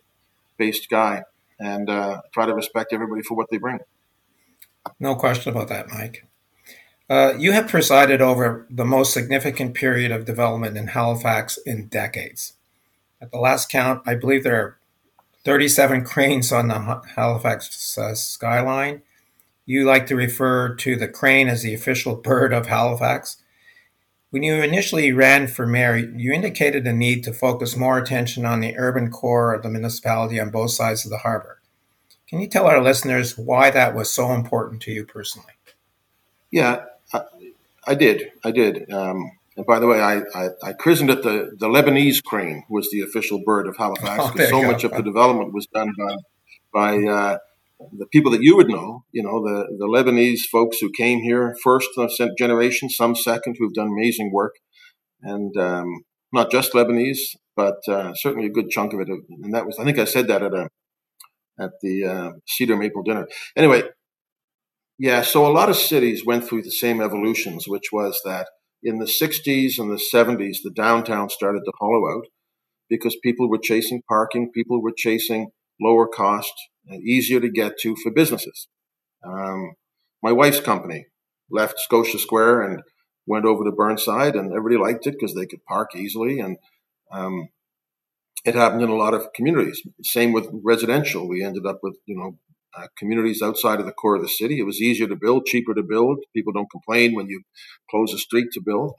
based 0.58 0.90
guy 0.90 1.24
and 1.60 1.90
uh, 1.90 2.22
try 2.34 2.46
to 2.46 2.54
respect 2.54 2.94
everybody 2.94 3.22
for 3.22 3.36
what 3.36 3.48
they 3.50 3.58
bring. 3.58 3.80
No 5.00 5.16
question 5.16 5.54
about 5.54 5.68
that, 5.70 5.90
Mike. 5.90 6.26
Uh, 7.10 7.34
you 7.38 7.52
have 7.52 7.68
presided 7.68 8.22
over 8.22 8.68
the 8.70 8.86
most 8.86 9.14
significant 9.14 9.74
period 9.74 10.12
of 10.12 10.26
development 10.26 10.78
in 10.78 10.88
Halifax 10.88 11.58
in 11.66 11.88
decades. 11.88 12.54
At 13.22 13.32
the 13.32 13.40
last 13.40 13.70
count, 13.70 14.04
I 14.06 14.16
believe 14.16 14.44
there 14.44 14.56
are 14.56 14.78
37 15.44 16.06
cranes 16.06 16.52
on 16.52 16.68
the 16.68 17.02
Halifax 17.16 17.98
uh, 17.98 18.14
skyline. 18.14 19.02
You 19.66 19.86
like 19.86 20.06
to 20.08 20.16
refer 20.16 20.76
to 20.76 20.96
the 20.96 21.08
crane 21.08 21.48
as 21.48 21.64
the 21.64 21.74
official 21.74 22.16
bird 22.24 22.54
of 22.54 22.68
Halifax. 22.68 23.39
When 24.32 24.44
you 24.44 24.56
initially 24.62 25.12
ran 25.12 25.48
for 25.48 25.66
mayor, 25.66 25.98
you 25.98 26.32
indicated 26.32 26.86
a 26.86 26.94
need 26.94 27.24
to 27.24 27.34
focus 27.34 27.76
more 27.76 27.98
attention 27.98 28.46
on 28.46 28.60
the 28.60 28.78
urban 28.78 29.10
core 29.10 29.54
of 29.54 29.64
the 29.64 29.70
municipality 29.70 30.40
on 30.40 30.52
both 30.52 30.72
sides 30.72 31.04
of 31.04 31.12
the 31.12 31.18
harbor. 31.18 31.62
Can 32.28 32.40
you 32.40 32.48
tell 32.48 32.68
our 32.68 32.82
listeners 32.82 33.38
why 33.38 33.72
that 33.72 33.96
was 33.96 34.12
so 34.12 34.34
important 34.34 34.84
to 34.84 34.92
you 34.92 35.04
personally? 35.04 35.54
Yeah, 36.52 36.86
I, 37.12 37.22
I 37.88 37.96
did. 37.96 38.32
I 38.44 38.52
did. 38.52 38.92
Um, 38.92 39.32
and 39.58 39.66
by 39.66 39.80
the 39.80 39.88
way, 39.88 40.00
I, 40.00 40.22
I, 40.36 40.50
I, 40.62 40.74
christened 40.74 41.10
it 41.10 41.24
the, 41.24 41.52
the 41.58 41.68
Lebanese 41.68 42.24
crane 42.24 42.64
was 42.70 42.90
the 42.92 43.02
official 43.02 43.42
bird 43.44 43.68
of 43.68 43.78
Halifax 43.78 44.32
because 44.32 44.52
oh, 44.54 44.62
so 44.62 44.64
much 44.64 44.84
of 44.84 44.92
the 44.92 45.02
development 45.02 45.54
was 45.54 45.66
done 45.74 45.94
by 45.98 46.16
by 46.72 46.98
uh, 47.04 47.38
the 47.98 48.08
people 48.08 48.32
that 48.32 48.42
you 48.44 48.56
would 48.58 48.70
know, 48.70 49.06
you 49.12 49.24
know, 49.24 49.42
the, 49.42 49.66
the 49.78 49.86
Lebanese 49.86 50.42
folks 50.52 50.78
who 50.80 50.92
came 50.92 51.20
here 51.20 51.56
first 51.64 51.90
generation, 52.38 52.90
some 52.90 53.16
second, 53.16 53.56
who've 53.58 53.74
done 53.74 53.88
amazing 53.88 54.32
work. 54.34 54.56
And 55.22 55.56
um, 55.58 56.02
not 56.32 56.52
just 56.52 56.74
Lebanese, 56.74 57.36
but 57.56 57.78
uh, 57.88 58.14
certainly 58.16 58.48
a 58.48 58.52
good 58.52 58.70
chunk 58.70 58.94
of 58.94 59.00
it. 59.00 59.08
And 59.10 59.54
that 59.54 59.66
was, 59.66 59.78
I 59.80 59.84
think 59.84 59.98
I 59.98 60.06
said 60.06 60.28
that 60.28 60.44
at 60.44 60.54
a 60.54 60.70
at 61.60 61.72
the 61.82 62.06
uh, 62.06 62.32
Cedar 62.48 62.78
Maple 62.78 63.04
dinner. 63.04 63.28
Anyway, 63.56 63.84
yeah, 64.98 65.22
so 65.22 65.46
a 65.46 65.52
lot 65.52 65.70
of 65.70 65.76
cities 65.76 66.26
went 66.26 66.48
through 66.48 66.62
the 66.62 66.72
same 66.72 67.02
evolutions, 67.02 67.68
which 67.68 67.92
was 67.92 68.22
that 68.24 68.48
in 68.82 69.00
the 69.00 69.06
60s 69.06 69.78
and 69.78 69.92
the 69.92 70.02
70s, 70.14 70.58
the 70.64 70.72
downtown 70.74 71.30
started 71.30 71.62
to 71.66 71.74
hollow 71.80 72.10
out 72.10 72.28
because 72.90 73.18
people 73.22 73.50
were 73.50 73.60
chasing 73.62 74.02
parking, 74.08 74.52
people 74.54 74.82
were 74.82 74.94
chasing 74.96 75.50
lower 75.82 76.08
cost 76.08 76.54
easier 76.96 77.40
to 77.40 77.50
get 77.50 77.78
to 77.80 77.96
for 78.02 78.12
businesses. 78.12 78.68
Um, 79.26 79.74
my 80.22 80.32
wife's 80.32 80.60
company 80.60 81.06
left 81.52 81.80
Scotia 81.80 82.20
Square 82.20 82.62
and 82.64 82.82
went 83.26 83.46
over 83.46 83.64
to 83.64 83.72
Burnside, 83.72 84.36
and 84.36 84.52
everybody 84.52 84.78
liked 84.78 85.08
it 85.08 85.16
because 85.20 85.36
they 85.36 85.46
could 85.46 85.64
park 85.66 85.96
easily. 85.96 86.40
And 86.40 86.58
um, 87.12 87.50
it 88.46 88.56
happened 88.56 88.82
in 88.82 88.90
a 88.90 88.96
lot 88.96 89.14
of 89.14 89.28
communities. 89.34 89.82
Same 90.04 90.32
with 90.32 90.50
residential. 90.64 91.28
We 91.28 91.44
ended 91.44 91.66
up 91.66 91.80
with, 91.84 91.98
you 92.06 92.18
know, 92.18 92.38
uh, 92.78 92.88
communities 92.98 93.42
outside 93.42 93.80
of 93.80 93.86
the 93.86 93.92
core 93.92 94.16
of 94.16 94.22
the 94.22 94.30
city. 94.30 94.60
It 94.60 94.66
was 94.66 94.82
easier 94.82 95.08
to 95.08 95.16
build, 95.16 95.46
cheaper 95.46 95.74
to 95.74 95.84
build. 95.84 96.20
People 96.36 96.54
don't 96.54 96.70
complain 96.72 97.16
when 97.16 97.28
you 97.28 97.42
close 97.90 98.14
a 98.14 98.18
street 98.18 98.48
to 98.54 98.62
build. 98.64 98.94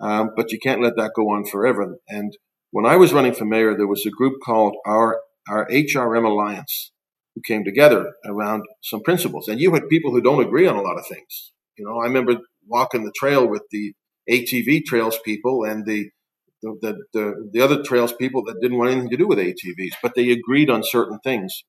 Um, 0.00 0.30
but 0.36 0.50
you 0.50 0.58
can't 0.58 0.82
let 0.82 0.96
that 0.96 1.12
go 1.14 1.30
on 1.30 1.44
forever. 1.44 1.96
And 2.08 2.36
when 2.72 2.84
I 2.84 2.96
was 2.96 3.12
running 3.12 3.34
for 3.34 3.44
mayor, 3.44 3.76
there 3.76 3.86
was 3.86 4.04
a 4.04 4.10
group 4.10 4.38
called 4.44 4.74
our, 4.84 5.20
our 5.48 5.68
HRM 5.68 6.24
Alliance 6.26 6.90
who 7.34 7.40
came 7.46 7.64
together 7.64 8.12
around 8.24 8.62
some 8.82 9.02
principles. 9.02 9.48
And 9.48 9.60
you 9.60 9.72
had 9.74 9.88
people 9.88 10.12
who 10.12 10.20
don't 10.20 10.44
agree 10.44 10.66
on 10.66 10.76
a 10.76 10.82
lot 10.82 10.98
of 10.98 11.06
things. 11.06 11.52
You 11.76 11.84
know, 11.86 11.98
I 12.00 12.04
remember 12.04 12.36
walking 12.66 13.04
the 13.04 13.12
trail 13.16 13.46
with 13.48 13.62
the 13.70 13.94
ATV 14.30 14.84
trails 14.84 15.18
people 15.24 15.64
and 15.64 15.84
the 15.86 16.10
the, 16.62 17.04
the, 17.12 17.50
the 17.52 17.60
other 17.60 17.82
trails 17.82 18.14
people 18.14 18.42
that 18.44 18.60
didn't 18.60 18.78
want 18.78 18.90
anything 18.90 19.10
to 19.10 19.18
do 19.18 19.28
with 19.28 19.38
ATVs, 19.38 19.96
but 20.02 20.14
they 20.14 20.30
agreed 20.30 20.70
on 20.70 20.82
certain 20.82 21.18
things, 21.22 21.64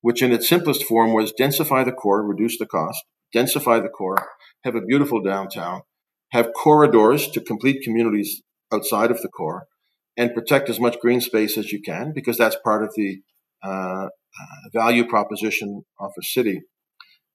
which 0.00 0.22
in 0.22 0.32
its 0.32 0.48
simplest 0.48 0.82
form 0.82 1.12
was 1.12 1.32
densify 1.38 1.84
the 1.84 1.92
core, 1.92 2.26
reduce 2.26 2.58
the 2.58 2.66
cost, 2.66 3.04
densify 3.34 3.80
the 3.80 3.88
core, 3.88 4.28
have 4.64 4.74
a 4.74 4.80
beautiful 4.80 5.22
downtown, 5.22 5.82
have 6.32 6.52
corridors 6.52 7.28
to 7.28 7.40
complete 7.40 7.84
communities 7.84 8.42
outside 8.72 9.12
of 9.12 9.22
the 9.22 9.28
core, 9.28 9.66
and 10.16 10.34
protect 10.34 10.68
as 10.68 10.80
much 10.80 10.98
green 11.00 11.20
space 11.20 11.56
as 11.56 11.70
you 11.70 11.80
can 11.80 12.12
because 12.12 12.36
that's 12.36 12.56
part 12.64 12.82
of 12.82 12.92
the 12.96 13.20
uh, 13.62 14.08
value 14.72 15.06
proposition 15.06 15.84
of 15.98 16.12
a 16.18 16.22
city. 16.22 16.62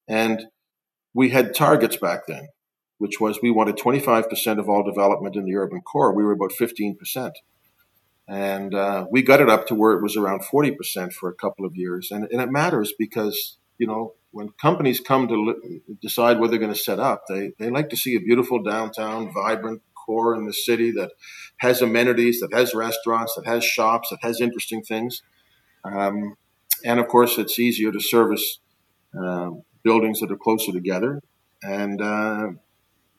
And 0.08 0.46
we 1.14 1.30
had 1.30 1.56
targets 1.56 1.98
back 1.98 2.22
then 2.28 2.48
which 3.02 3.20
was 3.20 3.40
we 3.42 3.50
wanted 3.50 3.78
25% 3.78 4.60
of 4.60 4.70
all 4.70 4.84
development 4.84 5.36
in 5.36 5.44
the 5.44 5.56
urban 5.56 5.82
core. 5.82 6.16
We 6.16 6.24
were 6.24 6.34
about 6.34 6.52
15%. 6.52 7.32
And 8.28 8.76
uh, 8.76 9.08
we 9.10 9.24
got 9.24 9.42
it 9.42 9.50
up 9.50 9.66
to 9.68 9.76
where 9.76 9.94
it 9.94 10.04
was 10.04 10.16
around 10.16 10.44
40% 10.44 11.12
for 11.12 11.28
a 11.28 11.34
couple 11.34 11.66
of 11.66 11.76
years. 11.76 12.10
And, 12.12 12.28
and 12.32 12.40
it 12.40 12.52
matters 12.52 12.94
because, 13.00 13.58
you 13.80 13.88
know, 13.88 14.14
when 14.30 14.50
companies 14.62 15.00
come 15.00 15.28
to 15.30 15.34
li- 15.34 15.82
decide 16.00 16.40
where 16.40 16.48
they're 16.48 16.60
going 16.60 16.72
to 16.72 16.78
set 16.78 17.00
up, 17.00 17.24
they, 17.28 17.54
they 17.58 17.72
like 17.72 17.90
to 17.90 17.98
see 17.98 18.16
a 18.16 18.20
beautiful 18.20 18.62
downtown, 18.62 19.34
vibrant 19.34 19.82
core 19.96 20.36
in 20.36 20.46
the 20.46 20.54
city 20.54 20.92
that 20.92 21.10
has 21.58 21.82
amenities, 21.82 22.40
that 22.40 22.54
has 22.54 22.76
restaurants, 22.76 23.34
that 23.34 23.48
has 23.48 23.66
shops, 23.66 24.10
that 24.12 24.20
has 24.22 24.40
interesting 24.40 24.84
things. 24.84 25.24
Um, 25.84 26.36
and 26.84 27.00
of 27.00 27.08
course, 27.08 27.38
it's 27.38 27.60
easier 27.60 27.92
to 27.92 28.00
service 28.00 28.60
uh, 29.18 29.52
buildings 29.84 30.20
that 30.20 30.32
are 30.32 30.38
closer 30.38 30.72
together. 30.72 31.22
And 31.64 32.02
uh, 32.02 32.48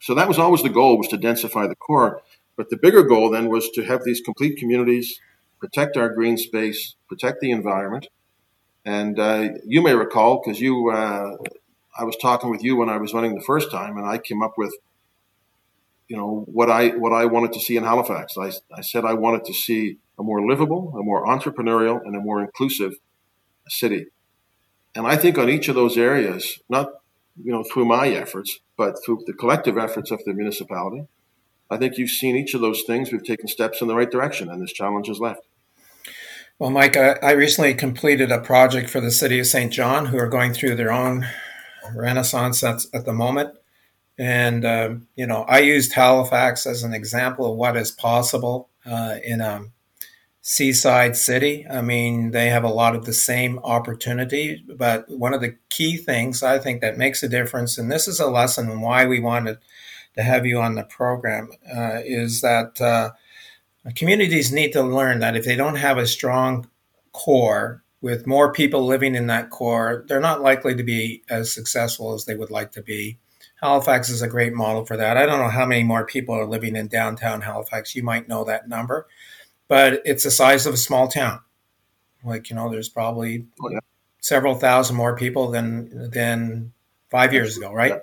so 0.01 0.15
that 0.15 0.29
was 0.29 0.39
always 0.39 0.63
the 0.63 0.69
goal 0.69 0.99
was 0.99 1.09
to 1.09 1.19
densify 1.19 1.69
the 1.69 1.77
core. 1.77 2.23
But 2.57 2.71
the 2.71 2.77
bigger 2.77 3.03
goal 3.03 3.31
then 3.31 3.49
was 3.49 3.71
to 3.71 3.85
have 3.85 4.05
these 4.05 4.21
complete 4.21 4.59
communities, 4.59 5.21
protect 5.59 5.97
our 5.97 6.09
green 6.13 6.37
space, 6.37 6.97
protect 7.09 7.41
the 7.41 7.51
environment. 7.51 8.09
And 8.85 9.19
uh, 9.19 9.49
you 9.65 9.81
may 9.81 9.95
recall, 9.95 10.43
because 10.43 10.61
you, 10.61 10.91
uh, 10.91 11.37
I 11.97 12.05
was 12.05 12.17
talking 12.21 12.51
with 12.51 12.63
you 12.65 12.77
when 12.77 12.89
I 12.89 12.97
was 12.97 13.15
running 13.15 13.35
the 13.35 13.45
first 13.45 13.71
time, 13.71 13.97
and 13.97 14.07
I 14.07 14.19
came 14.19 14.43
up 14.43 14.55
with, 14.57 14.75
you 16.09 16.17
know, 16.17 16.45
what 16.47 16.69
I 16.69 16.89
what 16.89 17.13
I 17.13 17.27
wanted 17.27 17.53
to 17.55 17.61
see 17.61 17.77
in 17.77 17.85
Halifax. 17.85 18.37
I, 18.37 18.51
I 18.77 18.81
said 18.83 19.05
I 19.05 19.15
wanted 19.15 19.45
to 19.47 19.55
see 19.55 19.99
a 20.19 20.23
more 20.23 20.47
livable, 20.47 20.95
a 20.99 21.03
more 21.03 21.27
entrepreneurial, 21.27 22.01
and 22.05 22.15
a 22.17 22.21
more 22.21 22.41
inclusive 22.41 22.95
city. 23.69 24.07
And 24.95 25.07
I 25.07 25.17
think 25.17 25.39
on 25.39 25.49
each 25.49 25.69
of 25.69 25.75
those 25.75 25.97
areas, 25.97 26.61
not 26.69 26.89
you 27.41 27.53
know, 27.53 27.63
through 27.63 27.87
my 27.87 28.09
efforts, 28.09 28.61
but 28.77 28.97
through 29.05 29.23
the 29.27 29.33
collective 29.33 29.79
efforts 29.79 30.11
of 30.11 30.23
the 30.25 30.35
municipality. 30.35 31.07
I 31.71 31.79
think 31.79 31.97
you've 31.97 32.11
seen 32.11 32.37
each 32.37 32.55
of 32.55 32.61
those 32.61 32.83
things. 32.83 33.11
We've 33.11 33.25
taken 33.25 33.49
steps 33.49 33.81
in 33.81 33.89
the 33.89 33.95
right 33.95 34.11
direction, 34.11 34.51
and 34.51 34.61
this 34.61 34.73
challenge 34.73 35.09
is 35.09 35.19
left. 35.19 35.41
Well, 36.59 36.71
Mike, 36.71 36.97
I, 36.97 37.13
I 37.23 37.31
recently 37.33 37.75
completed 37.75 38.31
a 38.31 38.41
project 38.41 38.91
for 38.91 39.01
the 39.01 39.11
city 39.11 39.39
of 39.39 39.47
Saint 39.47 39.73
John, 39.73 40.07
who 40.07 40.19
are 40.19 40.29
going 40.29 40.53
through 40.53 40.77
their 40.77 40.93
own 40.93 41.27
renaissance 41.95 42.63
at, 42.63 42.83
at 42.93 43.07
the 43.07 43.15
moment. 43.15 43.55
And, 44.19 44.65
uh, 44.65 44.95
you 45.17 45.27
know, 45.27 45.45
I 45.49 45.61
used 45.61 45.95
Halifax 45.95 46.67
as 46.67 46.83
an 46.83 46.93
example 46.93 47.51
of 47.51 47.57
what 47.57 47.77
is 47.77 47.91
possible 47.91 48.69
uh, 48.85 49.17
in 49.25 49.41
a 49.41 49.65
seaside 50.43 51.17
city. 51.17 51.65
I 51.71 51.83
mean, 51.83 52.33
they 52.33 52.49
have 52.49 52.65
a 52.65 52.69
lot 52.69 52.97
of 52.97 53.05
the 53.05 53.13
same 53.13 53.61
opportunity, 53.61 54.65
but 54.77 55.09
one 55.09 55.33
of 55.33 55.41
the 55.41 55.57
key 55.71 55.97
things 55.97 56.43
I 56.43 56.59
think 56.59 56.81
that 56.81 56.99
makes 56.99 57.23
a 57.23 57.29
difference, 57.29 57.79
and 57.79 57.91
this 57.91 58.09
is 58.09 58.19
a 58.19 58.27
lesson 58.27 58.69
in 58.69 58.81
why 58.81 59.07
we 59.07 59.21
wanted 59.21 59.59
to 60.17 60.23
have 60.23 60.45
you 60.45 60.59
on 60.59 60.75
the 60.75 60.83
program, 60.83 61.51
uh, 61.73 62.01
is 62.05 62.41
that 62.41 62.81
uh, 62.81 63.13
communities 63.95 64.53
need 64.53 64.73
to 64.73 64.83
learn 64.83 65.21
that 65.21 65.37
if 65.37 65.45
they 65.45 65.57
don't 65.57 65.77
have 65.77 65.97
a 65.97 66.09
strong 66.09 66.69
core 67.13 67.85
with 68.01 68.27
more 68.27 68.53
people 68.53 68.85
living 68.85 69.15
in 69.15 69.29
that 69.29 69.51
core, 69.51 70.05
they're 70.09 70.19
not 70.19 70.43
likely 70.43 70.75
to 70.75 70.83
be 70.83 71.23
as 71.31 71.55
successful 71.55 72.15
as 72.15 72.25
they 72.25 72.35
would 72.35 72.51
like 72.51 72.73
to 72.73 72.83
be. 72.83 73.17
Halifax 73.61 74.11
is 74.11 74.23
a 74.23 74.29
great 74.29 74.55
model 74.55 74.85
for 74.85 74.97
that. 74.97 75.17
I 75.17 75.25
don't 75.25 75.39
know 75.39 75.49
how 75.49 75.67
many 75.67 75.85
more 75.85 76.05
people 76.05 76.35
are 76.35 76.47
living 76.47 76.75
in 76.75 76.89
downtown 76.89 77.43
Halifax. 77.43 77.95
You 77.95 78.03
might 78.03 78.27
know 78.27 78.43
that 78.43 78.69
number 78.69 79.07
but 79.73 80.03
it's 80.05 80.25
the 80.25 80.31
size 80.31 80.67
of 80.67 80.75
a 80.75 80.77
small 80.77 81.09
town. 81.09 81.41
Like 82.23 82.51
you 82.51 82.57
know, 82.57 82.71
there's 82.71 82.91
probably 82.91 83.47
oh, 83.63 83.71
yeah. 83.71 83.79
several 84.21 84.55
thousand 84.55 84.97
more 84.97 85.17
people 85.17 85.51
than 85.51 86.11
than 86.11 86.75
five 87.09 87.33
years 87.33 87.57
ago, 87.57 87.73
right? 87.73 87.93
Yeah. 87.93 88.01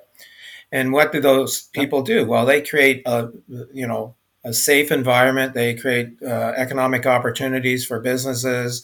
And 0.71 0.91
what 0.91 1.11
do 1.11 1.21
those 1.21 1.61
people 1.67 2.01
do? 2.01 2.25
Well, 2.25 2.47
they 2.47 2.63
create 2.63 3.03
a 3.05 3.29
you 3.71 3.85
know 3.85 4.15
a 4.43 4.51
safe 4.51 4.91
environment. 4.91 5.53
They 5.53 5.75
create 5.75 6.17
uh, 6.23 6.53
economic 6.57 7.05
opportunities 7.05 7.85
for 7.85 7.99
businesses. 7.99 8.83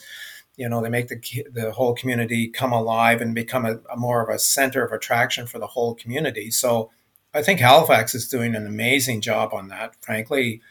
You 0.56 0.70
know, 0.70 0.80
they 0.80 0.90
make 0.90 1.08
the 1.08 1.48
the 1.52 1.72
whole 1.72 1.96
community 1.96 2.50
come 2.50 2.72
alive 2.72 3.20
and 3.20 3.34
become 3.34 3.66
a, 3.66 3.80
a 3.92 3.98
more 3.98 4.22
of 4.22 4.30
a 4.30 4.38
center 4.38 4.86
of 4.86 4.92
attraction 4.92 5.48
for 5.48 5.58
the 5.58 5.66
whole 5.74 5.96
community. 5.96 6.52
So, 6.52 6.92
I 7.34 7.42
think 7.42 7.60
Halifax 7.62 8.14
is 8.14 8.30
doing 8.30 8.54
an 8.54 8.68
amazing 8.68 9.22
job 9.22 9.56
on 9.56 9.70
that. 9.70 9.96
Frankly, 10.02 10.62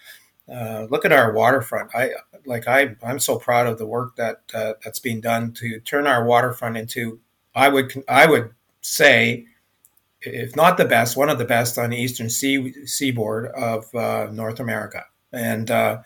uh, 0.53 0.87
look 0.91 1.05
at 1.05 1.13
our 1.13 1.33
waterfront. 1.33 1.95
I 1.95 2.11
like 2.47 2.69
I 2.69 2.97
I'm 3.03 3.19
so 3.19 3.39
proud 3.39 3.67
of 3.67 3.79
the 3.79 3.87
work 3.87 4.17
that 4.17 4.43
uh, 4.53 4.75
that's 4.85 4.99
being 4.99 5.21
done 5.21 5.53
to 5.55 5.81
turn 5.81 6.07
our 6.07 6.25
waterfront 6.25 6.77
into 6.77 7.21
I 7.55 7.69
would 7.69 8.05
I 8.09 8.27
would 8.27 8.51
say 8.81 9.47
if 10.27 10.57
not 10.57 10.77
the 10.77 10.85
best, 10.85 11.17
one 11.17 11.29
of 11.29 11.39
the 11.39 11.45
best 11.45 11.79
on 11.79 11.91
the 11.91 11.97
eastern 11.97 12.31
sea, 12.31 12.73
seaboard 12.87 13.47
of 13.49 13.95
uh, 13.95 14.29
North 14.33 14.61
America, 14.61 15.05
and 15.33 15.71
uh, 15.71 15.99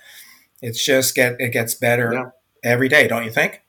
it's 0.60 0.84
just 0.84 1.14
get 1.14 1.40
it 1.40 1.52
gets 1.52 1.74
better 1.74 2.12
yeah. 2.12 2.30
every 2.62 2.88
day, 2.88 3.08
don't 3.08 3.24
you 3.24 3.30
think? 3.30 3.62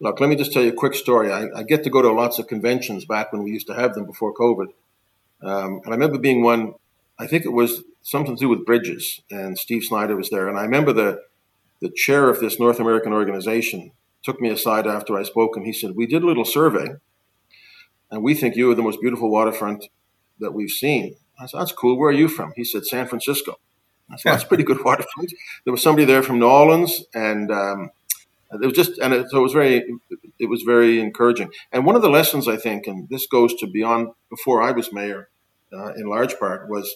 Look, 0.00 0.20
let 0.20 0.28
me 0.28 0.36
just 0.36 0.52
tell 0.52 0.62
you 0.62 0.70
a 0.70 0.74
quick 0.74 0.94
story. 0.94 1.32
I, 1.32 1.46
I, 1.56 1.62
get 1.62 1.82
to 1.84 1.90
go 1.90 2.02
to 2.02 2.12
lots 2.12 2.38
of 2.38 2.48
conventions 2.48 3.06
back 3.06 3.32
when 3.32 3.42
we 3.42 3.50
used 3.50 3.66
to 3.68 3.74
have 3.74 3.94
them 3.94 4.04
before 4.04 4.34
COVID, 4.34 4.66
um, 5.42 5.80
and 5.84 5.88
I 5.88 5.90
remember 5.90 6.18
being 6.18 6.42
one. 6.42 6.74
I 7.18 7.26
think 7.26 7.46
it 7.46 7.52
was 7.52 7.82
something 8.06 8.36
to 8.36 8.40
do 8.40 8.48
with 8.48 8.64
bridges, 8.64 9.20
and 9.30 9.58
Steve 9.58 9.82
Snider 9.82 10.16
was 10.16 10.30
there. 10.30 10.48
And 10.48 10.56
I 10.56 10.62
remember 10.62 10.92
the 10.92 11.22
the 11.82 11.90
chair 11.90 12.30
of 12.30 12.40
this 12.40 12.58
North 12.58 12.80
American 12.80 13.12
organization 13.12 13.90
took 14.22 14.40
me 14.40 14.48
aside 14.48 14.86
after 14.86 15.18
I 15.18 15.24
spoke, 15.24 15.56
and 15.56 15.66
he 15.66 15.72
said, 15.72 15.96
"We 15.96 16.06
did 16.06 16.22
a 16.22 16.26
little 16.26 16.44
survey, 16.44 16.94
and 18.10 18.22
we 18.22 18.34
think 18.34 18.56
you 18.56 18.70
are 18.70 18.74
the 18.74 18.82
most 18.82 19.00
beautiful 19.00 19.30
waterfront 19.30 19.88
that 20.38 20.54
we've 20.54 20.70
seen." 20.70 21.16
I 21.38 21.46
said, 21.46 21.60
"That's 21.60 21.72
cool. 21.72 21.98
Where 21.98 22.10
are 22.10 22.20
you 22.22 22.28
from?" 22.28 22.52
He 22.54 22.64
said, 22.64 22.86
"San 22.86 23.08
Francisco." 23.08 23.58
I 24.10 24.16
said, 24.16 24.32
"That's 24.32 24.44
pretty 24.44 24.64
good 24.64 24.84
waterfront." 24.84 25.32
There 25.64 25.72
was 25.72 25.82
somebody 25.82 26.04
there 26.04 26.22
from 26.22 26.38
New 26.38 26.46
Orleans, 26.46 27.04
and 27.12 27.50
um, 27.50 27.90
it 28.52 28.64
was 28.64 28.74
just, 28.74 28.98
and 28.98 29.12
it, 29.12 29.26
so 29.30 29.38
it 29.38 29.42
was 29.42 29.52
very, 29.52 29.82
it 30.38 30.48
was 30.48 30.62
very 30.62 31.00
encouraging. 31.00 31.50
And 31.72 31.84
one 31.84 31.96
of 31.96 32.02
the 32.02 32.08
lessons 32.08 32.46
I 32.46 32.56
think, 32.56 32.86
and 32.86 33.08
this 33.08 33.26
goes 33.26 33.52
to 33.56 33.66
beyond 33.66 34.10
before 34.30 34.62
I 34.62 34.70
was 34.70 34.92
mayor, 34.92 35.28
uh, 35.72 35.92
in 35.94 36.06
large 36.08 36.38
part, 36.38 36.68
was 36.68 36.88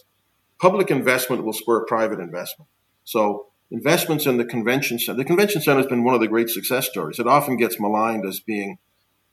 public 0.60 0.90
investment 0.90 1.44
will 1.44 1.52
spur 1.52 1.84
private 1.84 2.20
investment. 2.20 2.68
So 3.04 3.46
investments 3.70 4.26
in 4.26 4.36
the 4.36 4.44
convention 4.44 4.98
center. 4.98 5.18
The 5.18 5.24
convention 5.24 5.62
center 5.62 5.78
has 5.78 5.86
been 5.86 6.04
one 6.04 6.14
of 6.14 6.20
the 6.20 6.28
great 6.28 6.50
success 6.50 6.88
stories. 6.88 7.18
It 7.18 7.26
often 7.26 7.56
gets 7.56 7.80
maligned 7.80 8.26
as 8.26 8.40
being 8.40 8.78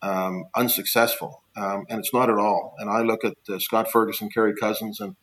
um, 0.01 0.45
unsuccessful, 0.55 1.43
um, 1.55 1.86
and 1.89 1.99
it's 1.99 2.13
not 2.13 2.30
at 2.30 2.38
all. 2.38 2.75
And 2.78 2.89
I 2.89 3.01
look 3.01 3.25
at 3.25 3.34
uh, 3.49 3.59
Scott 3.59 3.89
Ferguson, 3.91 4.30
Carrie 4.30 4.53
Cussons, 4.53 4.99
and 4.99 5.15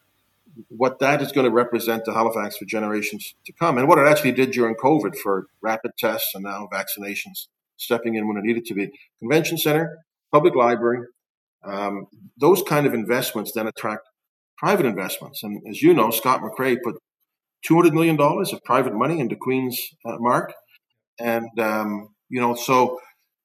what 0.68 0.98
that 0.98 1.22
is 1.22 1.32
going 1.32 1.46
to 1.46 1.50
represent 1.50 2.04
to 2.04 2.12
Halifax 2.12 2.56
for 2.56 2.64
generations 2.64 3.34
to 3.46 3.52
come, 3.52 3.78
and 3.78 3.88
what 3.88 3.98
it 3.98 4.06
actually 4.06 4.32
did 4.32 4.50
during 4.50 4.74
COVID 4.74 5.16
for 5.16 5.46
rapid 5.60 5.92
tests 5.96 6.34
and 6.34 6.44
now 6.44 6.68
vaccinations 6.72 7.46
stepping 7.76 8.14
in 8.14 8.26
when 8.26 8.36
it 8.36 8.44
needed 8.44 8.64
to 8.66 8.74
be. 8.74 8.90
Convention 9.20 9.58
center, 9.58 9.98
public 10.32 10.54
library, 10.54 11.06
um, 11.64 12.06
those 12.36 12.62
kind 12.62 12.86
of 12.86 12.94
investments 12.94 13.52
then 13.52 13.66
attract 13.66 14.06
private 14.64 14.86
investments. 14.86 15.42
And 15.42 15.60
as 15.68 15.82
you 15.82 15.92
know, 15.92 16.10
Scott 16.10 16.40
McCrea 16.40 16.78
put 16.82 16.94
$200 17.70 17.92
million 17.92 18.18
of 18.18 18.64
private 18.64 18.94
money 18.94 19.20
into 19.20 19.36
Queen's 19.36 19.78
uh, 20.06 20.16
Marque. 20.18 20.54
And, 21.20 21.50
um, 21.60 22.14
you 22.30 22.40
know, 22.40 22.54
so 22.54 22.98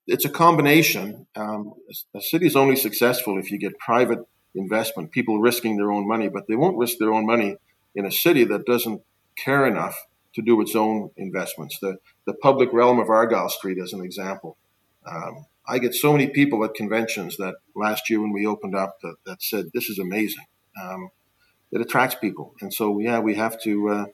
it's 0.07 0.23
a 0.23 0.29
combination. 0.29 1.27
Um, 1.35 1.73
a 2.15 2.21
city 2.21 2.45
is 2.47 2.55
only 2.55 2.77
successful 2.77 3.37
if 3.37 3.51
you 3.51 3.59
get 3.59 3.77
private 3.79 4.19
investment, 4.55 5.11
people 5.11 5.41
risking 5.41 5.75
their 5.75 5.91
own 5.91 6.07
money, 6.07 6.29
but 6.29 6.43
they 6.47 6.55
won't 6.55 6.77
risk 6.77 6.99
their 6.99 7.13
own 7.13 7.25
money 7.25 7.57
in 7.95 8.05
a 8.05 8.11
city 8.11 8.45
that 8.45 8.65
doesn't 8.65 9.01
care 9.37 9.67
enough 9.67 9.97
to 10.35 10.41
do 10.41 10.61
its 10.61 10.73
own 10.73 11.09
investments. 11.17 11.77
The 11.81 11.97
the 12.27 12.33
public 12.33 12.69
realm 12.71 12.99
of 12.99 13.09
Argyle 13.09 13.49
Street, 13.49 13.77
as 13.83 13.91
an 13.91 14.05
example. 14.05 14.57
Um, 15.05 15.47
I 15.67 15.79
get 15.79 15.93
so 15.93 16.13
many 16.13 16.27
people 16.27 16.63
at 16.63 16.75
conventions 16.75 17.35
that 17.37 17.55
last 17.75 18.09
year 18.09 18.21
when 18.21 18.31
we 18.31 18.45
opened 18.45 18.75
up 18.75 18.97
that, 19.01 19.15
that 19.25 19.41
said 19.41 19.65
this 19.73 19.89
is 19.89 19.99
amazing. 19.99 20.45
Um, 20.81 21.09
it 21.71 21.81
attracts 21.81 22.15
people, 22.15 22.55
and 22.61 22.73
so 22.73 22.99
yeah, 22.99 23.19
we 23.19 23.35
have 23.35 23.59
to 23.61 23.89
uh, 23.89 24.05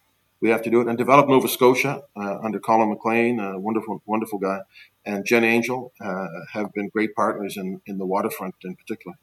we 0.41 0.49
have 0.49 0.61
to 0.63 0.70
do 0.70 0.82
it 0.82 0.88
and 0.88 0.97
develop 0.97 1.28
Nova 1.28 1.47
Scotia 1.47 2.03
uh, 2.16 2.39
under 2.43 2.59
Colin 2.59 2.89
MacLean, 2.89 3.39
a 3.39 3.59
wonderful 3.59 4.01
wonderful 4.05 4.39
guy, 4.39 4.59
and 5.05 5.26
Jen 5.26 5.43
Angel 5.43 5.93
uh, 6.01 6.28
have 6.53 6.74
been 6.74 6.89
great 6.89 7.16
partners 7.16 7.57
in 7.57 7.82
in 7.86 7.97
the 7.97 8.05
waterfront 8.05 8.55
in 8.63 8.76
particular. 8.76 9.16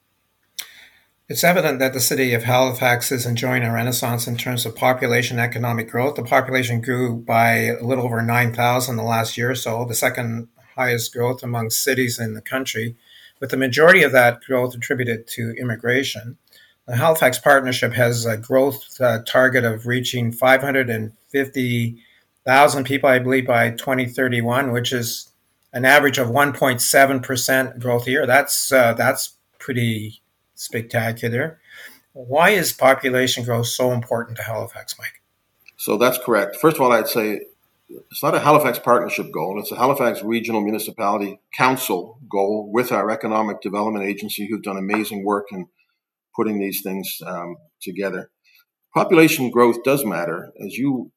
It's 1.29 1.45
evident 1.45 1.79
that 1.79 1.95
the 1.95 2.01
city 2.01 2.35
of 2.35 2.43
Halifax 2.43 3.11
is 3.11 3.25
enjoying 3.25 3.63
a 3.63 3.73
renaissance 3.73 4.27
in 4.27 4.37
terms 4.37 4.67
of 4.67 4.77
population 4.77 5.39
economic 5.39 5.89
growth. 5.89 6.17
The 6.17 6.25
population 6.25 6.83
grew 6.83 7.17
by 7.17 7.53
a 7.53 7.83
little 7.83 8.05
over 8.05 8.21
9,000 8.21 8.97
the 8.97 9.03
last 9.03 9.39
year 9.39 9.53
or 9.53 9.55
so, 9.55 9.85
the 9.87 9.95
second 9.95 10.49
highest 10.77 11.13
growth 11.13 11.43
among 11.43 11.71
cities 11.71 12.19
in 12.19 12.35
the 12.35 12.43
country, 12.43 12.97
with 13.41 13.51
the 13.51 13.57
majority 13.57 14.03
of 14.03 14.13
that 14.13 14.43
growth 14.43 14.75
attributed 14.75 15.27
to 15.29 15.55
immigration. 15.59 16.37
The 16.87 16.97
Halifax 16.97 17.39
Partnership 17.39 17.93
has 17.93 18.27
a 18.27 18.37
growth 18.37 19.01
uh, 19.01 19.21
target 19.25 19.65
of 19.65 19.87
reaching 19.87 20.33
550,000 20.33 22.85
people, 22.85 23.09
I 23.09 23.21
believe, 23.21 23.47
by 23.47 23.71
2031, 23.71 24.73
which 24.73 24.93
is 24.93 25.31
an 25.73 25.85
average 25.85 26.19
of 26.19 26.27
1.7% 26.29 27.79
growth 27.79 28.09
a 28.09 28.11
year. 28.11 28.27
That's, 28.27 28.73
uh, 28.73 28.95
that's 28.95 29.37
pretty 29.61 30.23
spectacular. 30.57 31.61
Why 32.15 32.51
is 32.51 32.73
population 32.73 33.45
growth 33.45 33.69
so 33.69 33.93
important 33.93 34.39
to 34.39 34.43
Halifax, 34.43 34.99
Mike? 34.99 35.23
So 35.77 35.97
that's 35.97 36.19
correct. 36.19 36.57
First 36.57 36.77
of 36.77 36.83
all, 36.83 36.93
I'd 36.93 37.09
say 37.09 37.43
it's 37.89 38.23
not 38.23 38.35
a 38.35 38.41
Halifax 38.41 38.79
partnership 38.79 39.33
goal. 39.33 39.59
It's 39.61 39.73
a 39.73 39.77
Halifax 39.77 40.23
Regional 40.23 40.61
Municipality 40.61 41.41
Council 41.57 42.19
goal 42.29 42.71
with 42.73 42.93
our 42.93 43.11
Economic 43.11 43.61
Development 43.61 44.05
Agency, 44.05 44.47
who've 44.49 44.63
done 44.63 44.77
amazing 44.77 45.25
work 45.25 45.47
in 45.53 45.69
putting 46.37 46.59
these 46.59 46.81
things 46.83 47.09
um, 47.27 47.57
together. 47.81 48.31
Population 48.95 49.51
growth 49.51 49.83
does 49.85 50.05
matter, 50.05 50.53
as 50.65 50.75
you 50.75 51.13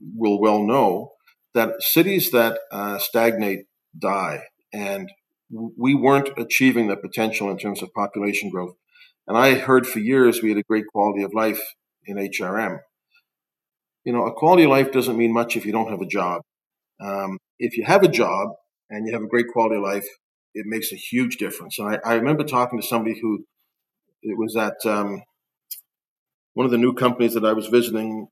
will 0.00 0.40
well 0.40 0.62
know. 0.62 1.12
That 1.54 1.80
cities 1.80 2.30
that 2.32 2.58
uh, 2.70 2.98
stagnate 2.98 3.60
die, 3.98 4.42
and 4.74 5.08
we 5.50 5.94
weren't 5.94 6.28
achieving 6.36 6.88
the 6.88 6.96
potential 6.96 7.50
in 7.50 7.56
terms 7.56 7.82
of 7.82 7.94
population 7.94 8.50
growth. 8.50 8.74
And 9.26 9.38
I 9.38 9.54
heard 9.54 9.86
for 9.86 9.98
years 9.98 10.42
we 10.42 10.50
had 10.50 10.58
a 10.58 10.62
great 10.68 10.84
quality 10.92 11.22
of 11.22 11.32
life 11.32 11.60
in 12.04 12.16
HRM 12.18 12.80
you 14.06 14.12
know, 14.12 14.24
a 14.24 14.32
quality 14.32 14.62
of 14.62 14.70
life 14.70 14.92
doesn't 14.92 15.18
mean 15.18 15.34
much 15.34 15.56
if 15.56 15.66
you 15.66 15.72
don't 15.72 15.90
have 15.90 16.00
a 16.00 16.06
job. 16.06 16.40
Um, 17.04 17.38
if 17.58 17.76
you 17.76 17.84
have 17.84 18.04
a 18.04 18.08
job 18.08 18.50
and 18.88 19.06
you 19.06 19.12
have 19.12 19.22
a 19.22 19.26
great 19.26 19.48
quality 19.52 19.76
of 19.76 19.82
life, 19.82 20.06
it 20.54 20.64
makes 20.64 20.92
a 20.92 20.96
huge 20.96 21.36
difference. 21.38 21.78
And 21.78 21.88
I, 21.88 21.98
I 22.12 22.14
remember 22.14 22.44
talking 22.44 22.80
to 22.80 22.86
somebody 22.86 23.18
who 23.20 23.44
it 24.26 24.38
was 24.38 24.56
at 24.56 24.74
um, 24.84 25.22
one 26.54 26.66
of 26.66 26.72
the 26.72 26.78
new 26.78 26.94
companies 26.94 27.34
that 27.34 27.44
I 27.44 27.52
was 27.52 27.66
visiting, 27.66 28.28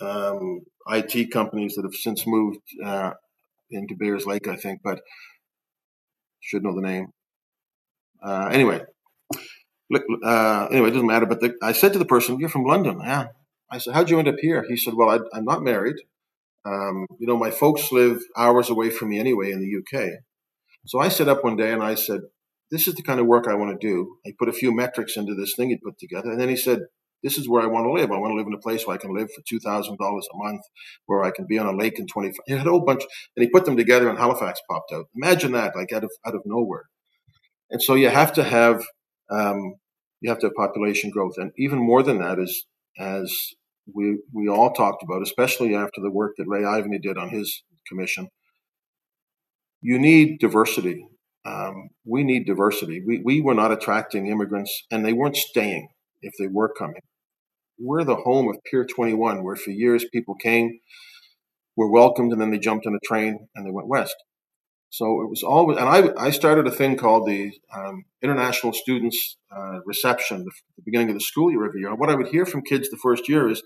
um, 0.00 0.60
IT 0.88 1.30
companies 1.30 1.74
that 1.74 1.84
have 1.84 1.94
since 1.94 2.26
moved 2.26 2.60
uh, 2.84 3.12
into 3.70 3.94
Bayers 3.98 4.26
Lake, 4.26 4.48
I 4.48 4.56
think, 4.56 4.80
but 4.82 5.00
should 6.40 6.62
know 6.62 6.74
the 6.74 6.86
name. 6.86 7.08
Uh, 8.22 8.48
anyway, 8.50 8.82
uh, 10.24 10.68
anyway, 10.70 10.88
it 10.88 10.92
doesn't 10.92 11.06
matter. 11.06 11.26
But 11.26 11.40
the, 11.40 11.54
I 11.62 11.72
said 11.72 11.92
to 11.94 11.98
the 11.98 12.04
person, 12.04 12.38
"You're 12.38 12.48
from 12.48 12.64
London, 12.64 13.00
yeah." 13.02 13.28
I 13.70 13.78
said, 13.78 13.94
How'd 13.94 14.10
you 14.10 14.18
end 14.18 14.28
up 14.28 14.36
here? 14.40 14.64
He 14.68 14.76
said, 14.76 14.94
Well, 14.94 15.10
I, 15.10 15.38
am 15.38 15.44
not 15.44 15.62
married. 15.62 15.96
Um, 16.64 17.06
you 17.18 17.26
know, 17.26 17.36
my 17.36 17.50
folks 17.50 17.92
live 17.92 18.20
hours 18.36 18.68
away 18.68 18.90
from 18.90 19.10
me 19.10 19.18
anyway 19.18 19.52
in 19.52 19.60
the 19.60 19.78
UK. 19.78 20.08
So 20.86 20.98
I 20.98 21.08
set 21.08 21.28
up 21.28 21.44
one 21.44 21.56
day 21.56 21.72
and 21.72 21.82
I 21.82 21.94
said, 21.94 22.20
This 22.70 22.86
is 22.86 22.94
the 22.94 23.02
kind 23.02 23.20
of 23.20 23.26
work 23.26 23.46
I 23.48 23.54
want 23.54 23.78
to 23.78 23.86
do. 23.86 24.16
I 24.26 24.32
put 24.38 24.48
a 24.48 24.52
few 24.52 24.74
metrics 24.74 25.16
into 25.16 25.34
this 25.34 25.54
thing 25.56 25.70
he 25.70 25.76
put 25.76 25.98
together. 25.98 26.30
And 26.30 26.40
then 26.40 26.48
he 26.48 26.56
said, 26.56 26.80
This 27.22 27.36
is 27.36 27.48
where 27.48 27.62
I 27.62 27.66
want 27.66 27.86
to 27.86 27.92
live. 27.92 28.10
I 28.12 28.18
want 28.18 28.32
to 28.32 28.36
live 28.36 28.46
in 28.46 28.54
a 28.54 28.58
place 28.58 28.86
where 28.86 28.94
I 28.94 29.00
can 29.00 29.14
live 29.14 29.28
for 29.32 29.42
$2,000 29.42 29.90
a 29.90 30.36
month, 30.36 30.62
where 31.06 31.24
I 31.24 31.30
can 31.30 31.46
be 31.46 31.58
on 31.58 31.66
a 31.66 31.76
lake 31.76 31.98
in 31.98 32.06
25. 32.06 32.36
He 32.46 32.52
had 32.52 32.66
a 32.66 32.70
whole 32.70 32.84
bunch, 32.84 33.02
and 33.36 33.44
he 33.44 33.50
put 33.50 33.64
them 33.64 33.76
together 33.76 34.08
and 34.08 34.18
Halifax 34.18 34.60
popped 34.70 34.92
out. 34.92 35.06
Imagine 35.14 35.52
that, 35.52 35.74
like 35.76 35.92
out 35.92 36.04
of, 36.04 36.10
out 36.26 36.34
of 36.34 36.42
nowhere. 36.44 36.84
And 37.70 37.82
so 37.82 37.94
you 37.94 38.08
have 38.08 38.32
to 38.34 38.44
have, 38.44 38.84
um, 39.30 39.74
you 40.20 40.30
have 40.30 40.38
to 40.40 40.46
have 40.46 40.54
population 40.54 41.10
growth. 41.10 41.34
And 41.36 41.52
even 41.56 41.78
more 41.78 42.02
than 42.02 42.18
that 42.18 42.38
is 42.38 42.66
as 42.98 43.54
we 43.92 44.18
we 44.32 44.48
all 44.48 44.72
talked 44.72 45.02
about, 45.02 45.22
especially 45.22 45.74
after 45.74 46.00
the 46.00 46.10
work 46.10 46.34
that 46.36 46.46
Ray 46.46 46.62
Ivany 46.62 47.00
did 47.00 47.16
on 47.16 47.30
his 47.30 47.62
commission. 47.88 48.28
You 49.80 49.98
need 49.98 50.38
diversity. 50.40 51.06
Um, 51.44 51.90
we 52.04 52.22
need 52.22 52.46
diversity. 52.46 53.02
We 53.06 53.22
we 53.24 53.40
were 53.40 53.54
not 53.54 53.72
attracting 53.72 54.26
immigrants, 54.26 54.84
and 54.90 55.04
they 55.04 55.12
weren't 55.12 55.36
staying 55.36 55.88
if 56.22 56.32
they 56.38 56.46
were 56.46 56.72
coming. 56.72 57.00
We're 57.78 58.04
the 58.04 58.16
home 58.16 58.48
of 58.48 58.58
Pier 58.70 58.84
21, 58.84 59.42
where 59.42 59.56
for 59.56 59.70
years 59.70 60.04
people 60.12 60.34
came, 60.34 60.80
were 61.76 61.90
welcomed, 61.90 62.32
and 62.32 62.40
then 62.40 62.50
they 62.50 62.58
jumped 62.58 62.86
on 62.86 62.94
a 62.94 63.06
train 63.06 63.48
and 63.54 63.66
they 63.66 63.70
went 63.70 63.88
west. 63.88 64.14
So 64.90 65.22
it 65.22 65.30
was 65.30 65.42
always, 65.44 65.78
and 65.78 65.88
I, 65.88 66.12
I 66.18 66.30
started 66.30 66.66
a 66.66 66.70
thing 66.70 66.96
called 66.96 67.26
the 67.26 67.52
um, 67.74 68.04
International 68.22 68.72
Students 68.72 69.36
uh, 69.56 69.78
Reception, 69.86 70.38
the, 70.38 70.50
the, 70.76 70.82
beginning 70.84 71.08
of 71.10 71.14
the 71.14 71.20
school 71.20 71.50
year 71.50 71.64
every 71.64 71.80
year. 71.80 71.94
What 71.94 72.10
I 72.10 72.16
would 72.16 72.26
hear 72.26 72.44
from 72.44 72.62
kids 72.62 72.90
the 72.90 72.98
first 73.00 73.28
year 73.28 73.48
is, 73.48 73.62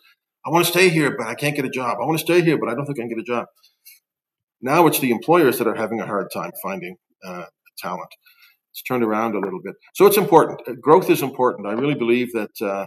I 0.47 0.51
want 0.51 0.66
to 0.66 0.70
stay 0.70 0.91
here, 0.91 1.16
but 1.16 1.27
I 1.27 1.35
can't 1.35 1.57
get 1.57 1.64
a 1.64 1.70
job. 1.70 1.97
I 2.01 2.05
want 2.05 2.18
to 2.18 2.25
stay 2.25 2.43
here, 2.43 2.59
but 2.59 2.68
I 2.68 2.75
don't 2.75 2.85
think 2.85 2.99
I 2.99 3.03
can 3.03 3.09
get 3.09 3.18
a 3.18 3.22
job. 3.22 3.47
Now 4.61 4.87
it's 4.87 4.99
the 4.99 5.11
employers 5.11 5.57
that 5.59 5.66
are 5.66 5.75
having 5.75 6.01
a 6.01 6.07
hard 6.07 6.29
time 6.33 6.53
finding 6.62 6.97
uh, 7.27 7.47
talent. 7.79 8.11
It's 8.72 8.83
turned 8.83 9.05
around 9.05 9.35
a 9.35 9.41
little 9.41 9.61
bit. 9.62 9.75
So 9.95 10.07
it's 10.07 10.16
important. 10.16 10.61
Uh, 10.66 10.72
growth 10.81 11.09
is 11.09 11.22
important. 11.22 11.68
I 11.68 11.72
really 11.72 11.95
believe 11.95 12.33
that 12.33 12.61
uh, 12.61 12.87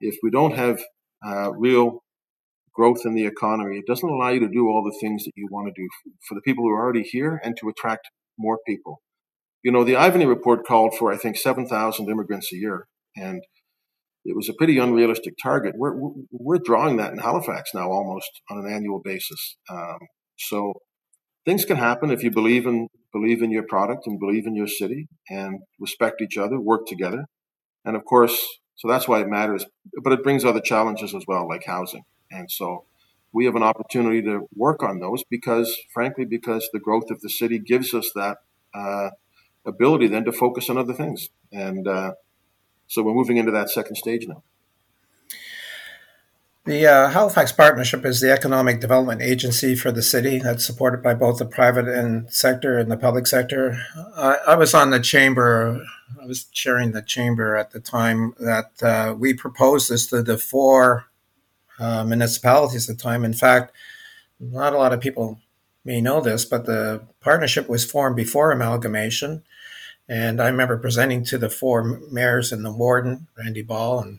if 0.00 0.16
we 0.22 0.30
don't 0.30 0.56
have 0.56 0.80
uh, 1.24 1.52
real 1.52 2.02
growth 2.74 3.04
in 3.04 3.14
the 3.14 3.26
economy, 3.26 3.78
it 3.78 3.86
doesn't 3.86 4.08
allow 4.08 4.30
you 4.30 4.40
to 4.40 4.48
do 4.48 4.68
all 4.68 4.82
the 4.82 4.96
things 5.00 5.24
that 5.24 5.32
you 5.36 5.48
want 5.50 5.68
to 5.68 5.80
do 5.80 5.88
for 6.26 6.34
the 6.34 6.40
people 6.40 6.64
who 6.64 6.70
are 6.70 6.80
already 6.80 7.02
here 7.02 7.40
and 7.44 7.56
to 7.58 7.68
attract 7.68 8.08
more 8.38 8.58
people. 8.66 9.02
You 9.62 9.70
know, 9.70 9.84
the 9.84 9.94
Ivany 9.94 10.26
report 10.26 10.66
called 10.66 10.94
for, 10.98 11.12
I 11.12 11.16
think, 11.16 11.36
7,000 11.36 12.08
immigrants 12.08 12.52
a 12.52 12.56
year. 12.56 12.86
And 13.14 13.42
it 14.24 14.34
was 14.36 14.48
a 14.48 14.54
pretty 14.54 14.78
unrealistic 14.78 15.34
target. 15.42 15.74
We're, 15.76 15.94
we're 16.30 16.58
drawing 16.58 16.96
that 16.96 17.12
in 17.12 17.18
Halifax 17.18 17.70
now 17.74 17.90
almost 17.90 18.30
on 18.50 18.58
an 18.58 18.72
annual 18.72 19.00
basis. 19.02 19.56
Um, 19.70 19.98
so 20.38 20.74
things 21.44 21.64
can 21.64 21.76
happen 21.76 22.10
if 22.10 22.22
you 22.22 22.30
believe 22.30 22.66
in 22.66 22.88
believe 23.12 23.42
in 23.42 23.50
your 23.50 23.64
product 23.64 24.06
and 24.06 24.20
believe 24.20 24.46
in 24.46 24.54
your 24.54 24.68
city 24.68 25.08
and 25.28 25.60
respect 25.80 26.20
each 26.20 26.38
other, 26.38 26.60
work 26.60 26.86
together. 26.86 27.26
And 27.84 27.96
of 27.96 28.04
course, 28.04 28.60
so 28.76 28.88
that's 28.88 29.08
why 29.08 29.20
it 29.20 29.28
matters. 29.28 29.66
But 30.02 30.12
it 30.12 30.22
brings 30.22 30.44
other 30.44 30.60
challenges 30.60 31.14
as 31.14 31.24
well, 31.26 31.48
like 31.48 31.64
housing. 31.66 32.04
And 32.30 32.50
so 32.50 32.84
we 33.32 33.44
have 33.46 33.56
an 33.56 33.62
opportunity 33.62 34.22
to 34.22 34.48
work 34.54 34.82
on 34.82 35.00
those 35.00 35.24
because, 35.28 35.76
frankly, 35.92 36.24
because 36.24 36.68
the 36.72 36.80
growth 36.80 37.10
of 37.10 37.20
the 37.20 37.30
city 37.30 37.58
gives 37.58 37.94
us 37.94 38.10
that 38.14 38.38
uh, 38.74 39.10
ability 39.66 40.08
then 40.08 40.24
to 40.24 40.32
focus 40.32 40.70
on 40.70 40.78
other 40.78 40.94
things. 40.94 41.28
And 41.52 41.86
uh, 41.86 42.12
so 42.86 43.02
we're 43.02 43.14
moving 43.14 43.36
into 43.36 43.52
that 43.52 43.70
second 43.70 43.96
stage 43.96 44.26
now. 44.26 44.42
The 46.66 46.86
uh, 46.86 47.08
Halifax 47.08 47.52
Partnership 47.52 48.04
is 48.04 48.20
the 48.20 48.30
economic 48.30 48.80
development 48.80 49.22
agency 49.22 49.74
for 49.74 49.90
the 49.90 50.02
city 50.02 50.38
that's 50.38 50.64
supported 50.64 51.02
by 51.02 51.14
both 51.14 51.38
the 51.38 51.46
private 51.46 51.88
and 51.88 52.30
sector 52.30 52.78
and 52.78 52.90
the 52.90 52.98
public 52.98 53.26
sector. 53.26 53.82
I, 54.14 54.36
I 54.48 54.54
was 54.56 54.74
on 54.74 54.90
the 54.90 55.00
chamber, 55.00 55.82
I 56.20 56.26
was 56.26 56.44
chairing 56.44 56.92
the 56.92 57.00
chamber 57.00 57.56
at 57.56 57.70
the 57.70 57.80
time 57.80 58.34
that 58.40 58.82
uh, 58.82 59.14
we 59.18 59.32
proposed 59.32 59.90
this 59.90 60.06
to 60.08 60.22
the 60.22 60.36
four 60.36 61.06
uh, 61.78 62.04
municipalities 62.04 62.90
at 62.90 62.98
the 62.98 63.02
time. 63.02 63.24
In 63.24 63.32
fact, 63.32 63.74
not 64.38 64.74
a 64.74 64.78
lot 64.78 64.92
of 64.92 65.00
people 65.00 65.40
may 65.86 66.02
know 66.02 66.20
this, 66.20 66.44
but 66.44 66.66
the 66.66 67.00
partnership 67.20 67.70
was 67.70 67.90
formed 67.90 68.16
before 68.16 68.52
amalgamation. 68.52 69.44
And 70.10 70.42
I 70.42 70.48
remember 70.48 70.76
presenting 70.76 71.24
to 71.24 71.38
the 71.38 71.48
four 71.48 72.00
mayors 72.12 72.52
and 72.52 72.66
the 72.66 72.72
warden, 72.72 73.28
Randy 73.38 73.62
Ball 73.62 74.00
and 74.00 74.18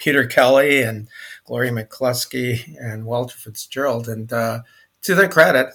Peter 0.00 0.26
Kelly 0.26 0.82
and 0.82 1.08
Gloria 1.44 1.70
McCluskey 1.70 2.76
and 2.80 3.04
Walter 3.04 3.36
Fitzgerald. 3.36 4.08
And 4.08 4.32
uh, 4.32 4.62
to 5.02 5.14
their 5.14 5.28
credit, 5.28 5.68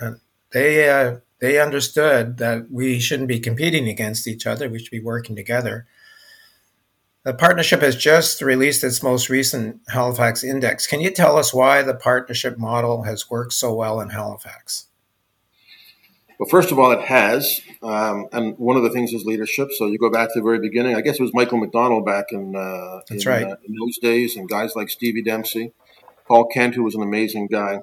uh, 0.00 0.12
they 0.52 0.88
uh, 0.88 1.16
they 1.40 1.58
understood 1.58 2.36
that 2.36 2.70
we 2.70 3.00
shouldn't 3.00 3.28
be 3.28 3.40
competing 3.40 3.88
against 3.88 4.28
each 4.28 4.46
other. 4.46 4.68
We 4.68 4.78
should 4.78 4.90
be 4.90 5.00
working 5.00 5.34
together. 5.34 5.86
The 7.24 7.34
partnership 7.34 7.82
has 7.82 7.96
just 7.96 8.40
released 8.40 8.82
its 8.82 9.02
most 9.02 9.28
recent 9.28 9.80
Halifax 9.88 10.42
Index. 10.42 10.86
Can 10.86 11.00
you 11.00 11.10
tell 11.10 11.36
us 11.36 11.52
why 11.52 11.82
the 11.82 11.94
partnership 11.94 12.58
model 12.58 13.02
has 13.02 13.28
worked 13.28 13.52
so 13.52 13.74
well 13.74 14.00
in 14.00 14.10
Halifax? 14.10 14.86
Well, 16.40 16.48
first 16.48 16.72
of 16.72 16.78
all, 16.78 16.90
it 16.90 17.02
has. 17.02 17.60
Um, 17.82 18.26
and 18.32 18.56
one 18.56 18.78
of 18.78 18.82
the 18.82 18.88
things 18.88 19.12
is 19.12 19.26
leadership. 19.26 19.68
So 19.76 19.88
you 19.88 19.98
go 19.98 20.10
back 20.10 20.28
to 20.28 20.40
the 20.40 20.42
very 20.42 20.58
beginning. 20.58 20.96
I 20.96 21.02
guess 21.02 21.20
it 21.20 21.22
was 21.22 21.34
Michael 21.34 21.58
McDonald 21.58 22.06
back 22.06 22.32
in, 22.32 22.56
uh, 22.56 23.00
That's 23.10 23.26
in, 23.26 23.30
right. 23.30 23.42
Uh, 23.44 23.56
in 23.62 23.74
those 23.78 23.98
days, 23.98 24.36
and 24.36 24.48
guys 24.48 24.74
like 24.74 24.88
Stevie 24.88 25.22
Dempsey, 25.22 25.74
Paul 26.26 26.46
Kent, 26.46 26.76
who 26.76 26.82
was 26.82 26.94
an 26.94 27.02
amazing 27.02 27.48
guy. 27.48 27.80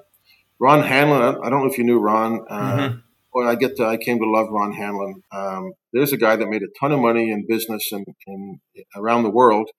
Ron 0.58 0.82
Hanlon. 0.82 1.36
I 1.40 1.50
don't 1.50 1.60
know 1.60 1.70
if 1.70 1.78
you 1.78 1.84
knew 1.84 2.00
Ron. 2.00 2.44
Uh, 2.50 2.76
mm-hmm. 2.76 2.98
Well, 3.32 3.48
I 3.48 3.54
get 3.54 3.76
to, 3.76 3.86
I 3.86 3.96
came 3.96 4.18
to 4.18 4.28
love 4.28 4.48
Ron 4.50 4.72
Hanlon. 4.72 5.22
Um, 5.30 5.74
there's 5.92 6.12
a 6.12 6.16
guy 6.16 6.34
that 6.34 6.48
made 6.48 6.62
a 6.64 6.80
ton 6.80 6.90
of 6.90 6.98
money 6.98 7.30
in 7.30 7.46
business 7.46 7.92
and, 7.92 8.06
and 8.26 8.58
around 8.96 9.22
the 9.22 9.30
world. 9.30 9.70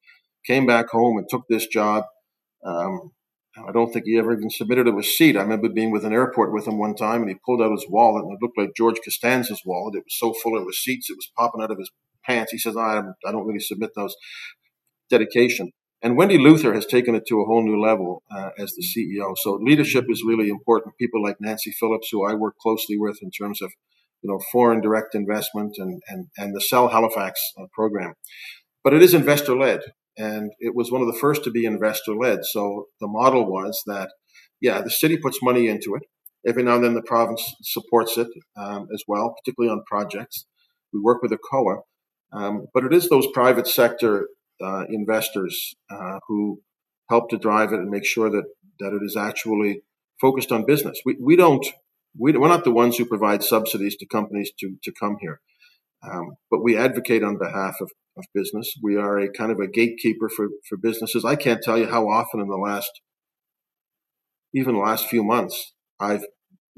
Came 0.46 0.66
back 0.66 0.88
home 0.88 1.18
and 1.18 1.28
took 1.28 1.44
this 1.50 1.68
job. 1.68 2.06
Um, 2.66 3.12
I 3.68 3.72
don't 3.72 3.92
think 3.92 4.06
he 4.06 4.18
ever 4.18 4.34
even 4.34 4.50
submitted 4.50 4.88
a 4.88 4.94
receipt. 4.94 5.38
I 5.38 5.42
remember 5.42 5.70
being 5.70 5.92
with 5.92 6.06
an 6.06 6.14
airport 6.14 6.54
with 6.54 6.68
him 6.68 6.78
one 6.78 6.96
time, 6.96 7.22
and 7.22 7.30
he 7.30 7.38
pulled 7.46 7.62
out 7.62 7.72
his 7.72 7.86
wallet, 7.90 8.24
and 8.24 8.34
it 8.34 8.40
looked 8.42 8.58
like 8.58 8.76
George 8.76 8.98
Costanza's 9.04 9.62
wallet. 9.66 9.96
It 9.96 10.06
was 10.06 10.18
so 10.18 10.34
full 10.34 10.58
of 10.58 10.66
receipts, 10.66 11.10
it 11.10 11.18
was 11.18 11.32
popping 11.38 11.62
out 11.62 11.72
of 11.72 11.78
his 11.78 11.92
pants. 12.26 12.52
He 12.52 12.58
says, 12.58 12.76
I, 12.78 13.02
I 13.26 13.32
don't 13.32 13.48
really 13.48 13.60
submit 13.60 13.92
those. 13.96 14.16
Dedication. 15.10 15.72
And 16.02 16.16
Wendy 16.16 16.38
Luther 16.38 16.74
has 16.74 16.86
taken 16.86 17.14
it 17.16 17.24
to 17.28 17.42
a 17.42 17.46
whole 17.46 17.64
new 17.64 17.80
level 17.80 18.24
uh, 18.32 18.52
as 18.58 18.74
the 18.74 18.84
CEO. 18.84 19.36
So 19.38 19.60
leadership 19.62 20.06
is 20.10 20.24
really 20.26 20.50
important. 20.50 20.96
People 20.98 21.22
like 21.22 21.38
Nancy 21.42 21.72
Phillips, 21.72 22.08
who 22.12 22.26
I 22.26 22.36
work 22.36 22.56
closely 22.62 22.98
with 22.98 23.18
in 23.22 23.32
terms 23.32 23.62
of, 23.62 23.72
you 24.22 24.32
know, 24.32 24.40
foreign 24.52 24.82
direct 24.82 25.14
investment 25.14 25.76
and 25.78 26.02
and 26.08 26.28
and 26.38 26.56
the 26.56 26.62
Sell 26.62 26.90
Halifax 26.90 27.40
uh, 27.60 27.66
program. 27.74 28.14
But 28.84 28.94
it 28.94 29.02
is 29.02 29.14
investor 29.14 29.58
led, 29.58 29.82
and 30.20 30.52
it 30.60 30.76
was 30.76 30.92
one 30.92 31.02
of 31.02 31.08
the 31.08 31.20
first 31.20 31.44
to 31.46 31.52
be 31.52 31.66
investor 31.66 32.14
led. 32.14 32.40
So 32.44 32.88
the 33.00 33.08
model 33.08 33.50
was 33.50 33.82
that, 33.88 34.10
yeah, 34.60 34.82
the 34.82 34.92
city 34.92 35.18
puts 35.18 35.42
money 35.42 35.68
into 35.68 35.96
it. 35.96 36.04
Every 36.46 36.64
now 36.64 36.76
and 36.76 36.84
then 36.84 36.94
the 36.94 37.02
province 37.02 37.44
supports 37.64 38.18
it 38.18 38.28
um, 38.58 38.88
as 38.94 39.04
well, 39.08 39.34
particularly 39.40 39.72
on 39.72 39.84
projects. 39.88 40.46
We 40.94 41.00
work 41.00 41.22
with 41.22 41.32
ACOA, 41.32 41.82
um, 42.34 42.68
but 42.74 42.84
it 42.84 42.94
is 42.94 43.08
those 43.08 43.28
private 43.34 43.68
sector 43.68 44.28
uh, 44.62 44.84
investors 44.90 45.76
uh, 45.90 46.20
who 46.28 46.62
help 47.10 47.30
to 47.30 47.38
drive 47.38 47.72
it 47.72 47.80
and 47.80 47.90
make 47.90 48.06
sure 48.06 48.30
that, 48.30 48.44
that 48.80 48.94
it 48.94 49.02
is 49.04 49.16
actually 49.18 49.84
focused 50.20 50.52
on 50.52 50.66
business. 50.66 51.00
We, 51.06 51.18
we 51.22 51.36
don't, 51.36 51.66
we, 52.18 52.34
we're 52.34 52.50
not 52.50 52.66
the 52.66 52.72
ones 52.72 52.98
who 52.98 53.06
provide 53.06 53.44
subsidies 53.44 53.96
to 53.98 54.06
companies 54.06 54.52
to, 54.60 54.76
to 54.84 54.92
come 54.92 55.18
here, 55.22 55.40
um, 56.04 56.32
but 56.50 56.64
we 56.64 56.78
advocate 56.78 57.24
on 57.24 57.38
behalf 57.38 57.76
of, 57.82 57.90
of 58.18 58.26
business. 58.34 58.74
We 58.82 58.96
are 58.96 59.20
a 59.20 59.32
kind 59.32 59.52
of 59.52 59.60
a 59.60 59.68
gatekeeper 59.68 60.30
for, 60.30 60.48
for 60.68 60.78
businesses. 60.78 61.26
I 61.26 61.36
can't 61.36 61.62
tell 61.62 61.78
you 61.78 61.88
how 61.88 62.08
often 62.08 62.40
in 62.40 62.48
the 62.48 62.58
last, 62.58 62.92
even 64.54 64.76
the 64.76 64.82
last 64.82 65.08
few 65.08 65.24
months, 65.24 65.74
I've 66.00 66.24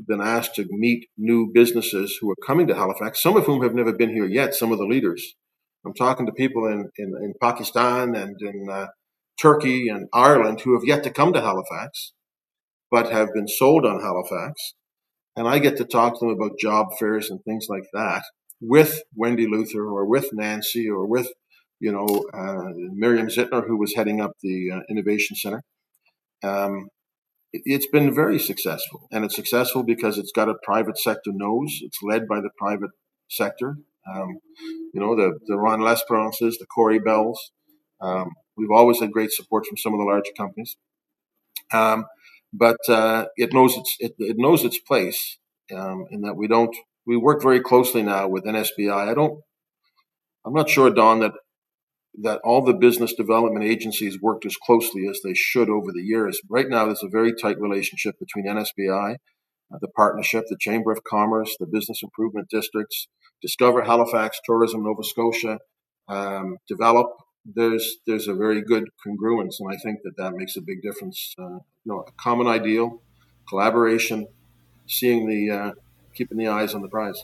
been 0.08 0.22
asked 0.22 0.56
to 0.56 0.66
meet 0.70 1.08
new 1.18 1.52
businesses 1.54 2.18
who 2.20 2.32
are 2.32 2.48
coming 2.48 2.66
to 2.68 2.76
Halifax, 2.76 3.22
some 3.22 3.38
of 3.38 3.46
whom 3.46 3.62
have 3.62 3.76
never 3.76 3.94
been 3.94 4.10
here 4.10 4.26
yet, 4.26 4.56
some 4.56 4.72
of 4.72 4.80
the 4.80 4.86
leaders. 4.86 5.36
I'm 5.86 5.94
talking 5.94 6.26
to 6.26 6.32
people 6.32 6.66
in, 6.68 6.90
in, 6.98 7.14
in 7.22 7.34
Pakistan 7.40 8.16
and 8.16 8.36
in 8.42 8.68
uh, 8.70 8.88
Turkey 9.40 9.88
and 9.88 10.08
Ireland 10.14 10.62
who 10.62 10.74
have 10.74 10.86
yet 10.86 11.04
to 11.04 11.12
come 11.12 11.34
to 11.34 11.42
Halifax, 11.42 12.14
but 12.90 13.12
have 13.12 13.30
been 13.34 13.48
sold 13.48 13.86
on 13.86 14.02
Halifax. 14.02 14.74
And 15.36 15.48
I 15.48 15.60
get 15.60 15.78
to 15.78 15.86
talk 15.86 16.20
to 16.20 16.26
them 16.26 16.36
about 16.36 16.60
job 16.60 16.88
fairs 17.00 17.30
and 17.30 17.40
things 17.44 17.68
like 17.70 17.86
that 17.94 18.24
with 18.62 19.02
Wendy 19.16 19.48
Luther 19.48 19.86
or 19.86 20.06
with 20.06 20.30
Nancy 20.32 20.88
or 20.88 21.06
with, 21.06 21.30
you 21.80 21.92
know, 21.92 22.26
uh, 22.34 22.72
Miriam 22.94 23.28
Zitner, 23.28 23.66
who 23.68 23.78
was 23.78 23.96
heading 23.96 24.22
up 24.22 24.34
the 24.42 24.72
uh, 24.72 24.80
Innovation 24.90 25.36
Center. 25.36 25.64
Um, 26.44 26.90
it's 27.54 27.88
been 27.88 28.14
very 28.14 28.40
successful. 28.40 29.08
And 29.12 29.26
it's 29.26 29.36
successful 29.36 29.84
because 29.84 30.18
it's 30.18 30.32
got 30.32 30.48
a 30.48 30.56
private 30.64 30.98
sector 30.98 31.32
nose. 31.34 31.80
It's 31.82 32.00
led 32.02 32.28
by 32.28 32.40
the 32.40 32.52
private 32.58 32.92
sector. 33.30 33.78
Um, 34.10 34.40
you 34.94 35.02
know, 35.02 35.16
the, 35.16 35.40
the 35.48 35.58
Ron 35.58 35.82
L'Esperances, 35.82 36.58
the 36.58 36.66
Corey 36.66 37.00
Bells. 37.00 37.52
Um, 38.00 38.32
we've 38.56 38.72
always 38.72 39.00
had 39.00 39.12
great 39.12 39.32
support 39.32 39.66
from 39.66 39.78
some 39.78 39.94
of 39.94 40.00
the 40.00 40.06
larger 40.06 40.32
companies. 40.38 40.78
Um, 41.74 42.06
but 42.54 42.78
uh, 42.90 43.26
it 43.38 43.54
knows 43.54 43.78
its 43.78 43.96
it, 44.00 44.16
it 44.18 44.36
knows 44.38 44.66
its 44.66 44.80
place 44.80 45.38
um, 45.74 46.06
in 46.12 46.22
that 46.22 46.36
we 46.36 46.48
don't 46.48 46.76
we 47.06 47.18
work 47.18 47.42
very 47.42 47.60
closely 47.60 48.04
now 48.04 48.28
with 48.28 48.46
NSBI. 48.46 49.10
I 49.10 49.14
don't 49.14 49.42
I'm 50.46 50.54
not 50.54 50.70
sure, 50.70 50.90
Don, 50.90 51.20
that 51.20 51.34
that 52.24 52.42
all 52.44 52.64
the 52.64 52.74
business 52.74 53.14
development 53.14 53.64
agencies 53.64 54.20
worked 54.22 54.46
as 54.46 54.58
closely 54.58 55.08
as 55.10 55.22
they 55.24 55.34
should 55.34 55.70
over 55.70 55.92
the 55.94 56.02
years. 56.02 56.42
Right 56.50 56.68
now, 56.68 56.86
there's 56.86 57.04
a 57.04 57.10
very 57.10 57.34
tight 57.34 57.58
relationship 57.60 58.16
between 58.20 58.48
NSBI, 58.48 59.14
uh, 59.14 59.78
the 59.80 59.88
partnership, 59.88 60.44
the 60.50 60.58
Chamber 60.60 60.92
of 60.92 61.06
Commerce, 61.06 61.56
the 61.58 61.68
business 61.68 62.02
improvement 62.04 62.50
districts, 62.50 63.08
Discover 63.42 63.84
Halifax, 63.84 64.40
Tourism 64.46 64.84
Nova 64.84 65.04
Scotia, 65.04 65.60
um, 66.10 66.58
develop. 66.68 67.08
There's 67.46 67.98
there's 68.06 68.28
a 68.28 68.36
very 68.36 68.62
good 68.62 68.90
congruence, 69.06 69.56
and 69.60 69.72
I 69.72 69.78
think 69.78 70.00
that 70.04 70.18
that 70.18 70.34
makes 70.34 70.58
a 70.58 70.62
big 70.62 70.82
difference. 70.82 71.34
Uh, 71.40 71.60
you 71.84 71.86
know, 71.86 72.04
a 72.08 72.12
common 72.22 72.48
ideal, 72.48 73.02
collaboration, 73.48 74.28
seeing 74.88 75.28
the 75.28 75.56
uh, 75.56 75.72
keeping 76.14 76.38
the 76.38 76.48
eyes 76.48 76.74
on 76.74 76.82
the 76.82 76.88
prize. 76.88 77.24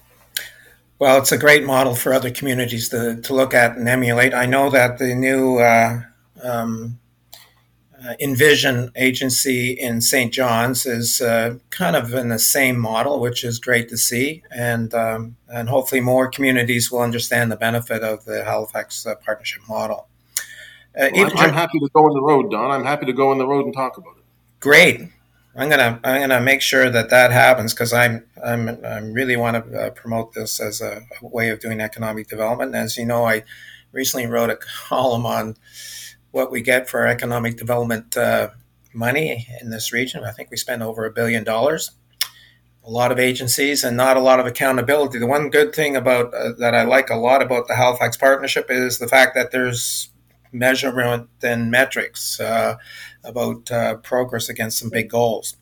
Well, 1.00 1.20
it's 1.20 1.32
a 1.32 1.38
great 1.38 1.64
model 1.64 1.94
for 1.94 2.14
other 2.14 2.32
communities 2.32 2.90
to, 2.90 3.22
to 3.22 3.34
look 3.34 3.54
at 3.54 3.78
and 3.78 3.88
emulate. 3.88 4.34
I 4.34 4.48
know 4.48 4.70
that 4.72 4.98
the 4.98 5.14
new 5.14 5.60
uh, 5.60 6.02
um, 6.44 7.00
uh, 8.04 8.14
Envision 8.20 8.92
agency 8.96 9.72
in 9.72 10.02
St. 10.02 10.34
John's 10.34 10.86
is 10.86 11.22
uh, 11.22 11.58
kind 11.70 11.96
of 11.96 12.14
in 12.14 12.30
the 12.30 12.40
same 12.40 12.80
model, 12.80 13.20
which 13.20 13.44
is 13.44 13.60
great 13.60 13.90
to 13.90 13.98
see, 13.98 14.44
and 14.52 14.94
um, 14.94 15.36
and 15.50 15.70
hopefully 15.70 16.02
more 16.02 16.30
communities 16.30 16.92
will 16.92 17.02
understand 17.02 17.52
the 17.52 17.56
benefit 17.56 18.04
of 18.04 18.26
the 18.26 18.44
Halifax 18.44 19.06
uh, 19.06 19.16
partnership 19.16 19.62
model. 19.68 20.08
Uh, 21.00 21.10
well, 21.14 21.32
I'm, 21.32 21.38
I'm, 21.38 21.54
happy 21.54 21.80
to 21.80 21.90
go 21.94 22.06
on 22.06 22.14
the 22.14 22.22
road, 22.22 22.52
Don. 22.52 22.72
I'm 22.72 22.84
happy 22.84 23.06
to 23.06 23.14
go 23.14 23.32
on 23.32 23.38
the 23.38 23.48
road 23.48 23.66
and 23.66 23.74
talk 23.74 23.98
about 23.98 24.18
it. 24.18 24.24
Great. 24.60 25.10
I'm 25.58 25.70
gonna 25.70 26.00
I'm 26.04 26.22
gonna 26.22 26.40
make 26.40 26.62
sure 26.62 26.90
that 26.92 27.10
that 27.10 27.32
happens 27.32 27.74
because 27.74 27.92
I'm 27.92 28.24
I'm 28.46 28.70
I 28.86 29.00
really 29.00 29.36
want 29.36 29.72
to 29.72 29.80
uh, 29.80 29.90
promote 29.90 30.34
this 30.34 30.60
as 30.60 30.82
a, 30.82 31.02
a 31.22 31.28
way 31.28 31.50
of 31.50 31.60
doing 31.60 31.82
economic 31.82 32.28
development. 32.28 32.76
As 32.76 32.96
you 32.96 33.08
know, 33.08 33.26
I 33.26 33.44
recently 33.92 34.28
wrote 34.28 34.52
a 34.52 34.60
column 34.88 35.26
on 35.26 35.56
what 36.30 36.52
we 36.52 36.62
get 36.62 36.88
for 36.88 37.08
economic 37.08 37.58
development 37.58 38.16
uh, 38.16 38.50
money 38.94 39.48
in 39.60 39.72
this 39.72 39.92
region. 39.92 40.24
I 40.24 40.32
think 40.32 40.52
we 40.52 40.58
spend 40.58 40.84
over 40.84 41.06
a 41.06 41.12
billion 41.12 41.44
dollars. 41.44 41.90
A 42.86 42.92
lot 42.92 43.12
of 43.12 43.20
agencies 43.20 43.84
and 43.84 43.98
not 43.98 44.16
a 44.16 44.22
lot 44.22 44.40
of 44.40 44.46
accountability. 44.46 45.18
The 45.18 45.28
one 45.28 45.50
good 45.50 45.74
thing 45.74 45.96
about 45.96 46.34
uh, 46.36 46.52
that 46.60 46.76
I 46.76 46.84
like 46.84 47.10
a 47.10 47.16
lot 47.16 47.42
about 47.42 47.68
the 47.68 47.76
Halifax 47.76 48.16
Partnership 48.16 48.68
is 48.70 49.00
the 49.00 49.08
fact 49.08 49.34
that 49.34 49.52
there's 49.52 50.10
measurement 50.52 51.30
and 51.44 51.70
metrics 51.72 52.40
uh, 52.40 52.76
about 53.24 53.72
uh, 53.72 53.96
progress 53.98 54.50
against 54.50 54.80
some 54.80 54.90
big 54.90 55.10
goals. 55.10 55.58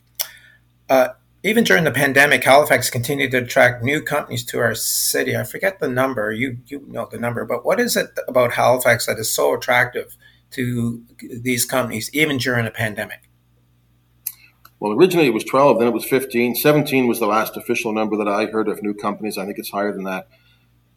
Uh, 0.90 1.10
even 1.44 1.64
during 1.64 1.84
the 1.84 1.92
pandemic, 1.92 2.44
Halifax 2.44 2.90
continued 2.90 3.32
to 3.32 3.38
attract 3.38 3.84
new 3.84 4.02
companies 4.02 4.44
to 4.46 4.60
our 4.60 4.74
city. 4.74 5.38
I 5.38 5.44
forget 5.44 5.80
the 5.80 5.88
number. 5.88 6.32
You 6.32 6.58
you 6.66 6.84
know 6.88 7.08
the 7.12 7.20
number, 7.20 7.46
but 7.46 7.64
what 7.64 7.80
is 7.80 7.96
it 7.96 8.08
about 8.28 8.54
Halifax 8.54 9.06
that 9.06 9.20
is 9.20 9.32
so 9.32 9.54
attractive 9.54 10.18
to 10.52 11.04
these 11.20 11.66
companies, 11.66 12.10
even 12.14 12.38
during 12.38 12.66
a 12.66 12.72
pandemic? 12.72 13.30
Well, 14.80 14.94
originally 14.94 15.28
it 15.28 15.34
was 15.34 15.44
12, 15.44 15.80
then 15.80 15.88
it 15.88 15.94
was 15.94 16.06
15. 16.06 16.56
17 16.56 17.08
was 17.08 17.20
the 17.20 17.28
last 17.28 17.56
official 17.56 17.94
number 17.94 18.18
that 18.18 18.28
I 18.28 18.46
heard 18.48 18.68
of 18.68 18.84
new 18.84 18.94
companies. 18.94 19.38
I 19.38 19.46
think 19.46 19.58
it's 19.58 19.70
higher 19.70 19.94
than 19.94 20.04
that. 20.04 20.28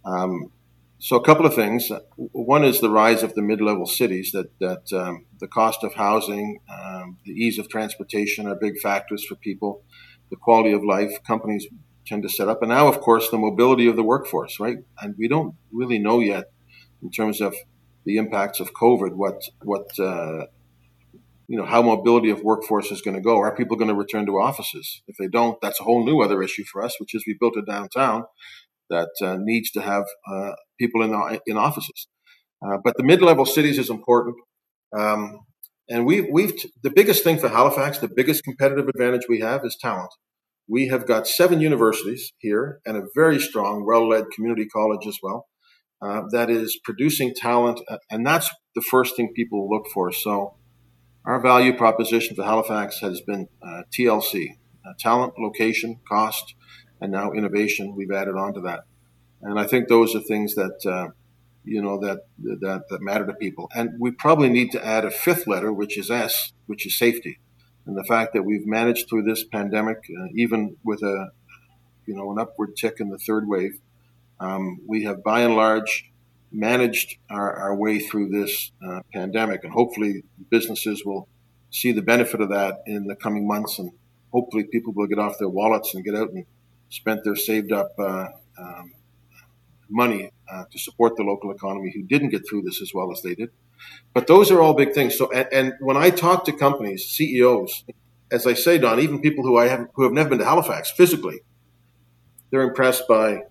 Um, 0.04 0.50
so, 1.00 1.16
a 1.16 1.24
couple 1.24 1.46
of 1.46 1.54
things. 1.54 1.90
One 2.16 2.64
is 2.64 2.80
the 2.80 2.90
rise 2.90 3.22
of 3.22 3.34
the 3.34 3.42
mid-level 3.42 3.86
cities. 3.86 4.32
That 4.32 4.50
that 4.60 4.92
um, 4.92 5.26
the 5.40 5.48
cost 5.48 5.84
of 5.84 5.94
housing, 5.94 6.60
um, 6.68 7.18
the 7.24 7.32
ease 7.32 7.58
of 7.58 7.68
transportation 7.68 8.46
are 8.46 8.56
big 8.56 8.78
factors 8.78 9.24
for 9.24 9.36
people. 9.36 9.82
The 10.30 10.36
quality 10.36 10.72
of 10.72 10.84
life 10.84 11.22
companies 11.26 11.66
tend 12.06 12.22
to 12.24 12.28
set 12.28 12.48
up, 12.48 12.62
and 12.62 12.70
now, 12.70 12.88
of 12.88 13.00
course, 13.00 13.30
the 13.30 13.38
mobility 13.38 13.86
of 13.86 13.96
the 13.96 14.02
workforce. 14.02 14.58
Right, 14.58 14.78
and 15.00 15.14
we 15.18 15.28
don't 15.28 15.54
really 15.72 15.98
know 15.98 16.20
yet 16.20 16.50
in 17.02 17.10
terms 17.10 17.40
of 17.40 17.54
the 18.04 18.16
impacts 18.16 18.58
of 18.58 18.72
COVID, 18.72 19.14
what 19.14 19.42
what 19.62 19.86
uh, 20.00 20.46
you 21.46 21.56
know 21.58 21.66
how 21.66 21.82
mobility 21.82 22.30
of 22.30 22.42
workforce 22.42 22.90
is 22.90 23.02
going 23.02 23.16
to 23.16 23.22
go. 23.22 23.38
Are 23.38 23.54
people 23.54 23.76
going 23.76 23.88
to 23.88 23.94
return 23.94 24.26
to 24.26 24.32
offices? 24.32 25.02
If 25.06 25.16
they 25.16 25.28
don't, 25.28 25.60
that's 25.60 25.80
a 25.80 25.84
whole 25.84 26.04
new 26.04 26.22
other 26.22 26.42
issue 26.42 26.64
for 26.64 26.82
us, 26.82 26.98
which 26.98 27.14
is 27.14 27.24
we 27.26 27.36
built 27.38 27.56
a 27.56 27.62
downtown 27.62 28.24
that 28.90 29.10
uh, 29.22 29.36
needs 29.38 29.70
to 29.72 29.82
have 29.82 30.04
uh, 30.30 30.52
people 30.78 31.02
in 31.02 31.40
in 31.46 31.56
offices. 31.56 32.08
Uh, 32.64 32.78
but 32.82 32.96
the 32.96 33.04
mid-level 33.04 33.46
cities 33.46 33.78
is 33.78 33.88
important. 33.90 34.36
Um, 34.96 35.40
and 35.88 36.04
we've, 36.04 36.26
we've 36.30 36.52
the 36.82 36.90
biggest 36.90 37.24
thing 37.24 37.38
for 37.38 37.48
Halifax, 37.48 37.98
the 37.98 38.08
biggest 38.08 38.44
competitive 38.44 38.88
advantage 38.88 39.22
we 39.28 39.40
have 39.40 39.64
is 39.64 39.76
talent. 39.80 40.10
We 40.68 40.88
have 40.88 41.06
got 41.06 41.26
seven 41.26 41.60
universities 41.60 42.32
here 42.38 42.80
and 42.84 42.96
a 42.96 43.06
very 43.14 43.38
strong, 43.38 43.86
well-led 43.86 44.24
community 44.34 44.66
college 44.66 45.06
as 45.06 45.18
well 45.22 45.46
uh, 46.00 46.22
that 46.30 46.50
is 46.50 46.78
producing 46.84 47.34
talent, 47.34 47.80
uh, 47.88 47.98
and 48.10 48.26
that's 48.26 48.50
the 48.74 48.82
first 48.82 49.16
thing 49.16 49.32
people 49.34 49.68
look 49.68 49.86
for. 49.92 50.12
So, 50.12 50.54
our 51.24 51.40
value 51.40 51.76
proposition 51.76 52.36
for 52.36 52.44
Halifax 52.44 53.00
has 53.00 53.20
been 53.20 53.48
uh, 53.62 53.82
TLC 53.92 54.50
uh, 54.86 54.92
talent, 54.98 55.34
location, 55.38 56.00
cost, 56.08 56.54
and 57.00 57.12
now 57.12 57.32
innovation. 57.32 57.94
We've 57.96 58.12
added 58.12 58.36
on 58.36 58.54
to 58.54 58.60
that. 58.62 58.84
And 59.42 59.58
I 59.58 59.66
think 59.66 59.88
those 59.88 60.14
are 60.14 60.20
things 60.20 60.54
that. 60.54 60.86
Uh, 60.86 61.12
you 61.68 61.82
know 61.82 61.98
that, 61.98 62.20
that 62.38 62.84
that 62.88 63.02
matter 63.02 63.26
to 63.26 63.34
people, 63.34 63.70
and 63.74 63.90
we 64.00 64.10
probably 64.10 64.48
need 64.48 64.72
to 64.72 64.84
add 64.84 65.04
a 65.04 65.10
fifth 65.10 65.46
letter, 65.46 65.72
which 65.72 65.98
is 65.98 66.10
S, 66.10 66.52
which 66.66 66.86
is 66.86 66.96
safety. 66.96 67.38
and 67.84 67.96
the 67.96 68.04
fact 68.04 68.32
that 68.32 68.42
we've 68.42 68.66
managed 68.66 69.08
through 69.08 69.22
this 69.22 69.44
pandemic, 69.44 69.98
uh, 70.18 70.28
even 70.34 70.76
with 70.82 71.02
a 71.02 71.30
you 72.06 72.14
know 72.14 72.32
an 72.32 72.38
upward 72.38 72.74
tick 72.76 72.94
in 73.00 73.10
the 73.10 73.18
third 73.18 73.46
wave, 73.46 73.78
um, 74.40 74.80
we 74.86 75.04
have 75.04 75.22
by 75.22 75.40
and 75.40 75.56
large 75.56 76.10
managed 76.50 77.18
our, 77.28 77.52
our 77.54 77.76
way 77.76 77.98
through 77.98 78.30
this 78.30 78.72
uh, 78.86 79.00
pandemic, 79.12 79.62
and 79.62 79.72
hopefully 79.72 80.22
businesses 80.50 81.04
will 81.04 81.28
see 81.70 81.92
the 81.92 82.02
benefit 82.02 82.40
of 82.40 82.48
that 82.48 82.82
in 82.86 83.06
the 83.06 83.16
coming 83.16 83.46
months, 83.46 83.78
and 83.78 83.90
hopefully 84.32 84.64
people 84.64 84.94
will 84.94 85.06
get 85.06 85.18
off 85.18 85.36
their 85.38 85.50
wallets 85.50 85.94
and 85.94 86.02
get 86.02 86.14
out 86.14 86.30
and 86.30 86.46
spend 86.88 87.20
their 87.24 87.36
saved 87.36 87.72
up 87.72 87.90
uh, 87.98 88.28
um, 88.58 88.92
money 89.88 90.30
uh, 90.50 90.64
to 90.70 90.78
support 90.78 91.16
the 91.16 91.22
local 91.22 91.50
economy 91.50 91.92
who 91.94 92.02
didn't 92.02 92.30
get 92.30 92.48
through 92.48 92.62
this 92.62 92.80
as 92.82 92.92
well 92.94 93.10
as 93.12 93.22
they 93.22 93.34
did. 93.34 93.50
But 94.14 94.26
those 94.26 94.50
are 94.50 94.60
all 94.60 94.74
big 94.74 94.92
things. 94.92 95.16
So, 95.16 95.30
and, 95.30 95.48
and 95.52 95.72
when 95.80 95.96
I 95.96 96.10
talk 96.10 96.44
to 96.46 96.52
companies, 96.52 97.06
CEOs, 97.06 97.84
as 98.30 98.46
I 98.46 98.54
say, 98.54 98.78
Don, 98.78 99.00
even 99.00 99.20
people 99.20 99.44
who 99.44 99.56
I 99.56 99.68
have 99.68 99.88
who 99.94 100.02
have 100.02 100.12
never 100.12 100.30
been 100.30 100.38
to 100.38 100.44
Halifax 100.44 100.90
physically, 100.90 101.40
they're 102.50 102.62
impressed 102.62 103.06
by 103.08 103.42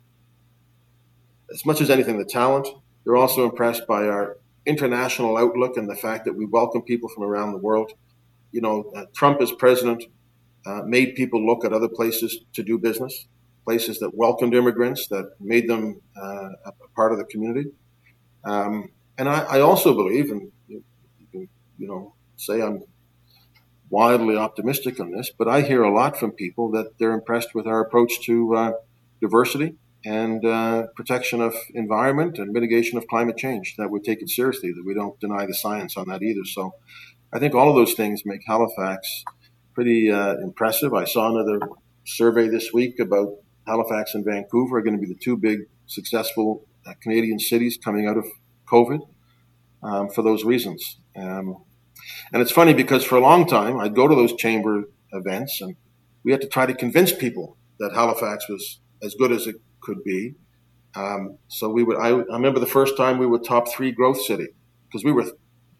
as 1.51 1.65
much 1.65 1.81
as 1.81 1.89
anything 1.89 2.17
the 2.17 2.25
talent. 2.25 2.67
They're 3.03 3.15
also 3.15 3.45
impressed 3.45 3.87
by 3.87 4.07
our 4.07 4.37
international 4.65 5.37
outlook 5.37 5.77
and 5.77 5.89
the 5.89 5.95
fact 5.95 6.25
that 6.25 6.33
we 6.33 6.45
welcome 6.45 6.81
people 6.81 7.09
from 7.09 7.23
around 7.23 7.53
the 7.53 7.57
world. 7.57 7.93
You 8.51 8.61
know, 8.61 8.91
uh, 8.95 9.05
Trump 9.15 9.41
as 9.41 9.51
president 9.51 10.03
uh, 10.65 10.81
made 10.85 11.15
people 11.15 11.45
look 11.45 11.63
at 11.63 11.73
other 11.73 11.87
places 11.87 12.39
to 12.53 12.63
do 12.63 12.77
business, 12.77 13.27
places 13.67 13.99
that 13.99 14.15
welcomed 14.15 14.55
immigrants, 14.55 15.09
that 15.09 15.25
made 15.41 15.67
them 15.67 15.99
uh, 16.15 16.49
a 16.65 16.71
part 16.95 17.11
of 17.11 17.17
the 17.17 17.25
community. 17.25 17.69
Um, 18.45 18.91
and 19.17 19.27
I, 19.27 19.39
I, 19.43 19.59
also 19.59 19.93
believe, 19.93 20.31
and 20.31 20.53
you, 20.69 20.83
can, 21.33 21.49
you 21.77 21.87
know, 21.89 22.13
say 22.37 22.61
I'm 22.61 22.83
wildly 23.89 24.37
optimistic 24.37 25.01
on 25.01 25.11
this, 25.11 25.31
but 25.37 25.49
I 25.49 25.63
hear 25.63 25.83
a 25.83 25.93
lot 25.93 26.17
from 26.17 26.31
people 26.31 26.71
that 26.71 26.97
they're 26.97 27.11
impressed 27.11 27.53
with 27.53 27.67
our 27.67 27.81
approach 27.81 28.21
to 28.27 28.55
uh, 28.55 28.71
diversity 29.19 29.75
and 30.05 30.45
uh, 30.45 30.87
protection 30.95 31.41
of 31.41 31.53
environment 31.73 32.37
and 32.37 32.53
mitigation 32.53 32.97
of 32.97 33.05
climate 33.07 33.35
change. 33.35 33.75
That 33.77 33.89
we 33.89 33.99
take 33.99 34.21
it 34.21 34.29
seriously. 34.29 34.71
That 34.71 34.85
we 34.85 34.93
don't 34.93 35.19
deny 35.19 35.45
the 35.45 35.53
science 35.53 35.97
on 35.97 36.07
that 36.07 36.23
either. 36.23 36.45
So, 36.45 36.71
I 37.33 37.39
think 37.39 37.53
all 37.53 37.69
of 37.69 37.75
those 37.75 37.95
things 37.95 38.21
make 38.23 38.43
Halifax 38.47 39.25
pretty 39.73 40.09
uh, 40.09 40.35
impressive. 40.35 40.93
I 40.93 41.03
saw 41.03 41.29
another 41.35 41.59
survey 42.05 42.47
this 42.47 42.71
week 42.71 42.99
about 43.01 43.33
Halifax 43.67 44.15
and 44.15 44.25
Vancouver 44.25 44.77
are 44.77 44.81
going 44.81 44.95
to 44.95 45.01
be 45.01 45.11
the 45.11 45.19
two 45.19 45.37
big 45.37 45.59
successful 45.85 46.65
uh, 46.85 46.93
Canadian 47.01 47.39
cities 47.39 47.77
coming 47.77 48.07
out 48.07 48.17
of 48.17 48.25
COVID 48.67 49.07
um, 49.83 50.09
for 50.09 50.21
those 50.21 50.43
reasons. 50.43 50.97
Um, 51.15 51.63
and 52.31 52.41
it's 52.41 52.51
funny 52.51 52.73
because 52.73 53.03
for 53.03 53.15
a 53.15 53.21
long 53.21 53.47
time 53.47 53.79
I'd 53.79 53.95
go 53.95 54.07
to 54.07 54.15
those 54.15 54.33
chamber 54.35 54.85
events 55.11 55.61
and 55.61 55.75
we 56.23 56.31
had 56.31 56.41
to 56.41 56.47
try 56.47 56.65
to 56.65 56.73
convince 56.73 57.13
people 57.13 57.57
that 57.79 57.93
Halifax 57.93 58.49
was 58.49 58.79
as 59.01 59.15
good 59.15 59.31
as 59.31 59.47
it 59.47 59.55
could 59.79 60.03
be. 60.03 60.35
Um, 60.95 61.37
so 61.47 61.69
we 61.69 61.83
would. 61.83 61.97
I, 61.97 62.07
I, 62.09 62.35
remember 62.35 62.59
the 62.59 62.65
first 62.65 62.97
time 62.97 63.17
we 63.17 63.27
were 63.27 63.39
top 63.39 63.69
three 63.69 63.91
growth 63.91 64.21
city 64.21 64.47
because 64.87 65.03
we 65.03 65.11
were 65.11 65.25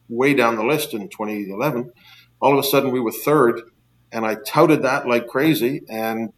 way 0.09 0.33
down 0.33 0.55
the 0.55 0.63
list 0.63 0.93
in 0.93 1.09
2011. 1.09 1.91
All 2.39 2.57
of 2.57 2.63
a 2.63 2.67
sudden 2.67 2.91
we 2.91 2.99
were 2.99 3.11
third, 3.11 3.61
and 4.11 4.25
I 4.25 4.35
touted 4.35 4.83
that 4.83 5.07
like 5.07 5.27
crazy. 5.27 5.81
And 5.89 6.33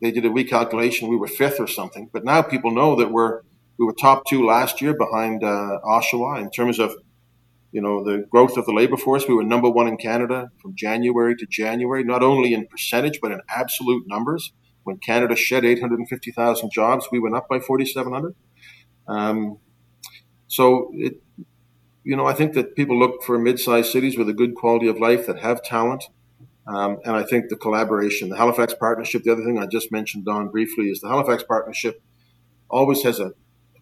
they 0.00 0.10
did 0.10 0.24
a 0.24 0.30
recalculation. 0.30 1.08
We 1.08 1.16
were 1.16 1.28
fifth 1.28 1.60
or 1.60 1.66
something. 1.66 2.10
But 2.12 2.24
now 2.24 2.42
people 2.42 2.70
know 2.70 2.96
that 2.96 3.10
we're 3.10 3.40
we 3.78 3.84
were 3.84 3.92
top 3.92 4.24
two 4.26 4.46
last 4.46 4.80
year 4.80 4.94
behind 4.96 5.44
uh, 5.44 5.78
Oshawa 5.84 6.40
in 6.40 6.50
terms 6.50 6.78
of 6.78 6.94
you 7.72 7.80
know 7.80 8.04
the 8.04 8.26
growth 8.30 8.56
of 8.56 8.66
the 8.66 8.72
labor 8.72 8.96
force. 8.96 9.26
We 9.28 9.34
were 9.34 9.44
number 9.44 9.70
one 9.70 9.86
in 9.86 9.96
Canada 9.96 10.50
from 10.60 10.74
January 10.74 11.36
to 11.36 11.46
January, 11.46 12.04
not 12.04 12.22
only 12.22 12.52
in 12.54 12.66
percentage 12.66 13.20
but 13.20 13.32
in 13.32 13.40
absolute 13.48 14.04
numbers. 14.06 14.52
When 14.84 14.98
Canada 14.98 15.34
shed 15.34 15.64
850,000 15.64 16.70
jobs, 16.70 17.08
we 17.10 17.18
went 17.18 17.34
up 17.34 17.48
by 17.48 17.58
4,700. 17.58 18.36
Um, 19.08 19.58
so 20.46 20.92
it, 20.94 21.20
you 22.04 22.14
know, 22.14 22.24
I 22.24 22.34
think 22.34 22.52
that 22.54 22.76
people 22.76 22.96
look 22.96 23.24
for 23.24 23.36
mid-sized 23.36 23.90
cities 23.90 24.16
with 24.16 24.28
a 24.28 24.32
good 24.32 24.54
quality 24.54 24.86
of 24.86 25.00
life 25.00 25.26
that 25.26 25.40
have 25.40 25.60
talent. 25.64 26.04
Um, 26.66 26.98
and 27.04 27.14
I 27.14 27.22
think 27.22 27.48
the 27.48 27.56
collaboration, 27.56 28.28
the 28.28 28.36
Halifax 28.36 28.74
partnership, 28.74 29.22
the 29.22 29.32
other 29.32 29.44
thing 29.44 29.58
I 29.58 29.66
just 29.66 29.92
mentioned, 29.92 30.24
Don, 30.24 30.48
briefly, 30.48 30.86
is 30.86 31.00
the 31.00 31.08
Halifax 31.08 31.44
partnership 31.44 32.02
always 32.68 33.02
has 33.02 33.20
a 33.20 33.32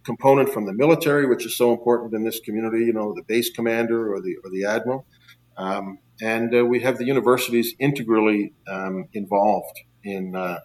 component 0.05 0.51
from 0.51 0.67
the 0.67 0.73
military, 0.75 1.27
which 1.27 1.47
is 1.47 1.57
so 1.57 1.73
important 1.73 2.13
in 2.13 2.25
this 2.25 2.41
community, 2.41 2.85
you 2.85 2.93
know, 2.93 3.15
the 3.15 3.23
base 3.23 3.51
commander 3.51 4.13
or 4.13 4.21
the, 4.21 4.37
or 4.45 4.51
the 4.51 4.67
admiral. 4.67 5.07
Um, 5.57 5.99
and 6.21 6.55
uh, 6.55 6.65
we 6.65 6.81
have 6.81 6.99
the 6.99 7.07
universities 7.07 7.75
integrally 7.79 8.53
um, 8.69 9.09
involved 9.15 9.81
in 10.03 10.37
uh, 10.37 10.59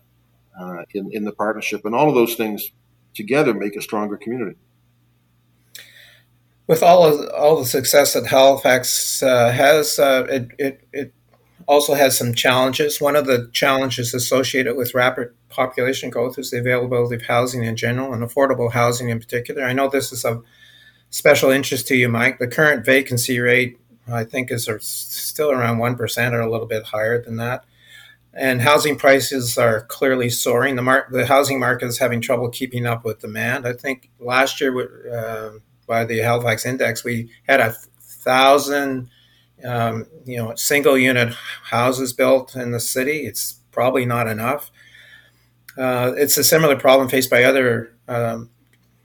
uh, 0.60 0.84
in, 0.94 1.10
in 1.14 1.24
the 1.24 1.32
partnership. 1.32 1.86
And 1.86 1.96
all 1.96 2.10
of 2.10 2.16
those 2.16 2.36
things 2.36 2.72
together 3.14 3.54
make 3.54 3.76
a 3.76 3.82
stronger 3.82 4.18
community. 4.18 4.58
With 6.68 6.84
all 6.84 7.06
of 7.06 7.30
all 7.30 7.58
the 7.58 7.66
success 7.66 8.14
that 8.14 8.28
Halifax 8.28 9.24
uh, 9.24 9.52
has, 9.52 9.98
uh, 9.98 10.28
it, 10.30 10.50
it, 10.60 10.88
it 10.94 11.14
also 11.70 11.94
has 11.94 12.18
some 12.18 12.34
challenges. 12.34 13.00
One 13.00 13.16
of 13.16 13.28
the 13.28 13.50
challenges 13.54 14.14
associated 14.14 14.76
with 14.76 14.94
rapid 14.94 15.30
population 15.48 16.10
growth 16.10 16.38
is 16.38 16.52
the 16.52 16.60
availability 16.60 17.16
of 17.16 17.22
housing 17.22 17.64
in 17.64 17.78
general 17.78 18.12
and 18.12 18.24
affordable 18.24 18.74
housing 18.74 19.10
in 19.10 19.20
particular. 19.20 19.64
I 19.64 19.74
know 19.74 19.88
this 19.88 20.12
is 20.12 20.26
of 20.26 20.44
special 21.12 21.52
interest 21.52 21.88
to 21.88 21.96
you, 21.96 22.10
Mike. 22.10 22.40
The 22.40 22.48
current 22.48 22.86
vacancy 22.86 23.40
rate, 23.40 23.80
I 24.12 24.24
think, 24.24 24.52
is 24.52 24.68
still 24.82 25.52
around 25.52 25.78
1% 25.78 26.34
or 26.34 26.42
a 26.42 26.52
little 26.52 26.68
bit 26.68 26.86
higher 26.86 27.22
than 27.22 27.38
that 27.38 27.64
and 28.34 28.62
housing 28.62 28.96
prices 28.96 29.58
are 29.58 29.82
clearly 29.82 30.30
soaring. 30.30 30.76
The 30.76 30.82
mar- 30.82 31.08
the 31.12 31.26
housing 31.26 31.60
market 31.60 31.88
is 31.88 31.98
having 31.98 32.22
trouble 32.22 32.50
keeping 32.50 32.86
up 32.86 33.04
with 33.04 33.20
demand. 33.20 33.68
I 33.68 33.74
think 33.74 34.10
last 34.20 34.62
year, 34.62 35.12
uh, 35.12 35.60
by 35.88 36.06
the 36.06 36.20
Halifax 36.20 36.66
Index, 36.66 37.04
we 37.04 37.32
had 37.48 37.60
a 37.60 37.76
thousand, 38.02 39.10
um, 39.66 40.08
you 40.26 40.38
know, 40.38 40.56
single 40.56 40.98
unit 40.98 41.34
houses 41.66 42.14
built 42.14 42.56
in 42.56 42.72
the 42.72 42.80
city. 42.80 43.26
It's 43.26 43.60
probably 43.72 44.06
not 44.06 44.28
enough. 44.28 44.72
Uh, 45.78 46.14
it's 46.18 46.38
a 46.38 46.44
similar 46.44 46.76
problem 46.76 47.08
faced 47.08 47.30
by 47.30 47.44
other 47.44 47.96
um, 48.08 48.50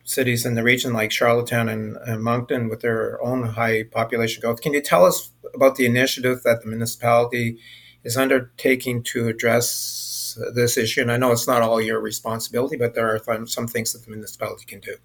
cities 0.04 0.44
in 0.44 0.54
the 0.54 0.62
region, 0.62 0.92
like 0.92 1.12
Charlottetown 1.12 1.68
and, 1.68 1.96
and 2.06 2.22
Moncton, 2.22 2.68
with 2.68 2.80
their 2.80 3.22
own 3.22 3.44
high 3.50 3.84
population 3.84 4.40
growth. 4.40 4.60
Can 4.60 4.74
you 4.74 4.80
tell 4.80 5.04
us 5.04 5.30
about 5.54 5.76
the 5.76 5.86
initiative 5.86 6.42
that 6.42 6.62
the 6.62 6.68
municipality 6.68 7.58
is 8.02 8.16
undertaking 8.16 9.02
to 9.04 9.28
address 9.28 10.38
this 10.54 10.76
issue? 10.76 11.02
And 11.02 11.12
I 11.12 11.16
know 11.16 11.32
it's 11.32 11.46
not 11.46 11.62
all 11.62 11.80
your 11.80 12.00
responsibility, 12.00 12.76
but 12.76 12.94
there 12.94 13.14
are 13.14 13.46
some 13.46 13.68
things 13.68 13.92
that 13.92 14.04
the 14.04 14.10
municipality 14.10 14.64
can 14.64 14.80
do. 14.80 14.96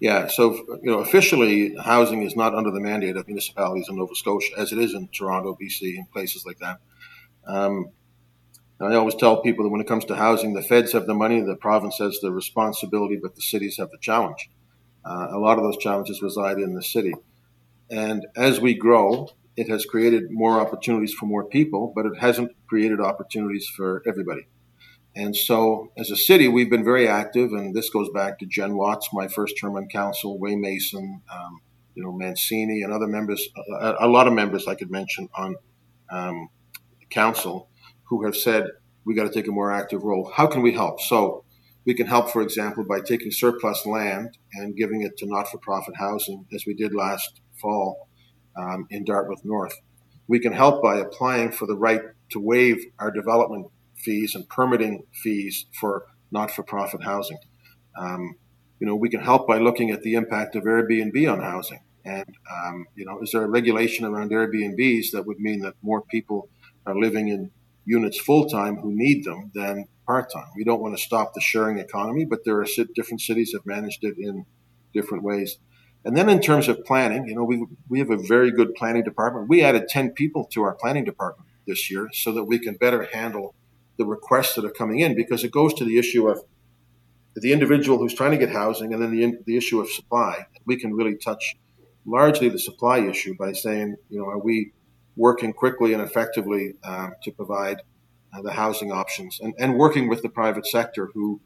Yeah, 0.00 0.28
so 0.28 0.54
you 0.82 0.90
know, 0.90 1.00
officially, 1.00 1.74
housing 1.74 2.22
is 2.22 2.36
not 2.36 2.54
under 2.54 2.70
the 2.70 2.80
mandate 2.80 3.16
of 3.16 3.26
municipalities 3.26 3.88
in 3.88 3.96
Nova 3.96 4.14
Scotia, 4.14 4.52
as 4.56 4.70
it 4.72 4.78
is 4.78 4.94
in 4.94 5.08
Toronto, 5.08 5.56
BC, 5.60 5.96
and 5.96 6.10
places 6.12 6.46
like 6.46 6.58
that. 6.58 6.78
Um, 7.46 7.90
I 8.80 8.94
always 8.94 9.16
tell 9.16 9.42
people 9.42 9.64
that 9.64 9.70
when 9.70 9.80
it 9.80 9.88
comes 9.88 10.04
to 10.04 10.14
housing, 10.14 10.54
the 10.54 10.62
feds 10.62 10.92
have 10.92 11.06
the 11.06 11.14
money, 11.14 11.40
the 11.40 11.56
province 11.56 11.98
has 11.98 12.20
the 12.20 12.30
responsibility, 12.30 13.18
but 13.20 13.34
the 13.34 13.42
cities 13.42 13.76
have 13.78 13.90
the 13.90 13.98
challenge. 13.98 14.48
Uh, 15.04 15.28
a 15.32 15.38
lot 15.38 15.58
of 15.58 15.64
those 15.64 15.78
challenges 15.78 16.22
reside 16.22 16.58
in 16.58 16.74
the 16.74 16.82
city. 16.82 17.14
And 17.90 18.26
as 18.36 18.60
we 18.60 18.74
grow, 18.74 19.30
it 19.56 19.68
has 19.68 19.84
created 19.84 20.30
more 20.30 20.60
opportunities 20.60 21.12
for 21.12 21.26
more 21.26 21.44
people, 21.44 21.92
but 21.96 22.06
it 22.06 22.18
hasn't 22.18 22.52
created 22.68 23.00
opportunities 23.00 23.66
for 23.66 24.02
everybody. 24.06 24.46
And 25.18 25.34
so, 25.34 25.90
as 25.98 26.12
a 26.12 26.16
city, 26.16 26.46
we've 26.46 26.70
been 26.70 26.84
very 26.84 27.08
active, 27.08 27.52
and 27.52 27.74
this 27.74 27.90
goes 27.90 28.08
back 28.14 28.38
to 28.38 28.46
Jen 28.46 28.76
Watts, 28.76 29.08
my 29.12 29.26
first 29.26 29.56
term 29.60 29.74
on 29.74 29.88
council, 29.88 30.38
Wayne 30.38 30.60
Mason, 30.60 31.22
um, 31.28 31.60
you 31.96 32.04
know, 32.04 32.12
Mancini, 32.12 32.82
and 32.82 32.92
other 32.92 33.08
members, 33.08 33.48
a, 33.80 33.94
a, 34.02 34.06
lot 34.06 34.28
of 34.28 34.32
members 34.32 34.68
I 34.68 34.76
could 34.76 34.92
mention 34.92 35.28
on 35.34 35.56
um, 36.08 36.48
council, 37.10 37.68
who 38.04 38.24
have 38.26 38.36
said 38.36 38.68
we 39.04 39.16
got 39.16 39.24
to 39.24 39.32
take 39.32 39.48
a 39.48 39.50
more 39.50 39.72
active 39.72 40.04
role. 40.04 40.30
How 40.32 40.46
can 40.46 40.62
we 40.62 40.72
help? 40.72 41.00
So, 41.00 41.44
we 41.84 41.94
can 41.94 42.06
help, 42.06 42.30
for 42.30 42.40
example, 42.40 42.84
by 42.84 43.00
taking 43.00 43.32
surplus 43.32 43.84
land 43.86 44.38
and 44.52 44.76
giving 44.76 45.02
it 45.02 45.16
to 45.16 45.26
not-for-profit 45.26 45.96
housing, 45.96 46.46
as 46.54 46.62
we 46.64 46.74
did 46.74 46.94
last 46.94 47.40
fall 47.60 48.08
um, 48.56 48.86
in 48.90 49.04
Dartmouth 49.04 49.44
North. 49.44 49.74
We 50.28 50.38
can 50.38 50.52
help 50.52 50.80
by 50.80 50.98
applying 50.98 51.50
for 51.50 51.66
the 51.66 51.76
right 51.76 52.02
to 52.30 52.38
waive 52.38 52.86
our 53.00 53.10
development 53.10 53.72
fees 53.98 54.34
and 54.34 54.48
permitting 54.48 55.04
fees 55.12 55.66
for 55.78 56.06
not-for-profit 56.30 57.02
housing. 57.02 57.38
Um, 57.96 58.36
you 58.80 58.86
know, 58.86 58.94
we 58.94 59.08
can 59.08 59.20
help 59.20 59.46
by 59.46 59.58
looking 59.58 59.90
at 59.90 60.02
the 60.02 60.14
impact 60.14 60.54
of 60.54 60.64
Airbnb 60.64 61.32
on 61.32 61.40
housing. 61.40 61.80
And, 62.04 62.36
um, 62.50 62.86
you 62.94 63.04
know, 63.04 63.20
is 63.20 63.32
there 63.32 63.44
a 63.44 63.48
regulation 63.48 64.06
around 64.06 64.30
Airbnbs 64.30 65.10
that 65.12 65.26
would 65.26 65.40
mean 65.40 65.60
that 65.60 65.74
more 65.82 66.02
people 66.02 66.48
are 66.86 66.96
living 66.96 67.28
in 67.28 67.50
units 67.84 68.18
full 68.18 68.48
time 68.48 68.76
who 68.76 68.92
need 68.94 69.24
them 69.24 69.50
than 69.54 69.86
part 70.06 70.32
time? 70.32 70.48
We 70.56 70.64
don't 70.64 70.80
want 70.80 70.96
to 70.96 71.02
stop 71.02 71.34
the 71.34 71.40
sharing 71.40 71.78
economy, 71.78 72.24
but 72.24 72.44
there 72.44 72.60
are 72.60 72.66
different 72.94 73.20
cities 73.20 73.52
have 73.52 73.66
managed 73.66 74.04
it 74.04 74.16
in 74.16 74.46
different 74.94 75.24
ways. 75.24 75.58
And 76.04 76.16
then 76.16 76.28
in 76.28 76.40
terms 76.40 76.68
of 76.68 76.84
planning, 76.84 77.26
you 77.26 77.34
know, 77.34 77.44
we, 77.44 77.66
we 77.88 77.98
have 77.98 78.10
a 78.10 78.16
very 78.16 78.50
good 78.50 78.74
planning 78.74 79.02
department. 79.02 79.48
We 79.48 79.62
added 79.62 79.88
10 79.88 80.12
people 80.12 80.44
to 80.52 80.62
our 80.62 80.74
planning 80.74 81.04
department 81.04 81.48
this 81.66 81.90
year 81.90 82.08
so 82.12 82.32
that 82.32 82.44
we 82.44 82.58
can 82.58 82.76
better 82.76 83.08
handle 83.12 83.54
the 83.98 84.06
requests 84.06 84.54
that 84.54 84.64
are 84.64 84.70
coming 84.70 85.00
in 85.00 85.14
because 85.14 85.44
it 85.44 85.50
goes 85.50 85.74
to 85.74 85.84
the 85.84 85.98
issue 85.98 86.28
of 86.28 86.40
the 87.34 87.52
individual 87.52 87.98
who's 87.98 88.14
trying 88.14 88.30
to 88.30 88.38
get 88.38 88.50
housing 88.50 88.92
and 88.92 89.02
then 89.02 89.10
the, 89.10 89.38
the 89.44 89.56
issue 89.56 89.80
of 89.80 89.90
supply. 89.90 90.46
We 90.64 90.76
can 90.76 90.94
really 90.94 91.16
touch 91.16 91.56
largely 92.06 92.48
the 92.48 92.58
supply 92.58 92.98
issue 92.98 93.34
by 93.38 93.52
saying, 93.52 93.96
you 94.08 94.18
know, 94.18 94.26
are 94.26 94.38
we 94.38 94.72
working 95.16 95.52
quickly 95.52 95.92
and 95.92 96.00
effectively 96.00 96.74
uh, 96.82 97.10
to 97.22 97.30
provide 97.32 97.82
uh, 98.32 98.42
the 98.42 98.52
housing 98.52 98.92
options 98.92 99.38
and, 99.40 99.54
and 99.58 99.76
working 99.76 100.08
with 100.08 100.22
the 100.22 100.28
private 100.28 100.66
sector 100.66 101.10
who, 101.14 101.40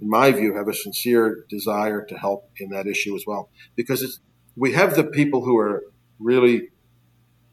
in 0.00 0.08
my 0.08 0.30
view, 0.32 0.54
have 0.54 0.68
a 0.68 0.74
sincere 0.74 1.44
desire 1.48 2.04
to 2.04 2.16
help 2.16 2.50
in 2.58 2.70
that 2.70 2.86
issue 2.86 3.14
as 3.16 3.24
well. 3.26 3.50
Because 3.74 4.20
we 4.54 4.72
have 4.72 4.94
the 4.94 5.04
people 5.04 5.44
who 5.44 5.58
are 5.58 5.84
really 6.18 6.68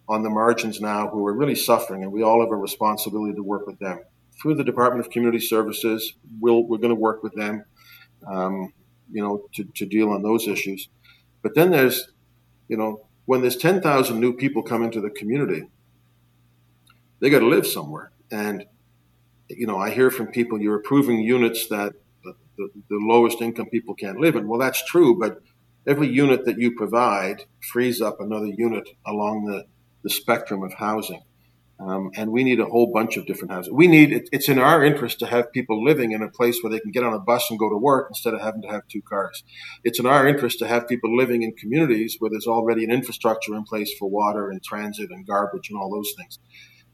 on 0.08 0.22
the 0.22 0.30
margins 0.30 0.82
now 0.82 1.08
who 1.08 1.26
are 1.26 1.34
really 1.34 1.56
suffering, 1.56 2.04
and 2.04 2.12
we 2.12 2.22
all 2.22 2.41
have 2.41 2.51
a 2.51 2.56
responsibility 2.56 3.34
to 3.34 3.43
work 3.43 3.66
with 3.66 3.80
them. 3.80 3.99
Through 4.42 4.56
the 4.56 4.64
Department 4.64 5.06
of 5.06 5.12
Community 5.12 5.40
Services, 5.40 6.14
we'll, 6.40 6.64
we're 6.64 6.78
going 6.78 6.90
to 6.90 7.00
work 7.00 7.24
with 7.24 7.34
them, 7.34 7.66
um, 8.28 8.74
you 9.12 9.22
know, 9.22 9.48
to, 9.56 9.64
to 9.64 9.86
deal 9.86 10.10
on 10.10 10.22
those 10.22 10.48
issues. 10.48 10.90
But 11.42 11.56
then 11.56 11.72
there's, 11.72 12.12
you 12.68 12.78
know, 12.78 13.06
when 13.26 13.42
there's 13.42 13.58
10,000 13.58 14.20
new 14.20 14.34
people 14.34 14.64
come 14.64 14.84
into 14.84 15.02
the 15.02 15.10
community, 15.10 15.68
they 17.20 17.30
got 17.30 17.40
to 17.40 17.48
live 17.48 17.66
somewhere. 17.66 18.12
And, 18.32 18.66
you 19.50 19.68
know, 19.68 19.78
I 19.78 19.92
hear 19.92 20.12
from 20.12 20.28
people, 20.28 20.60
you're 20.60 20.76
approving 20.76 21.20
units 21.20 21.68
that 21.68 21.94
the, 22.24 22.34
the, 22.58 22.70
the 22.90 23.00
lowest 23.00 23.42
income 23.42 23.68
people 23.70 23.96
can't 23.96 24.20
live 24.20 24.36
in. 24.36 24.48
Well, 24.48 24.60
that's 24.60 24.84
true, 24.86 25.18
but 25.18 25.42
every 25.88 26.08
unit 26.08 26.46
that 26.46 26.58
you 26.58 26.76
provide 26.76 27.46
frees 27.62 28.02
up 28.02 28.20
another 28.20 28.48
unit 28.48 28.90
along 29.06 29.46
the, 29.46 29.66
the 30.04 30.10
spectrum 30.10 30.64
of 30.64 30.74
housing. 30.74 31.22
Um, 31.86 32.12
and 32.16 32.32
we 32.32 32.46
need 32.46 32.62
a 32.62 32.66
whole 32.66 32.88
bunch 32.88 33.18
of 33.18 33.26
different 33.26 33.52
houses. 33.52 33.74
We 33.74 33.88
need 33.88 34.14
it, 34.14 34.30
it's 34.32 34.48
in 34.48 34.58
our 34.58 34.86
interest 34.86 35.20
to 35.20 35.26
have 35.26 35.52
people 35.52 35.84
living 35.84 36.12
in 36.14 36.22
a 36.22 36.30
place 36.30 36.60
where 36.62 36.72
they 36.72 36.80
can 36.80 36.92
get 36.92 37.04
on 37.04 37.14
a 37.14 37.20
bus 37.20 37.50
and 37.50 37.60
go 37.60 37.70
to 37.70 37.76
work 37.76 38.08
instead 38.10 38.34
of 38.34 38.42
having 38.42 38.62
to 38.62 38.70
have 38.70 38.88
two 38.88 39.02
cars. 39.02 39.44
It's 39.84 40.00
in 40.00 40.06
our 40.06 40.26
interest 40.26 40.60
to 40.60 40.68
have 40.68 40.88
people 40.88 41.16
living 41.16 41.44
in 41.44 41.52
communities 41.54 42.16
where 42.20 42.30
there's 42.32 42.48
already 42.48 42.86
an 42.86 42.92
infrastructure 42.92 43.54
in 43.56 43.64
place 43.64 43.92
for 44.00 44.10
water 44.10 44.50
and 44.50 44.64
transit 44.64 45.10
and 45.12 45.28
garbage 45.28 45.70
and 45.70 45.78
all 45.78 45.92
those 45.92 46.14
things. 46.18 46.40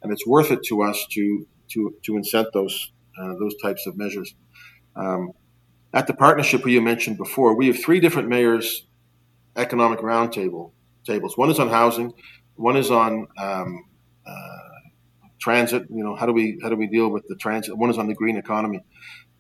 And 0.02 0.12
it's 0.12 0.26
worth 0.26 0.50
it 0.50 0.64
to 0.70 0.82
us 0.82 1.06
to 1.12 1.46
to 1.74 1.94
to 2.06 2.14
incent 2.14 2.48
those 2.54 2.92
uh, 3.22 3.34
those 3.40 3.56
types 3.62 3.86
of 3.86 3.96
measures. 3.96 4.34
Um, 4.96 5.34
at 5.94 6.08
the 6.08 6.14
partnership 6.14 6.66
you 6.66 6.82
mentioned 6.82 7.18
before, 7.18 7.56
we 7.56 7.68
have 7.68 7.80
three 7.80 8.00
different 8.00 8.28
mayors' 8.28 8.88
economic 9.56 10.00
roundtable 10.00 10.72
tables. 11.06 11.38
One 11.38 11.52
is 11.52 11.60
on 11.60 11.70
housing, 11.70 12.14
one 12.56 12.78
is 12.78 12.90
on 12.90 13.28
um, 13.38 13.86
uh, 14.26 14.69
transit. 15.40 15.84
You 15.90 16.04
know, 16.04 16.16
how 16.16 16.26
do 16.26 16.34
we 16.34 16.60
how 16.62 16.70
do 16.70 16.76
we 16.76 16.88
deal 16.88 17.10
with 17.10 17.26
the 17.28 17.36
transit? 17.36 17.78
One 17.78 17.90
is 17.90 17.98
on 17.98 18.08
the 18.08 18.16
green 18.16 18.38
economy. 18.38 18.82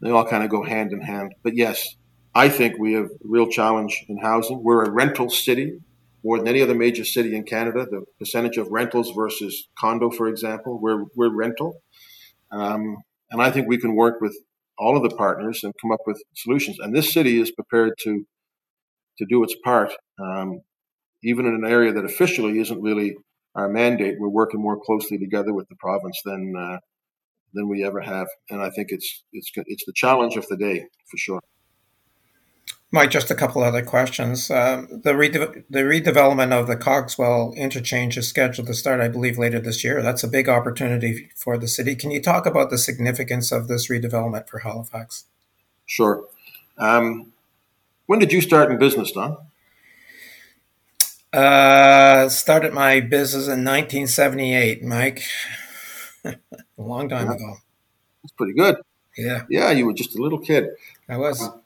They 0.01 0.11
all 0.11 0.25
kind 0.25 0.43
of 0.43 0.49
go 0.49 0.63
hand 0.63 0.93
in 0.93 1.01
hand. 1.01 1.33
But 1.43 1.55
yes, 1.55 1.95
I 2.33 2.49
think 2.49 2.77
we 2.79 2.93
have 2.93 3.05
a 3.05 3.09
real 3.23 3.47
challenge 3.47 4.05
in 4.07 4.17
housing. 4.17 4.63
We're 4.63 4.83
a 4.83 4.91
rental 4.91 5.29
city 5.29 5.79
more 6.23 6.37
than 6.37 6.47
any 6.47 6.61
other 6.61 6.75
major 6.75 7.05
city 7.05 7.35
in 7.35 7.43
Canada. 7.43 7.85
The 7.89 8.03
percentage 8.17 8.57
of 8.57 8.67
rentals 8.69 9.11
versus 9.11 9.67
condo, 9.77 10.09
for 10.09 10.27
example, 10.27 10.79
we're 10.81 11.05
we're 11.15 11.33
rental, 11.35 11.81
um, 12.51 12.97
and 13.31 13.41
I 13.41 13.51
think 13.51 13.67
we 13.67 13.77
can 13.77 13.95
work 13.95 14.21
with 14.21 14.37
all 14.77 14.95
of 14.95 15.03
the 15.03 15.15
partners 15.15 15.63
and 15.63 15.73
come 15.81 15.91
up 15.91 16.01
with 16.05 16.21
solutions. 16.35 16.77
And 16.79 16.95
this 16.95 17.13
city 17.13 17.39
is 17.41 17.51
prepared 17.51 17.93
to 18.03 18.25
to 19.17 19.25
do 19.29 19.43
its 19.43 19.55
part, 19.63 19.91
um, 20.19 20.61
even 21.23 21.45
in 21.45 21.53
an 21.53 21.65
area 21.65 21.91
that 21.93 22.05
officially 22.05 22.59
isn't 22.59 22.81
really 22.81 23.15
our 23.55 23.69
mandate, 23.69 24.15
we're 24.19 24.29
working 24.29 24.61
more 24.61 24.79
closely 24.79 25.17
together 25.17 25.53
with 25.53 25.67
the 25.69 25.75
province 25.75 26.19
than 26.23 26.53
uh, 26.57 26.77
than 27.53 27.67
we 27.67 27.83
ever 27.83 28.01
have, 28.01 28.27
and 28.49 28.61
I 28.61 28.69
think 28.69 28.89
it's 28.91 29.23
it's 29.33 29.51
it's 29.55 29.85
the 29.85 29.93
challenge 29.93 30.35
of 30.35 30.47
the 30.47 30.57
day 30.57 30.85
for 31.09 31.17
sure. 31.17 31.41
Mike, 32.91 33.11
just 33.11 33.29
a 33.29 33.35
couple 33.35 33.63
other 33.63 33.83
questions. 33.83 34.49
Um, 34.49 35.01
the 35.03 35.15
rede- 35.15 35.63
the 35.69 35.81
redevelopment 35.81 36.51
of 36.51 36.65
the 36.65 36.75
Cogswell 36.75 37.53
interchange 37.55 38.17
is 38.17 38.27
scheduled 38.27 38.67
to 38.67 38.73
start, 38.73 38.99
I 38.99 39.07
believe, 39.09 39.37
later 39.37 39.59
this 39.59 39.83
year. 39.83 40.01
That's 40.01 40.23
a 40.23 40.27
big 40.27 40.49
opportunity 40.49 41.29
for 41.35 41.57
the 41.59 41.67
city. 41.67 41.95
Can 41.95 42.09
you 42.09 42.19
talk 42.19 42.47
about 42.47 42.71
the 42.71 42.79
significance 42.79 43.51
of 43.51 43.67
this 43.67 43.89
redevelopment 43.89 44.49
for 44.49 44.59
Halifax? 44.59 45.25
Sure. 45.85 46.25
Um, 46.79 47.33
when 48.07 48.17
did 48.17 48.31
you 48.31 48.41
start 48.41 48.71
in 48.71 48.79
business, 48.79 49.11
Don? 49.11 49.37
Uh, 51.31 52.27
started 52.27 52.73
my 52.73 52.99
business 52.99 53.45
in 53.45 53.63
1978, 53.63 54.83
Mike. 54.83 55.23
a 56.25 56.35
long 56.77 57.07
time 57.07 57.27
yeah. 57.27 57.35
ago. 57.35 57.55
That's 58.23 58.33
pretty 58.33 58.53
good. 58.53 58.77
Yeah. 59.17 59.43
Yeah, 59.49 59.71
you 59.71 59.85
were 59.85 59.93
just 59.93 60.17
a 60.17 60.21
little 60.21 60.39
kid. 60.39 60.69
I 61.07 61.17
was. 61.17 61.41
Uh, 61.41 61.57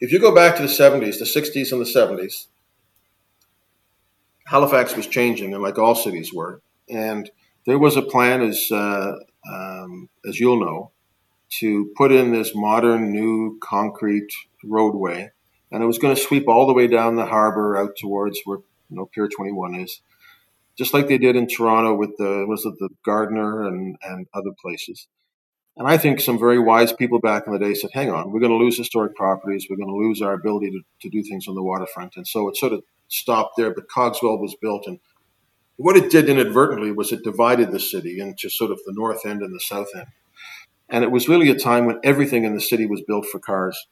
if 0.00 0.12
you 0.12 0.20
go 0.20 0.34
back 0.34 0.56
to 0.56 0.62
the 0.62 0.68
70s, 0.68 1.18
the 1.18 1.24
60s 1.24 1.72
and 1.72 1.80
the 1.80 1.84
70s, 1.84 2.46
Halifax 4.46 4.96
was 4.96 5.06
changing, 5.06 5.54
and 5.54 5.62
like 5.62 5.78
all 5.78 5.94
cities 5.94 6.32
were. 6.32 6.60
And 6.88 7.30
there 7.66 7.78
was 7.78 7.96
a 7.96 8.02
plan, 8.02 8.42
as 8.42 8.70
uh, 8.70 9.16
um, 9.50 10.08
as 10.26 10.38
you'll 10.38 10.60
know, 10.60 10.90
to 11.60 11.90
put 11.96 12.12
in 12.12 12.32
this 12.32 12.54
modern 12.54 13.12
new 13.12 13.58
concrete 13.60 14.32
roadway 14.64 15.30
and 15.70 15.82
it 15.82 15.86
was 15.86 15.98
going 15.98 16.14
to 16.14 16.20
sweep 16.20 16.48
all 16.48 16.66
the 16.66 16.72
way 16.72 16.86
down 16.86 17.16
the 17.16 17.26
harbor 17.26 17.76
out 17.76 17.96
towards 17.96 18.40
where 18.44 18.58
you 18.90 18.96
know 18.96 19.06
Pier 19.06 19.28
21 19.28 19.74
is, 19.74 20.00
just 20.76 20.94
like 20.94 21.08
they 21.08 21.18
did 21.18 21.36
in 21.36 21.46
Toronto 21.46 21.94
with 21.94 22.16
the 22.16 22.46
was 22.48 22.64
it 22.64 22.78
the 22.78 22.88
Gardiner 23.04 23.66
and 23.66 23.96
and 24.02 24.26
other 24.34 24.52
places. 24.60 25.08
And 25.76 25.86
I 25.86 25.96
think 25.96 26.20
some 26.20 26.40
very 26.40 26.58
wise 26.58 26.92
people 26.92 27.20
back 27.20 27.44
in 27.46 27.52
the 27.52 27.58
day 27.58 27.74
said, 27.74 27.90
"Hang 27.92 28.10
on, 28.10 28.32
we're 28.32 28.40
going 28.40 28.52
to 28.52 28.58
lose 28.58 28.76
historic 28.76 29.14
properties. 29.14 29.66
We're 29.68 29.76
going 29.76 29.88
to 29.88 29.94
lose 29.94 30.20
our 30.20 30.32
ability 30.32 30.70
to, 30.72 30.80
to 31.02 31.08
do 31.08 31.22
things 31.22 31.46
on 31.46 31.54
the 31.54 31.62
waterfront." 31.62 32.16
And 32.16 32.26
so 32.26 32.48
it 32.48 32.56
sort 32.56 32.72
of 32.72 32.82
stopped 33.08 33.56
there. 33.56 33.72
But 33.72 33.88
Cogswell 33.88 34.38
was 34.38 34.56
built, 34.60 34.86
and 34.86 34.98
what 35.76 35.96
it 35.96 36.10
did 36.10 36.28
inadvertently 36.28 36.90
was 36.90 37.12
it 37.12 37.22
divided 37.22 37.70
the 37.70 37.78
city 37.78 38.18
into 38.18 38.50
sort 38.50 38.72
of 38.72 38.80
the 38.84 38.92
north 38.92 39.24
end 39.24 39.42
and 39.42 39.54
the 39.54 39.60
south 39.60 39.88
end. 39.94 40.08
And 40.88 41.04
it 41.04 41.12
was 41.12 41.28
really 41.28 41.50
a 41.50 41.54
time 41.54 41.86
when 41.86 42.00
everything 42.02 42.44
in 42.44 42.54
the 42.54 42.60
city 42.60 42.86
was 42.86 43.02
built 43.06 43.26
for 43.26 43.38
cars 43.38 43.86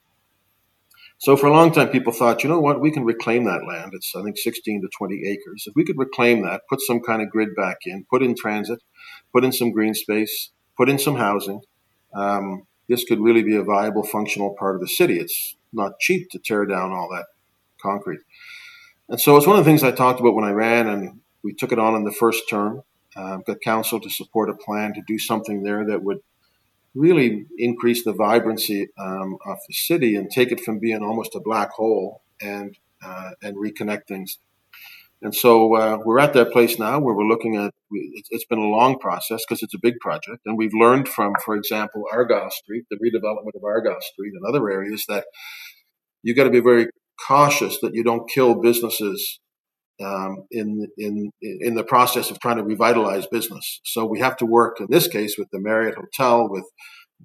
so 1.19 1.37
for 1.37 1.47
a 1.47 1.53
long 1.53 1.73
time, 1.73 1.89
people 1.89 2.13
thought, 2.13 2.43
you 2.43 2.49
know 2.49 2.61
what, 2.61 2.81
we 2.81 2.91
can 2.91 3.05
reclaim 3.05 3.45
that 3.45 3.67
land. 3.67 3.93
It's, 3.95 4.15
I 4.15 4.23
think, 4.23 4.37
16 4.39 4.83
to 4.83 4.89
20 4.97 5.23
acres. 5.27 5.65
If 5.67 5.75
we 5.75 5.85
could 5.85 5.99
reclaim 5.99 6.43
that, 6.43 6.63
put 6.69 6.81
some 6.83 7.01
kind 7.01 7.23
of 7.23 7.31
grid 7.31 7.55
back 7.57 7.79
in, 7.87 8.05
put 8.11 8.23
in 8.23 8.35
transit, 8.35 8.81
put 9.33 9.45
in 9.45 9.53
some 9.53 9.73
green 9.73 9.95
space, 9.95 10.51
put 10.77 10.89
in 10.89 10.99
some 10.99 11.17
housing, 11.17 11.63
um, 12.15 12.67
this 12.89 13.05
could 13.05 13.21
really 13.21 13.43
be 13.43 13.57
a 13.57 13.63
viable, 13.63 14.05
functional 14.05 14.55
part 14.59 14.77
of 14.77 14.81
the 14.81 14.89
city. 14.89 15.19
It's 15.19 15.57
not 15.73 15.99
cheap 16.01 16.31
to 16.31 16.39
tear 16.39 16.65
down 16.67 16.93
all 16.93 17.09
that 17.11 17.27
concrete. 17.83 18.21
And 19.09 19.21
so 19.21 19.37
it's 19.37 19.47
one 19.47 19.59
of 19.59 19.65
the 19.65 19.71
things 19.71 19.83
I 19.83 19.93
talked 19.93 20.21
about 20.21 20.35
when 20.35 20.45
I 20.45 20.53
ran, 20.53 20.89
and 20.89 21.21
we 21.43 21.55
took 21.55 21.73
it 21.73 21.79
on 21.79 21.95
in 21.95 22.05
the 22.05 22.13
first 22.13 22.45
term. 22.49 22.83
Uh, 23.15 23.39
got 23.39 23.61
council 23.63 23.99
to 24.01 24.11
support 24.11 24.51
a 24.51 24.55
plan 24.55 24.93
to 24.93 25.01
do 25.07 25.19
something 25.19 25.63
there 25.63 25.87
that 25.87 26.03
would 26.03 26.19
really 26.97 27.47
increase 27.59 28.03
the 28.05 28.13
vibrancy 28.13 28.89
um, 28.99 29.37
of 29.47 29.59
the 29.69 29.75
city 29.75 30.17
and 30.17 30.31
take 30.31 30.51
it 30.51 30.61
from 30.61 30.79
being 30.79 31.03
almost 31.03 31.35
a 31.35 31.41
black 31.41 31.71
hole 31.71 32.23
and 32.41 32.77
uh, 33.05 33.31
and 33.43 33.57
reconnect 33.57 34.07
things. 34.09 34.39
And 35.23 35.35
so 35.35 35.75
uh, 35.75 35.99
we're 36.05 36.19
at 36.19 36.33
that 36.35 36.53
place 36.53 36.79
now 36.79 36.99
where 36.99 37.15
we're 37.15 37.25
looking 37.25 37.57
at. 37.57 37.73
It's 38.31 38.45
been 38.45 38.59
a 38.59 38.69
long 38.69 38.99
process 38.99 39.43
because 39.47 39.63
it's 39.63 39.75
a 39.75 39.79
big 39.81 39.99
project, 40.01 40.43
and 40.45 40.59
we've 40.59 40.75
learned 40.75 41.09
from, 41.09 41.35
for 41.45 41.55
example, 41.55 42.05
Argyle 42.13 42.51
Street, 42.51 42.85
the 42.91 42.97
redevelopment 42.97 43.55
of 43.55 43.65
Argyle 43.65 44.01
Street, 44.01 44.33
and 44.35 44.45
other 44.45 44.69
areas 44.69 45.05
that 45.09 45.27
you 46.23 46.35
got 46.35 46.45
to 46.45 46.51
be 46.51 46.61
very 46.61 46.89
cautious 47.27 47.79
that 47.81 47.95
you 47.95 48.03
don't 48.03 48.29
kill 48.29 48.61
businesses 48.61 49.39
um, 50.03 50.45
in 50.51 50.87
in 50.99 51.31
in 51.43 51.75
the 51.75 51.85
process 51.85 52.31
of 52.31 52.41
trying 52.41 52.57
to 52.59 52.65
revitalize 52.65 53.27
business. 53.27 53.81
So 53.85 54.05
we 54.05 54.21
have 54.21 54.37
to 54.39 54.47
work 54.47 54.81
in 54.81 54.87
this 54.91 55.09
case 55.09 55.37
with 55.39 55.49
the 55.53 55.61
Marriott 55.61 55.97
Hotel, 55.97 56.49
with 56.49 56.65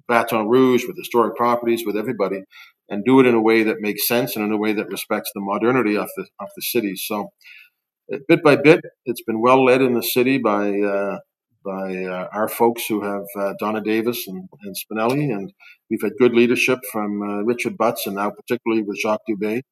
Baton 0.08 0.48
Rouge, 0.48 0.84
with 0.86 0.96
historic 0.96 1.36
properties, 1.36 1.84
with 1.84 1.96
everybody, 1.96 2.42
and 2.88 3.04
do 3.04 3.20
it 3.20 3.26
in 3.26 3.34
a 3.34 3.42
way 3.42 3.62
that 3.64 3.80
makes 3.80 4.08
sense 4.08 4.36
and 4.36 4.44
in 4.44 4.52
a 4.52 4.56
way 4.56 4.72
that 4.72 4.88
respects 4.88 5.30
the 5.34 5.40
modernity 5.40 5.96
of 5.96 6.08
the 6.16 6.26
of 6.40 6.48
the 6.56 6.62
city. 6.62 6.94
So 6.96 7.30
uh, 8.12 8.18
bit 8.28 8.42
by 8.42 8.56
bit, 8.56 8.80
it's 9.04 9.22
been 9.22 9.40
well 9.40 9.64
led 9.64 9.82
in 9.82 9.94
the 9.94 10.02
city 10.02 10.38
by. 10.38 10.78
Uh, 10.80 11.18
by 11.64 11.94
uh, 12.04 12.26
our 12.32 12.48
folks 12.48 12.86
who 12.86 13.02
have 13.04 13.22
uh, 13.38 13.54
Donna 13.60 13.80
Davis 13.80 14.26
and, 14.26 14.48
and 14.62 14.74
Spinelli, 14.74 15.32
and 15.32 15.52
we've 15.88 16.02
had 16.02 16.10
good 16.18 16.32
leadership 16.32 16.80
from 16.90 17.22
uh, 17.22 17.42
Richard 17.42 17.76
Butts 17.76 18.04
and 18.04 18.16
now 18.16 18.30
particularly 18.30 18.82
with 18.82 18.98
Jacques 18.98 19.20
Dubé 19.30 19.62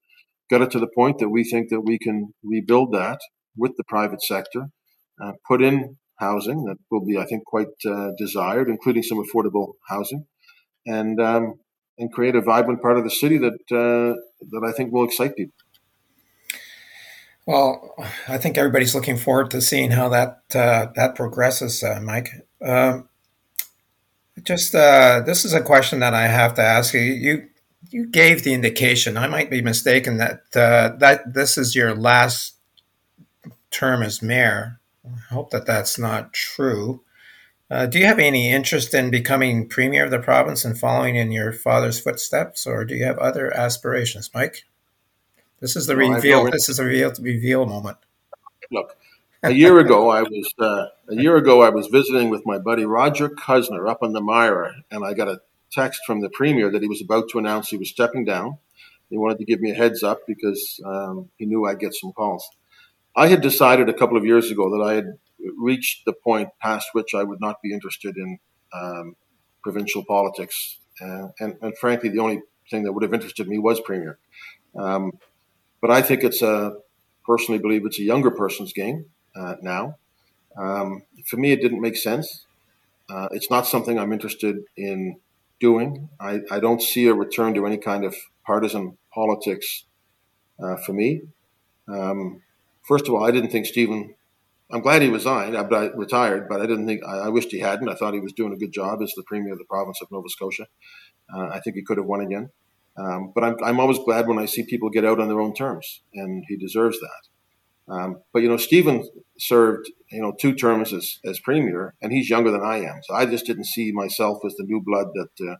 got 0.51 0.63
it 0.63 0.71
to 0.73 0.79
the 0.79 0.89
point 0.95 1.19
that 1.19 1.29
we 1.29 1.45
think 1.45 1.71
that 1.71 1.83
we 1.83 1.99
can 1.99 2.35
rebuild 2.43 2.93
that 2.93 3.21
with 3.57 3.73
the 3.77 3.85
private 3.85 4.23
sector, 4.23 4.67
uh, 5.23 5.33
put 5.47 5.63
in 5.63 5.97
housing 6.17 6.65
that 6.65 6.77
will 6.91 7.05
be, 7.05 7.17
I 7.17 7.25
think, 7.25 7.45
quite 7.45 7.69
uh, 7.87 8.11
desired, 8.19 8.69
including 8.69 9.03
some 9.03 9.23
affordable 9.23 9.73
housing, 9.89 10.27
and 10.87 11.21
um, 11.21 11.55
and 11.99 12.13
create 12.13 12.35
a 12.35 12.41
vibrant 12.41 12.83
part 12.83 12.99
of 12.99 13.05
the 13.05 13.11
city 13.11 13.39
that 13.39 13.59
uh, 13.71 14.17
that 14.51 14.67
I 14.67 14.73
think 14.73 14.93
will 14.93 15.05
excite 15.05 15.37
people. 15.37 15.55
Well, 17.47 17.95
I 18.29 18.39
think 18.39 18.59
everybody's 18.59 18.95
looking 18.95 19.17
forward 19.17 19.51
to 19.51 19.61
seeing 19.61 19.91
how 19.91 20.09
that 20.11 20.43
uh, 20.55 20.87
that 20.95 21.15
progresses, 21.15 21.83
uh, 21.83 22.01
Mike. 22.03 22.31
Um, 22.65 23.09
just 24.43 24.75
uh, 24.75 25.21
this 25.25 25.45
is 25.45 25.53
a 25.53 25.61
question 25.61 26.01
that 26.01 26.15
I 26.15 26.27
have 26.27 26.55
to 26.55 26.63
ask 26.63 26.95
you. 26.95 27.01
You 27.01 27.49
you 27.89 28.07
gave 28.07 28.45
the 28.45 28.55
indication. 28.55 29.17
I 29.17 29.27
might 29.27 29.51
be 29.51 29.63
mistaken 29.63 30.19
that 30.19 30.43
uh, 30.55 30.97
that 30.99 31.35
this 31.35 31.57
is 31.57 31.75
your 31.75 31.95
last 31.95 32.57
term 33.71 34.03
as 34.03 34.23
mayor. 34.23 34.81
I 35.05 35.35
hope 35.35 35.51
that 35.51 35.67
that's 35.67 35.99
not 35.99 36.33
true. 36.33 37.03
Uh, 37.71 37.87
do 37.87 37.99
you 37.99 38.07
have 38.07 38.19
any 38.19 38.51
interest 38.51 38.93
in 38.95 39.11
becoming 39.11 39.69
premier 39.69 40.05
of 40.05 40.11
the 40.11 40.19
province 40.19 40.65
and 40.65 40.79
following 40.79 41.17
in 41.17 41.31
your 41.31 41.53
father's 41.53 42.01
footsteps, 42.01 42.67
or 42.67 42.85
do 42.85 42.97
you 42.97 43.05
have 43.05 43.19
other 43.19 43.57
aspirations, 43.57 44.31
Mike? 44.35 44.65
This 45.61 45.77
is 45.77 45.87
the 45.87 45.97
well, 45.97 46.13
reveal. 46.13 46.51
This 46.51 46.69
is 46.69 46.79
a 46.79 46.85
reveal 46.85 47.13
reveal 47.21 47.67
moment. 47.67 47.99
Look, 48.73 48.97
a 49.43 49.53
year 49.53 49.79
ago, 49.79 50.11
I 50.11 50.23
was 50.23 50.55
uh, 50.59 50.87
a 51.09 51.15
year 51.15 51.37
ago 51.37 51.63
I 51.63 51.71
was 51.71 51.87
visiting 51.87 52.29
with 52.29 52.43
my 52.45 52.59
buddy 52.59 52.85
Roger 52.85 53.29
Cuzner 53.29 53.89
up 53.89 54.03
on 54.03 54.13
the 54.13 54.21
Mira, 54.21 54.75
and 54.91 55.05
I 55.05 55.15
got 55.15 55.29
a 55.29 55.41
text 55.73 56.03
from 56.07 56.21
the 56.21 56.31
premier 56.31 56.71
that 56.71 56.83
he 56.83 56.89
was 56.89 57.03
about 57.03 57.29
to 57.31 57.39
announce 57.39 57.69
he 57.69 57.77
was 57.77 57.91
stepping 57.91 58.25
down. 58.25 58.59
He 59.09 59.19
wanted 59.19 59.39
to 59.39 59.45
give 59.45 59.61
me 59.61 59.73
a 59.73 59.75
heads 59.75 60.03
up 60.03 60.21
because 60.27 60.81
um, 60.85 61.31
he 61.37 61.47
knew 61.47 61.67
I'd 61.67 61.81
get 61.81 61.95
some 61.95 62.13
calls. 62.13 62.49
I 63.17 63.27
had 63.27 63.41
decided 63.41 63.89
a 63.89 63.95
couple 63.95 64.17
of 64.17 64.25
years 64.25 64.51
ago 64.51 64.71
that 64.71 64.85
I 64.85 64.95
had 64.95 65.19
reached 65.59 66.05
the 66.05 66.13
point 66.13 66.51
past 66.61 66.89
which 66.93 67.15
I 67.15 67.25
would 67.25 67.41
not 67.41 67.61
be 67.61 67.73
interested 67.73 68.17
in 68.17 68.39
um, 68.73 69.17
provincial 69.63 70.05
politics. 70.05 70.79
Uh, 71.01 71.29
and, 71.41 71.57
and, 71.61 71.77
frankly, 71.79 72.09
the 72.09 72.21
only 72.21 72.43
thing 72.71 72.85
that 72.85 72.93
would 72.93 73.03
have 73.03 73.15
interested 73.15 73.49
me 73.49 73.59
was 73.59 73.81
premier. 73.81 74.19
Um, 74.79 75.19
but 75.81 75.91
I 75.91 76.03
think 76.03 76.23
it's 76.23 76.43
a, 76.43 76.77
personally 77.27 77.61
believe 77.61 77.85
it's 77.85 77.99
a 77.99 78.03
younger 78.03 78.31
person's 78.31 78.73
game 78.73 79.07
uh, 79.35 79.57
now. 79.63 79.97
Um, 80.57 81.03
for 81.27 81.37
me, 81.37 81.53
it 81.53 81.61
didn't 81.61 81.81
make 81.81 81.97
sense. 81.97 82.45
Uh, 83.09 83.29
it's 83.33 83.51
not 83.51 83.67
something 83.67 83.99
I'm 83.99 84.13
interested 84.13 84.59
in 84.77 85.17
doing. 85.61 86.09
I, 86.19 86.41
I, 86.51 86.59
don't 86.59 86.83
see 86.83 87.07
a 87.07 87.15
return 87.15 87.55
to 87.55 87.67
any 87.67 87.77
kind 87.77 88.05
of 88.05 88.17
partisan 88.47 88.97
politics 89.15 89.85
uh, 90.63 90.77
for 90.77 90.93
me. 90.93 91.23
Um, 91.87 92.43
first 92.83 93.07
of 93.07 93.15
all, 93.15 93.25
I 93.25 93.31
didn't 93.31 93.51
think 93.51 93.67
Stephen 93.67 94.15
I'm 94.73 94.83
glad 94.83 95.03
he 95.03 95.09
resigned, 95.09 95.57
I, 95.57 95.63
I 95.63 95.91
retired, 95.95 96.49
but 96.49 96.61
I 96.61 96.67
didn't 96.67 96.87
think 96.87 97.03
I, 97.05 97.19
I, 97.19 97.29
wished 97.29 97.51
he 97.51 97.59
hadn't. 97.59 97.89
I 97.89 97.95
thought 97.95 98.15
he 98.15 98.21
was 98.21 98.33
doing 98.33 98.53
a 98.53 98.57
good 98.57 98.73
job 98.73 99.03
as 99.03 99.13
the 99.17 99.25
premier 99.25 99.53
of 99.53 99.59
the 99.59 99.65
province 99.65 100.01
of 100.01 100.11
Nova 100.13 100.29
Scotia. 100.29 100.67
Uh, 101.33 101.49
I 101.49 101.61
think 101.61 101.77
he 101.77 101.83
could 101.83 101.97
have 101.97 102.07
won 102.07 102.21
again. 102.21 102.51
Um, 102.97 103.33
but 103.35 103.43
I'm, 103.43 103.57
I'm 103.65 103.81
always 103.81 103.99
glad 103.99 104.29
when 104.29 104.39
I 104.39 104.47
see 104.47 104.65
people 104.65 104.91
get 104.91 105.05
out 105.05 105.21
on 105.21 105.29
their 105.29 105.41
own 105.41 105.55
terms, 105.55 106.03
and 106.15 106.45
he 106.49 106.57
deserves 106.57 106.99
that. 107.01 107.93
Um, 107.93 108.23
but 108.33 108.43
you 108.43 108.49
know, 108.49 108.57
Stephen 108.57 109.09
served 109.41 109.91
you 110.11 110.21
know 110.21 110.33
two 110.33 110.55
terms 110.55 110.93
as, 110.93 111.19
as 111.25 111.41
premier, 111.41 111.95
and 112.01 112.13
he's 112.13 112.31
younger 112.31 112.51
than 112.51 112.63
I 112.63 112.79
am, 112.79 113.01
so 113.03 113.15
I 113.15 113.27
just 113.27 113.47
didn't 113.47 113.65
see 113.65 113.93
myself 113.93 114.39
as 114.45 114.55
the 114.57 114.65
new 114.65 114.81
blood 114.81 115.09
that 115.15 115.51
uh, 115.51 115.57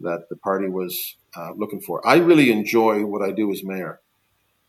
that 0.00 0.28
the 0.30 0.36
party 0.36 0.68
was 0.68 1.16
uh, 1.36 1.52
looking 1.56 1.80
for. 1.80 2.06
I 2.06 2.16
really 2.16 2.50
enjoy 2.50 3.04
what 3.04 3.22
I 3.22 3.32
do 3.32 3.50
as 3.50 3.64
mayor. 3.64 4.00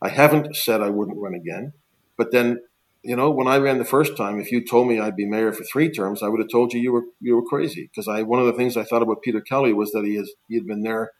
I 0.00 0.08
haven't 0.08 0.56
said 0.56 0.80
I 0.80 0.90
wouldn't 0.90 1.18
run 1.18 1.34
again, 1.34 1.72
but 2.16 2.32
then 2.32 2.60
you 3.02 3.16
know, 3.16 3.30
when 3.30 3.46
I 3.46 3.58
ran 3.58 3.78
the 3.78 3.84
first 3.84 4.16
time, 4.16 4.40
if 4.40 4.50
you 4.50 4.64
told 4.64 4.88
me 4.88 4.98
I'd 4.98 5.16
be 5.16 5.26
mayor 5.26 5.52
for 5.52 5.64
three 5.64 5.90
terms, 5.90 6.22
I 6.22 6.28
would 6.28 6.40
have 6.40 6.50
told 6.50 6.72
you 6.72 6.80
you 6.80 6.92
were 6.92 7.04
you 7.20 7.36
were 7.36 7.44
crazy. 7.44 7.88
Because 7.90 8.08
I 8.08 8.22
one 8.22 8.40
of 8.40 8.46
the 8.46 8.52
things 8.52 8.76
I 8.76 8.84
thought 8.84 9.02
about 9.02 9.22
Peter 9.22 9.40
Kelly 9.40 9.72
was 9.72 9.92
that 9.92 10.04
he 10.04 10.16
has 10.16 10.30
he 10.48 10.56
had 10.56 10.66
been 10.66 10.82
there 10.82 11.12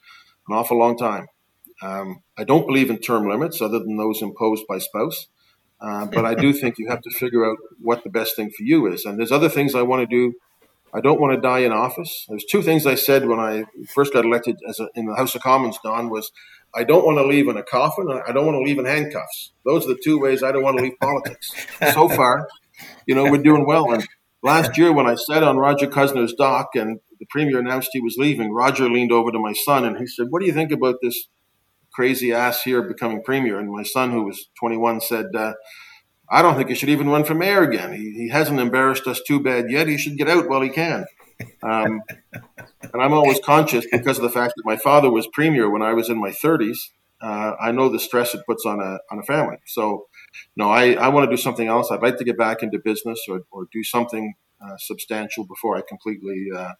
an 0.48 0.56
awful 0.56 0.78
long 0.78 0.96
time. 0.96 1.28
Um, 1.80 2.22
I 2.36 2.44
don't 2.44 2.66
believe 2.66 2.90
in 2.90 2.98
term 2.98 3.28
limits 3.28 3.62
other 3.62 3.78
than 3.78 3.96
those 3.96 4.20
imposed 4.20 4.66
by 4.68 4.78
spouse, 4.78 5.28
uh, 5.80 6.06
but 6.06 6.24
I 6.24 6.34
do 6.34 6.52
think 6.52 6.78
you 6.78 6.88
have 6.88 7.02
to 7.02 7.10
figure 7.10 7.48
out 7.48 7.56
what 7.80 8.02
the 8.02 8.10
best 8.10 8.36
thing 8.36 8.50
for 8.50 8.64
you 8.64 8.86
is. 8.92 9.04
And 9.04 9.18
there's 9.18 9.32
other 9.32 9.48
things 9.48 9.74
I 9.74 9.82
want 9.82 10.00
to 10.00 10.06
do. 10.06 10.34
I 10.92 11.00
don't 11.00 11.20
want 11.20 11.34
to 11.34 11.40
die 11.40 11.60
in 11.60 11.72
office. 11.72 12.24
There's 12.28 12.44
two 12.44 12.62
things 12.62 12.86
I 12.86 12.94
said 12.94 13.28
when 13.28 13.38
I 13.38 13.64
first 13.88 14.12
got 14.12 14.24
elected 14.24 14.56
as 14.68 14.80
a, 14.80 14.88
in 14.94 15.06
the 15.06 15.14
House 15.14 15.34
of 15.34 15.42
Commons. 15.42 15.78
Don 15.84 16.08
was 16.08 16.32
I 16.74 16.84
don't 16.84 17.04
want 17.04 17.18
to 17.18 17.26
leave 17.26 17.48
in 17.48 17.56
a 17.56 17.62
coffin. 17.62 18.08
I 18.10 18.32
don't 18.32 18.46
want 18.46 18.56
to 18.56 18.62
leave 18.62 18.78
in 18.78 18.84
handcuffs. 18.84 19.52
Those 19.64 19.84
are 19.84 19.88
the 19.88 20.00
two 20.02 20.18
ways 20.20 20.42
I 20.42 20.52
don't 20.52 20.62
want 20.62 20.78
to 20.78 20.84
leave 20.84 20.98
politics. 21.00 21.52
So 21.92 22.08
far, 22.08 22.48
you 23.06 23.14
know, 23.14 23.24
we're 23.30 23.42
doing 23.42 23.66
well. 23.66 23.92
And 23.92 24.06
last 24.42 24.76
year, 24.76 24.92
when 24.92 25.06
I 25.06 25.14
sat 25.14 25.42
on 25.42 25.56
Roger 25.56 25.86
Cuzner's 25.86 26.34
dock 26.34 26.70
and 26.74 27.00
the 27.18 27.26
premier 27.30 27.58
announced 27.58 27.90
he 27.92 28.00
was 28.00 28.16
leaving, 28.18 28.52
Roger 28.52 28.88
leaned 28.88 29.12
over 29.12 29.30
to 29.30 29.38
my 29.38 29.52
son 29.52 29.84
and 29.84 29.96
he 29.98 30.06
said, 30.06 30.26
"What 30.30 30.40
do 30.40 30.46
you 30.46 30.52
think 30.52 30.72
about 30.72 30.96
this 31.02 31.28
crazy 31.98 32.32
ass 32.32 32.62
here 32.62 32.82
becoming 32.82 33.22
premier?" 33.22 33.58
And 33.58 33.70
my 33.70 33.82
son, 33.82 34.12
who 34.12 34.22
was 34.24 34.48
21, 34.60 35.00
said. 35.00 35.26
Uh, 35.34 35.54
I 36.30 36.42
don't 36.42 36.56
think 36.56 36.68
he 36.68 36.74
should 36.74 36.90
even 36.90 37.08
run 37.08 37.24
for 37.24 37.34
mayor 37.34 37.62
again. 37.62 37.92
He, 37.94 38.12
he 38.12 38.28
hasn't 38.28 38.60
embarrassed 38.60 39.06
us 39.06 39.20
too 39.26 39.40
bad 39.40 39.70
yet. 39.70 39.88
He 39.88 39.96
should 39.96 40.18
get 40.18 40.28
out 40.28 40.48
while 40.48 40.60
he 40.60 40.68
can. 40.68 41.06
Um, 41.62 42.02
and 42.92 43.02
I'm 43.02 43.14
always 43.14 43.40
conscious 43.40 43.86
because 43.90 44.18
of 44.18 44.22
the 44.24 44.30
fact 44.30 44.52
that 44.56 44.66
my 44.66 44.76
father 44.76 45.10
was 45.10 45.26
premier 45.32 45.70
when 45.70 45.82
I 45.82 45.94
was 45.94 46.10
in 46.10 46.20
my 46.20 46.30
30s. 46.30 46.90
Uh, 47.20 47.52
I 47.60 47.72
know 47.72 47.88
the 47.88 47.98
stress 47.98 48.34
it 48.34 48.42
puts 48.46 48.64
on 48.66 48.80
a 48.80 48.98
on 49.10 49.18
a 49.18 49.22
family. 49.22 49.56
So, 49.66 50.06
no, 50.56 50.70
I, 50.70 50.92
I 50.92 51.08
want 51.08 51.28
to 51.28 51.36
do 51.36 51.40
something 51.40 51.66
else. 51.66 51.90
I'd 51.90 52.02
like 52.02 52.18
to 52.18 52.24
get 52.24 52.38
back 52.38 52.62
into 52.62 52.78
business 52.78 53.20
or, 53.28 53.40
or 53.50 53.66
do 53.72 53.82
something 53.82 54.34
uh, 54.64 54.76
substantial 54.78 55.44
before 55.44 55.76
I 55.76 55.82
completely 55.88 56.46
uh, 56.54 56.74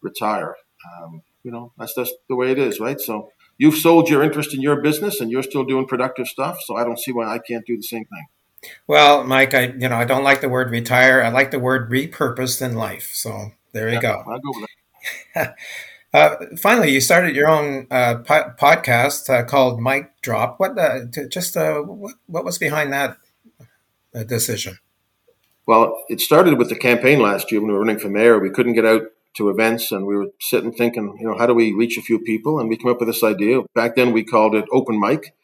retire. 0.00 0.56
Um, 0.98 1.22
you 1.44 1.52
know, 1.52 1.72
that's 1.78 1.94
just 1.94 2.14
the 2.28 2.34
way 2.34 2.50
it 2.50 2.58
is, 2.58 2.80
right? 2.80 3.00
So, 3.00 3.28
you've 3.58 3.76
sold 3.76 4.08
your 4.08 4.22
interest 4.22 4.54
in 4.54 4.60
your 4.60 4.80
business 4.80 5.20
and 5.20 5.30
you're 5.30 5.42
still 5.42 5.64
doing 5.64 5.86
productive 5.86 6.26
stuff. 6.26 6.58
So, 6.64 6.76
I 6.76 6.84
don't 6.84 6.98
see 6.98 7.12
why 7.12 7.26
I 7.26 7.38
can't 7.38 7.64
do 7.66 7.76
the 7.76 7.82
same 7.82 8.04
thing. 8.04 8.26
Well, 8.86 9.24
Mike, 9.24 9.54
I 9.54 9.72
you 9.78 9.88
know 9.88 9.96
I 9.96 10.04
don't 10.04 10.24
like 10.24 10.40
the 10.40 10.48
word 10.48 10.70
retire. 10.70 11.22
I 11.22 11.28
like 11.28 11.50
the 11.50 11.58
word 11.58 11.90
repurposed 11.90 12.62
in 12.62 12.74
life. 12.74 13.10
So 13.12 13.52
there 13.72 13.88
you 13.88 13.94
yeah, 13.94 14.00
go. 14.00 14.24
I'll 14.26 14.38
go 14.38 14.52
with 14.54 14.68
that. 15.34 15.56
uh, 16.14 16.36
finally, 16.58 16.90
you 16.90 17.00
started 17.00 17.34
your 17.36 17.48
own 17.48 17.86
uh, 17.90 18.16
po- 18.16 18.52
podcast 18.58 19.28
uh, 19.30 19.44
called 19.44 19.80
Mike 19.80 20.20
Drop. 20.22 20.58
What 20.58 20.78
uh, 20.78 21.06
just 21.28 21.56
uh, 21.56 21.80
what, 21.80 22.14
what, 22.26 22.44
was 22.44 22.58
behind 22.58 22.92
that 22.92 23.16
uh, 24.14 24.24
decision? 24.24 24.78
Well, 25.66 26.04
it 26.08 26.20
started 26.20 26.58
with 26.58 26.68
the 26.68 26.76
campaign 26.76 27.20
last 27.20 27.50
year 27.50 27.60
when 27.60 27.68
we 27.68 27.74
were 27.74 27.80
running 27.80 27.98
for 27.98 28.10
mayor. 28.10 28.38
We 28.38 28.50
couldn't 28.50 28.74
get 28.74 28.84
out 28.84 29.02
to 29.36 29.50
events, 29.50 29.92
and 29.92 30.06
we 30.06 30.16
were 30.16 30.28
sitting 30.40 30.72
thinking, 30.72 31.16
you 31.20 31.26
know, 31.26 31.36
how 31.36 31.46
do 31.46 31.54
we 31.54 31.72
reach 31.72 31.98
a 31.98 32.02
few 32.02 32.20
people? 32.20 32.58
And 32.58 32.68
we 32.68 32.76
came 32.76 32.90
up 32.90 33.00
with 33.00 33.08
this 33.08 33.24
idea. 33.24 33.60
Back 33.74 33.96
then, 33.96 34.12
we 34.12 34.24
called 34.24 34.54
it 34.54 34.64
Open 34.72 35.00
Mic. 35.00 35.34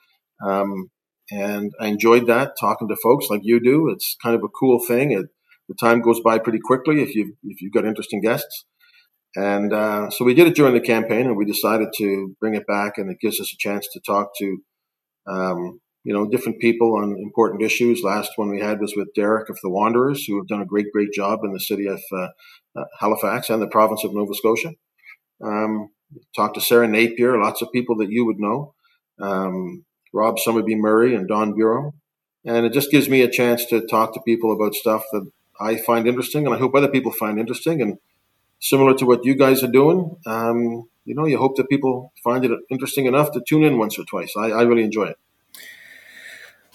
Um, 0.45 0.91
and 1.30 1.72
I 1.80 1.86
enjoyed 1.86 2.26
that 2.26 2.55
talking 2.59 2.88
to 2.88 2.97
folks 3.03 3.26
like 3.30 3.43
you 3.45 3.61
do. 3.61 3.88
It's 3.88 4.16
kind 4.22 4.34
of 4.34 4.43
a 4.43 4.49
cool 4.49 4.84
thing. 4.84 5.12
It 5.12 5.26
the 5.68 5.76
time 5.80 6.01
goes 6.01 6.20
by 6.20 6.38
pretty 6.38 6.59
quickly 6.59 7.01
if 7.01 7.14
you 7.14 7.36
if 7.45 7.62
you've 7.62 7.72
got 7.72 7.84
interesting 7.84 8.20
guests. 8.20 8.64
And 9.36 9.72
uh, 9.72 10.11
so 10.11 10.24
we 10.24 10.34
did 10.34 10.49
it 10.49 10.57
during 10.57 10.74
the 10.74 10.80
campaign, 10.80 11.26
and 11.26 11.36
we 11.36 11.45
decided 11.45 11.88
to 11.99 12.34
bring 12.41 12.55
it 12.55 12.66
back, 12.66 12.95
and 12.99 13.09
it 13.09 13.18
gives 13.20 13.41
us 13.41 13.53
a 13.53 13.57
chance 13.57 13.86
to 13.93 14.01
talk 14.01 14.30
to, 14.38 14.59
um, 15.28 15.80
you 16.05 16.14
know, 16.14 16.26
different 16.26 16.61
people 16.61 16.96
on 16.96 17.16
important 17.18 17.62
issues. 17.62 18.03
Last 18.03 18.32
one 18.36 18.51
we 18.51 18.61
had 18.61 18.80
was 18.80 18.94
with 18.96 19.14
Derek 19.14 19.51
of 19.51 19.59
the 19.62 19.70
Wanderers, 19.70 20.24
who 20.24 20.36
have 20.38 20.48
done 20.48 20.62
a 20.62 20.66
great, 20.66 20.86
great 20.92 21.12
job 21.12 21.40
in 21.44 21.53
the 21.53 21.61
city 21.61 21.86
of 21.86 22.01
uh, 22.12 22.28
uh, 22.76 22.84
Halifax 22.98 23.51
and 23.51 23.61
the 23.61 23.66
province 23.66 24.05
of 24.05 24.14
Nova 24.14 24.34
Scotia. 24.34 24.72
Um, 25.42 25.90
talked 26.34 26.55
to 26.55 26.61
Sarah 26.61 26.88
Napier, 26.88 27.38
lots 27.38 27.62
of 27.62 27.72
people 27.72 27.96
that 27.98 28.11
you 28.11 28.24
would 28.26 28.38
know, 28.38 28.74
um, 29.20 29.84
Rob 30.12 30.38
Summerby 30.38 30.76
Murray 30.76 31.14
and 31.14 31.28
Don 31.28 31.55
Bureaux, 31.55 31.94
and 32.44 32.66
it 32.66 32.72
just 32.72 32.90
gives 32.90 33.09
me 33.09 33.22
a 33.22 33.30
chance 33.30 33.64
to 33.66 33.86
talk 33.86 34.14
to 34.14 34.20
people 34.26 34.53
about 34.53 34.74
stuff 34.74 35.05
that 35.12 35.30
I 35.61 35.76
find 35.76 36.09
interesting, 36.09 36.46
and 36.46 36.55
I 36.55 36.59
hope 36.59 36.74
other 36.74 36.88
people 36.88 37.12
find 37.12 37.38
interesting. 37.38 37.82
And 37.82 37.98
similar 38.59 38.94
to 38.94 39.07
what 39.07 39.24
you 39.24 39.34
guys 39.34 39.62
are 39.62 39.70
doing, 39.70 40.16
um, 40.26 40.88
you 41.05 41.14
know, 41.14 41.26
you 41.26 41.38
hope 41.38 41.57
that 41.57 41.68
people 41.68 42.12
find 42.24 42.44
it 42.44 42.53
interesting 42.70 43.07
enough 43.07 43.32
to 43.32 43.42
tune 43.46 43.64
in 43.64 43.78
once 43.78 43.98
or 43.98 44.05
twice. 44.05 44.32
I, 44.36 44.51
I 44.51 44.62
really 44.62 44.84
enjoy 44.84 45.05
it. 45.05 45.18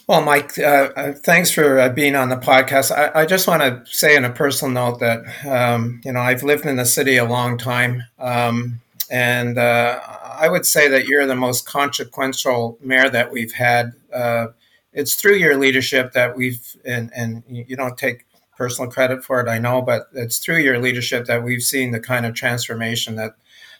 Well, 0.07 0.23
Mike, 0.23 0.59
uh, 0.59 0.91
uh 0.95 1.13
thanks 1.13 1.49
for 1.49 1.79
uh, 1.79 1.89
being 1.89 2.15
on 2.15 2.29
the 2.29 2.37
podcast. 2.37 2.91
I, 2.91 3.21
I, 3.21 3.25
just 3.25 3.47
want 3.47 3.63
to 3.63 3.83
say, 3.91 4.15
on 4.15 4.23
a 4.23 4.29
personal 4.29 4.71
note, 4.71 4.99
that 4.99 5.23
um, 5.47 5.99
you 6.05 6.11
know 6.11 6.19
I've 6.19 6.43
lived 6.43 6.67
in 6.67 6.75
the 6.75 6.85
city 6.85 7.17
a 7.17 7.25
long 7.25 7.57
time, 7.57 8.03
um, 8.19 8.81
and 9.09 9.57
uh, 9.57 9.99
I 10.39 10.47
would 10.47 10.67
say 10.67 10.87
that 10.89 11.07
you're 11.07 11.25
the 11.25 11.35
most 11.35 11.65
consequential 11.65 12.77
mayor 12.81 13.09
that 13.09 13.31
we've 13.31 13.53
had. 13.53 13.93
Uh, 14.13 14.47
it's 14.93 15.15
through 15.15 15.37
your 15.37 15.57
leadership 15.57 16.13
that 16.13 16.37
we've, 16.37 16.75
and, 16.85 17.11
and 17.15 17.43
you 17.47 17.75
don't 17.75 17.97
take 17.97 18.27
personal 18.55 18.91
credit 18.91 19.23
for 19.23 19.41
it, 19.41 19.49
I 19.49 19.57
know, 19.57 19.81
but 19.81 20.07
it's 20.13 20.37
through 20.37 20.59
your 20.59 20.79
leadership 20.79 21.25
that 21.25 21.43
we've 21.43 21.63
seen 21.63 21.91
the 21.91 21.99
kind 21.99 22.27
of 22.27 22.35
transformation 22.35 23.15
that 23.15 23.35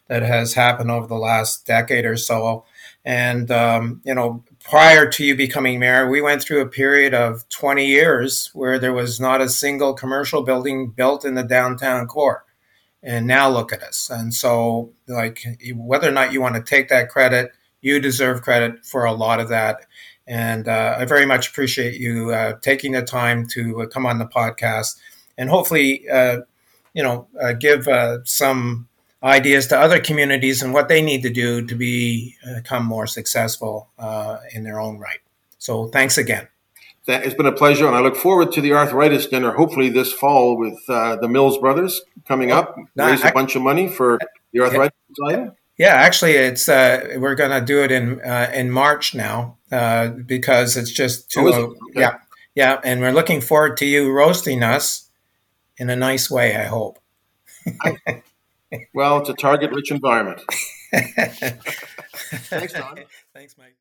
that 0.08 0.24
has 0.24 0.56
happened 0.56 0.92
over 0.92 1.08
the 1.08 1.16
last 1.16 1.66
decade 1.66 2.06
or 2.06 2.18
so. 2.18 2.66
And 3.04 3.52
um, 3.52 4.02
you 4.04 4.16
know, 4.16 4.44
prior 4.70 5.10
to 5.10 5.24
you 5.24 5.36
becoming 5.36 5.80
mayor, 5.80 6.10
we 6.10 6.22
went 6.22 6.42
through 6.42 6.62
a 6.62 6.68
period 6.68 7.14
of 7.14 7.48
20 7.50 7.86
years 7.86 8.50
where 8.54 8.80
there 8.80 8.94
was 8.94 9.20
not 9.20 9.42
a 9.42 9.50
single 9.50 9.94
commercial 9.94 10.44
building 10.44 10.90
built 10.90 11.24
in 11.24 11.36
the 11.36 11.44
downtown 11.44 12.08
core. 12.08 12.44
And 13.04 13.28
now 13.28 13.50
look 13.50 13.72
at 13.72 13.84
us. 13.84 14.10
And 14.10 14.34
so, 14.34 14.92
like, 15.08 15.44
whether 15.76 16.10
or 16.10 16.12
not 16.12 16.34
you 16.34 16.42
want 16.42 16.56
to 16.56 16.64
take 16.64 16.90
that 16.90 17.10
credit, 17.10 17.52
you 17.82 18.00
deserve 18.00 18.42
credit 18.42 18.84
for 18.84 19.06
a 19.06 19.14
lot 19.14 19.40
of 19.40 19.50
that. 19.50 19.82
And 20.26 20.68
uh, 20.68 20.96
I 20.98 21.06
very 21.06 21.28
much 21.28 21.50
appreciate 21.50 22.00
you 22.00 22.32
uh, 22.32 22.54
taking 22.62 22.94
the 22.94 23.04
time 23.04 23.46
to 23.50 23.84
uh, 23.84 23.86
come 23.86 24.08
on 24.08 24.18
the 24.18 24.26
podcast 24.26 24.96
and 25.38 25.50
hopefully, 25.50 26.08
uh, 26.10 26.42
you 26.94 27.04
know, 27.04 27.28
uh, 27.40 27.54
give 27.54 27.88
uh, 27.88 28.24
some 28.24 28.88
ideas 29.26 29.68
to 29.68 29.78
other 29.78 30.00
communities 30.00 30.62
and 30.62 30.74
what 30.74 30.88
they 30.88 31.02
need 31.02 31.24
to 31.24 31.30
do 31.30 31.66
to 31.66 31.76
be 31.76 32.36
become 32.56 32.86
more 32.86 33.08
successful 33.08 33.90
in 34.54 34.64
their 34.64 34.80
own 34.80 35.00
right. 35.00 35.20
So 35.58 35.88
thanks 35.88 36.18
again. 36.18 36.48
It's 37.08 37.36
been 37.36 37.46
a 37.46 37.52
pleasure, 37.52 37.86
and 37.86 37.96
I 37.96 38.00
look 38.00 38.16
forward 38.16 38.52
to 38.54 38.62
the 38.62 38.74
arthritis 38.74 39.28
dinner, 39.28 39.52
hopefully 39.52 39.90
this 39.90 40.12
fall 40.12 40.58
with 40.58 40.78
the 40.88 41.28
Mills 41.30 41.58
brothers 41.58 42.02
coming 42.28 42.52
up, 42.52 42.76
raise 42.96 43.24
a 43.24 43.32
bunch 43.32 43.56
of 43.56 43.62
money 43.62 43.88
for 43.88 44.20
the 44.52 44.62
arthritis 44.62 44.98
society. 45.14 45.52
Yeah, 45.78 45.94
actually, 45.94 46.34
it's 46.34 46.70
uh, 46.70 47.16
we're 47.18 47.36
going 47.36 47.52
to 47.52 47.60
do 47.66 47.84
it 47.84 47.92
in 47.92 48.22
uh, 48.22 48.50
in 48.54 48.72
March 48.72 49.14
now 49.14 49.58
uh, 49.72 50.08
because 50.08 50.78
it's 50.78 50.92
just 50.92 51.30
too. 51.30 51.52
Oh, 51.54 51.76
okay. 51.90 52.00
Yeah, 52.00 52.18
yeah, 52.56 52.80
and 52.84 53.02
we're 53.02 53.12
looking 53.12 53.42
forward 53.42 53.76
to 53.78 53.86
you 53.86 54.10
roasting 54.12 54.64
us 54.64 55.10
in 55.78 55.90
a 55.90 55.96
nice 55.96 56.32
way. 56.32 56.56
I 56.56 56.64
hope. 56.64 57.00
well, 58.94 59.20
it's 59.20 59.30
a 59.30 59.34
target-rich 59.34 59.92
environment. 59.92 60.42
Thanks, 60.94 62.74
Don. 62.74 63.00
Thanks, 63.34 63.56
Mike. 63.58 63.76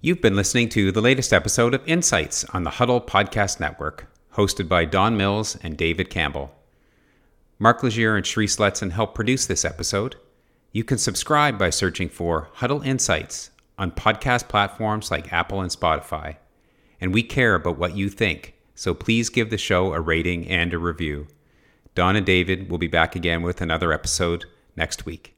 You've 0.00 0.20
been 0.20 0.36
listening 0.36 0.68
to 0.70 0.92
the 0.92 1.00
latest 1.00 1.32
episode 1.32 1.74
of 1.74 1.86
Insights 1.86 2.44
on 2.46 2.62
the 2.62 2.70
Huddle 2.70 3.00
Podcast 3.00 3.58
Network, 3.58 4.06
hosted 4.34 4.68
by 4.68 4.84
Don 4.84 5.16
Mills 5.16 5.56
and 5.62 5.76
David 5.76 6.10
Campbell. 6.10 6.54
Mark 7.58 7.82
Legier 7.82 8.16
and 8.16 8.24
Shri 8.24 8.46
Sletson 8.46 8.92
helped 8.92 9.16
produce 9.16 9.46
this 9.46 9.64
episode. 9.64 10.14
You 10.70 10.84
can 10.84 10.98
subscribe 10.98 11.58
by 11.58 11.70
searching 11.70 12.08
for 12.08 12.48
Huddle 12.54 12.82
Insights 12.82 13.50
on 13.76 13.90
podcast 13.90 14.48
platforms 14.48 15.10
like 15.10 15.32
Apple 15.32 15.60
and 15.60 15.70
Spotify. 15.70 16.36
And 17.00 17.12
we 17.12 17.22
care 17.24 17.56
about 17.56 17.78
what 17.78 17.96
you 17.96 18.08
think, 18.08 18.54
so 18.74 18.94
please 18.94 19.28
give 19.28 19.50
the 19.50 19.58
show 19.58 19.92
a 19.92 20.00
rating 20.00 20.46
and 20.46 20.72
a 20.72 20.78
review. 20.78 21.26
Don 21.98 22.14
and 22.14 22.24
David 22.24 22.70
will 22.70 22.78
be 22.78 22.86
back 22.86 23.16
again 23.16 23.42
with 23.42 23.60
another 23.60 23.92
episode 23.92 24.44
next 24.76 25.04
week. 25.04 25.37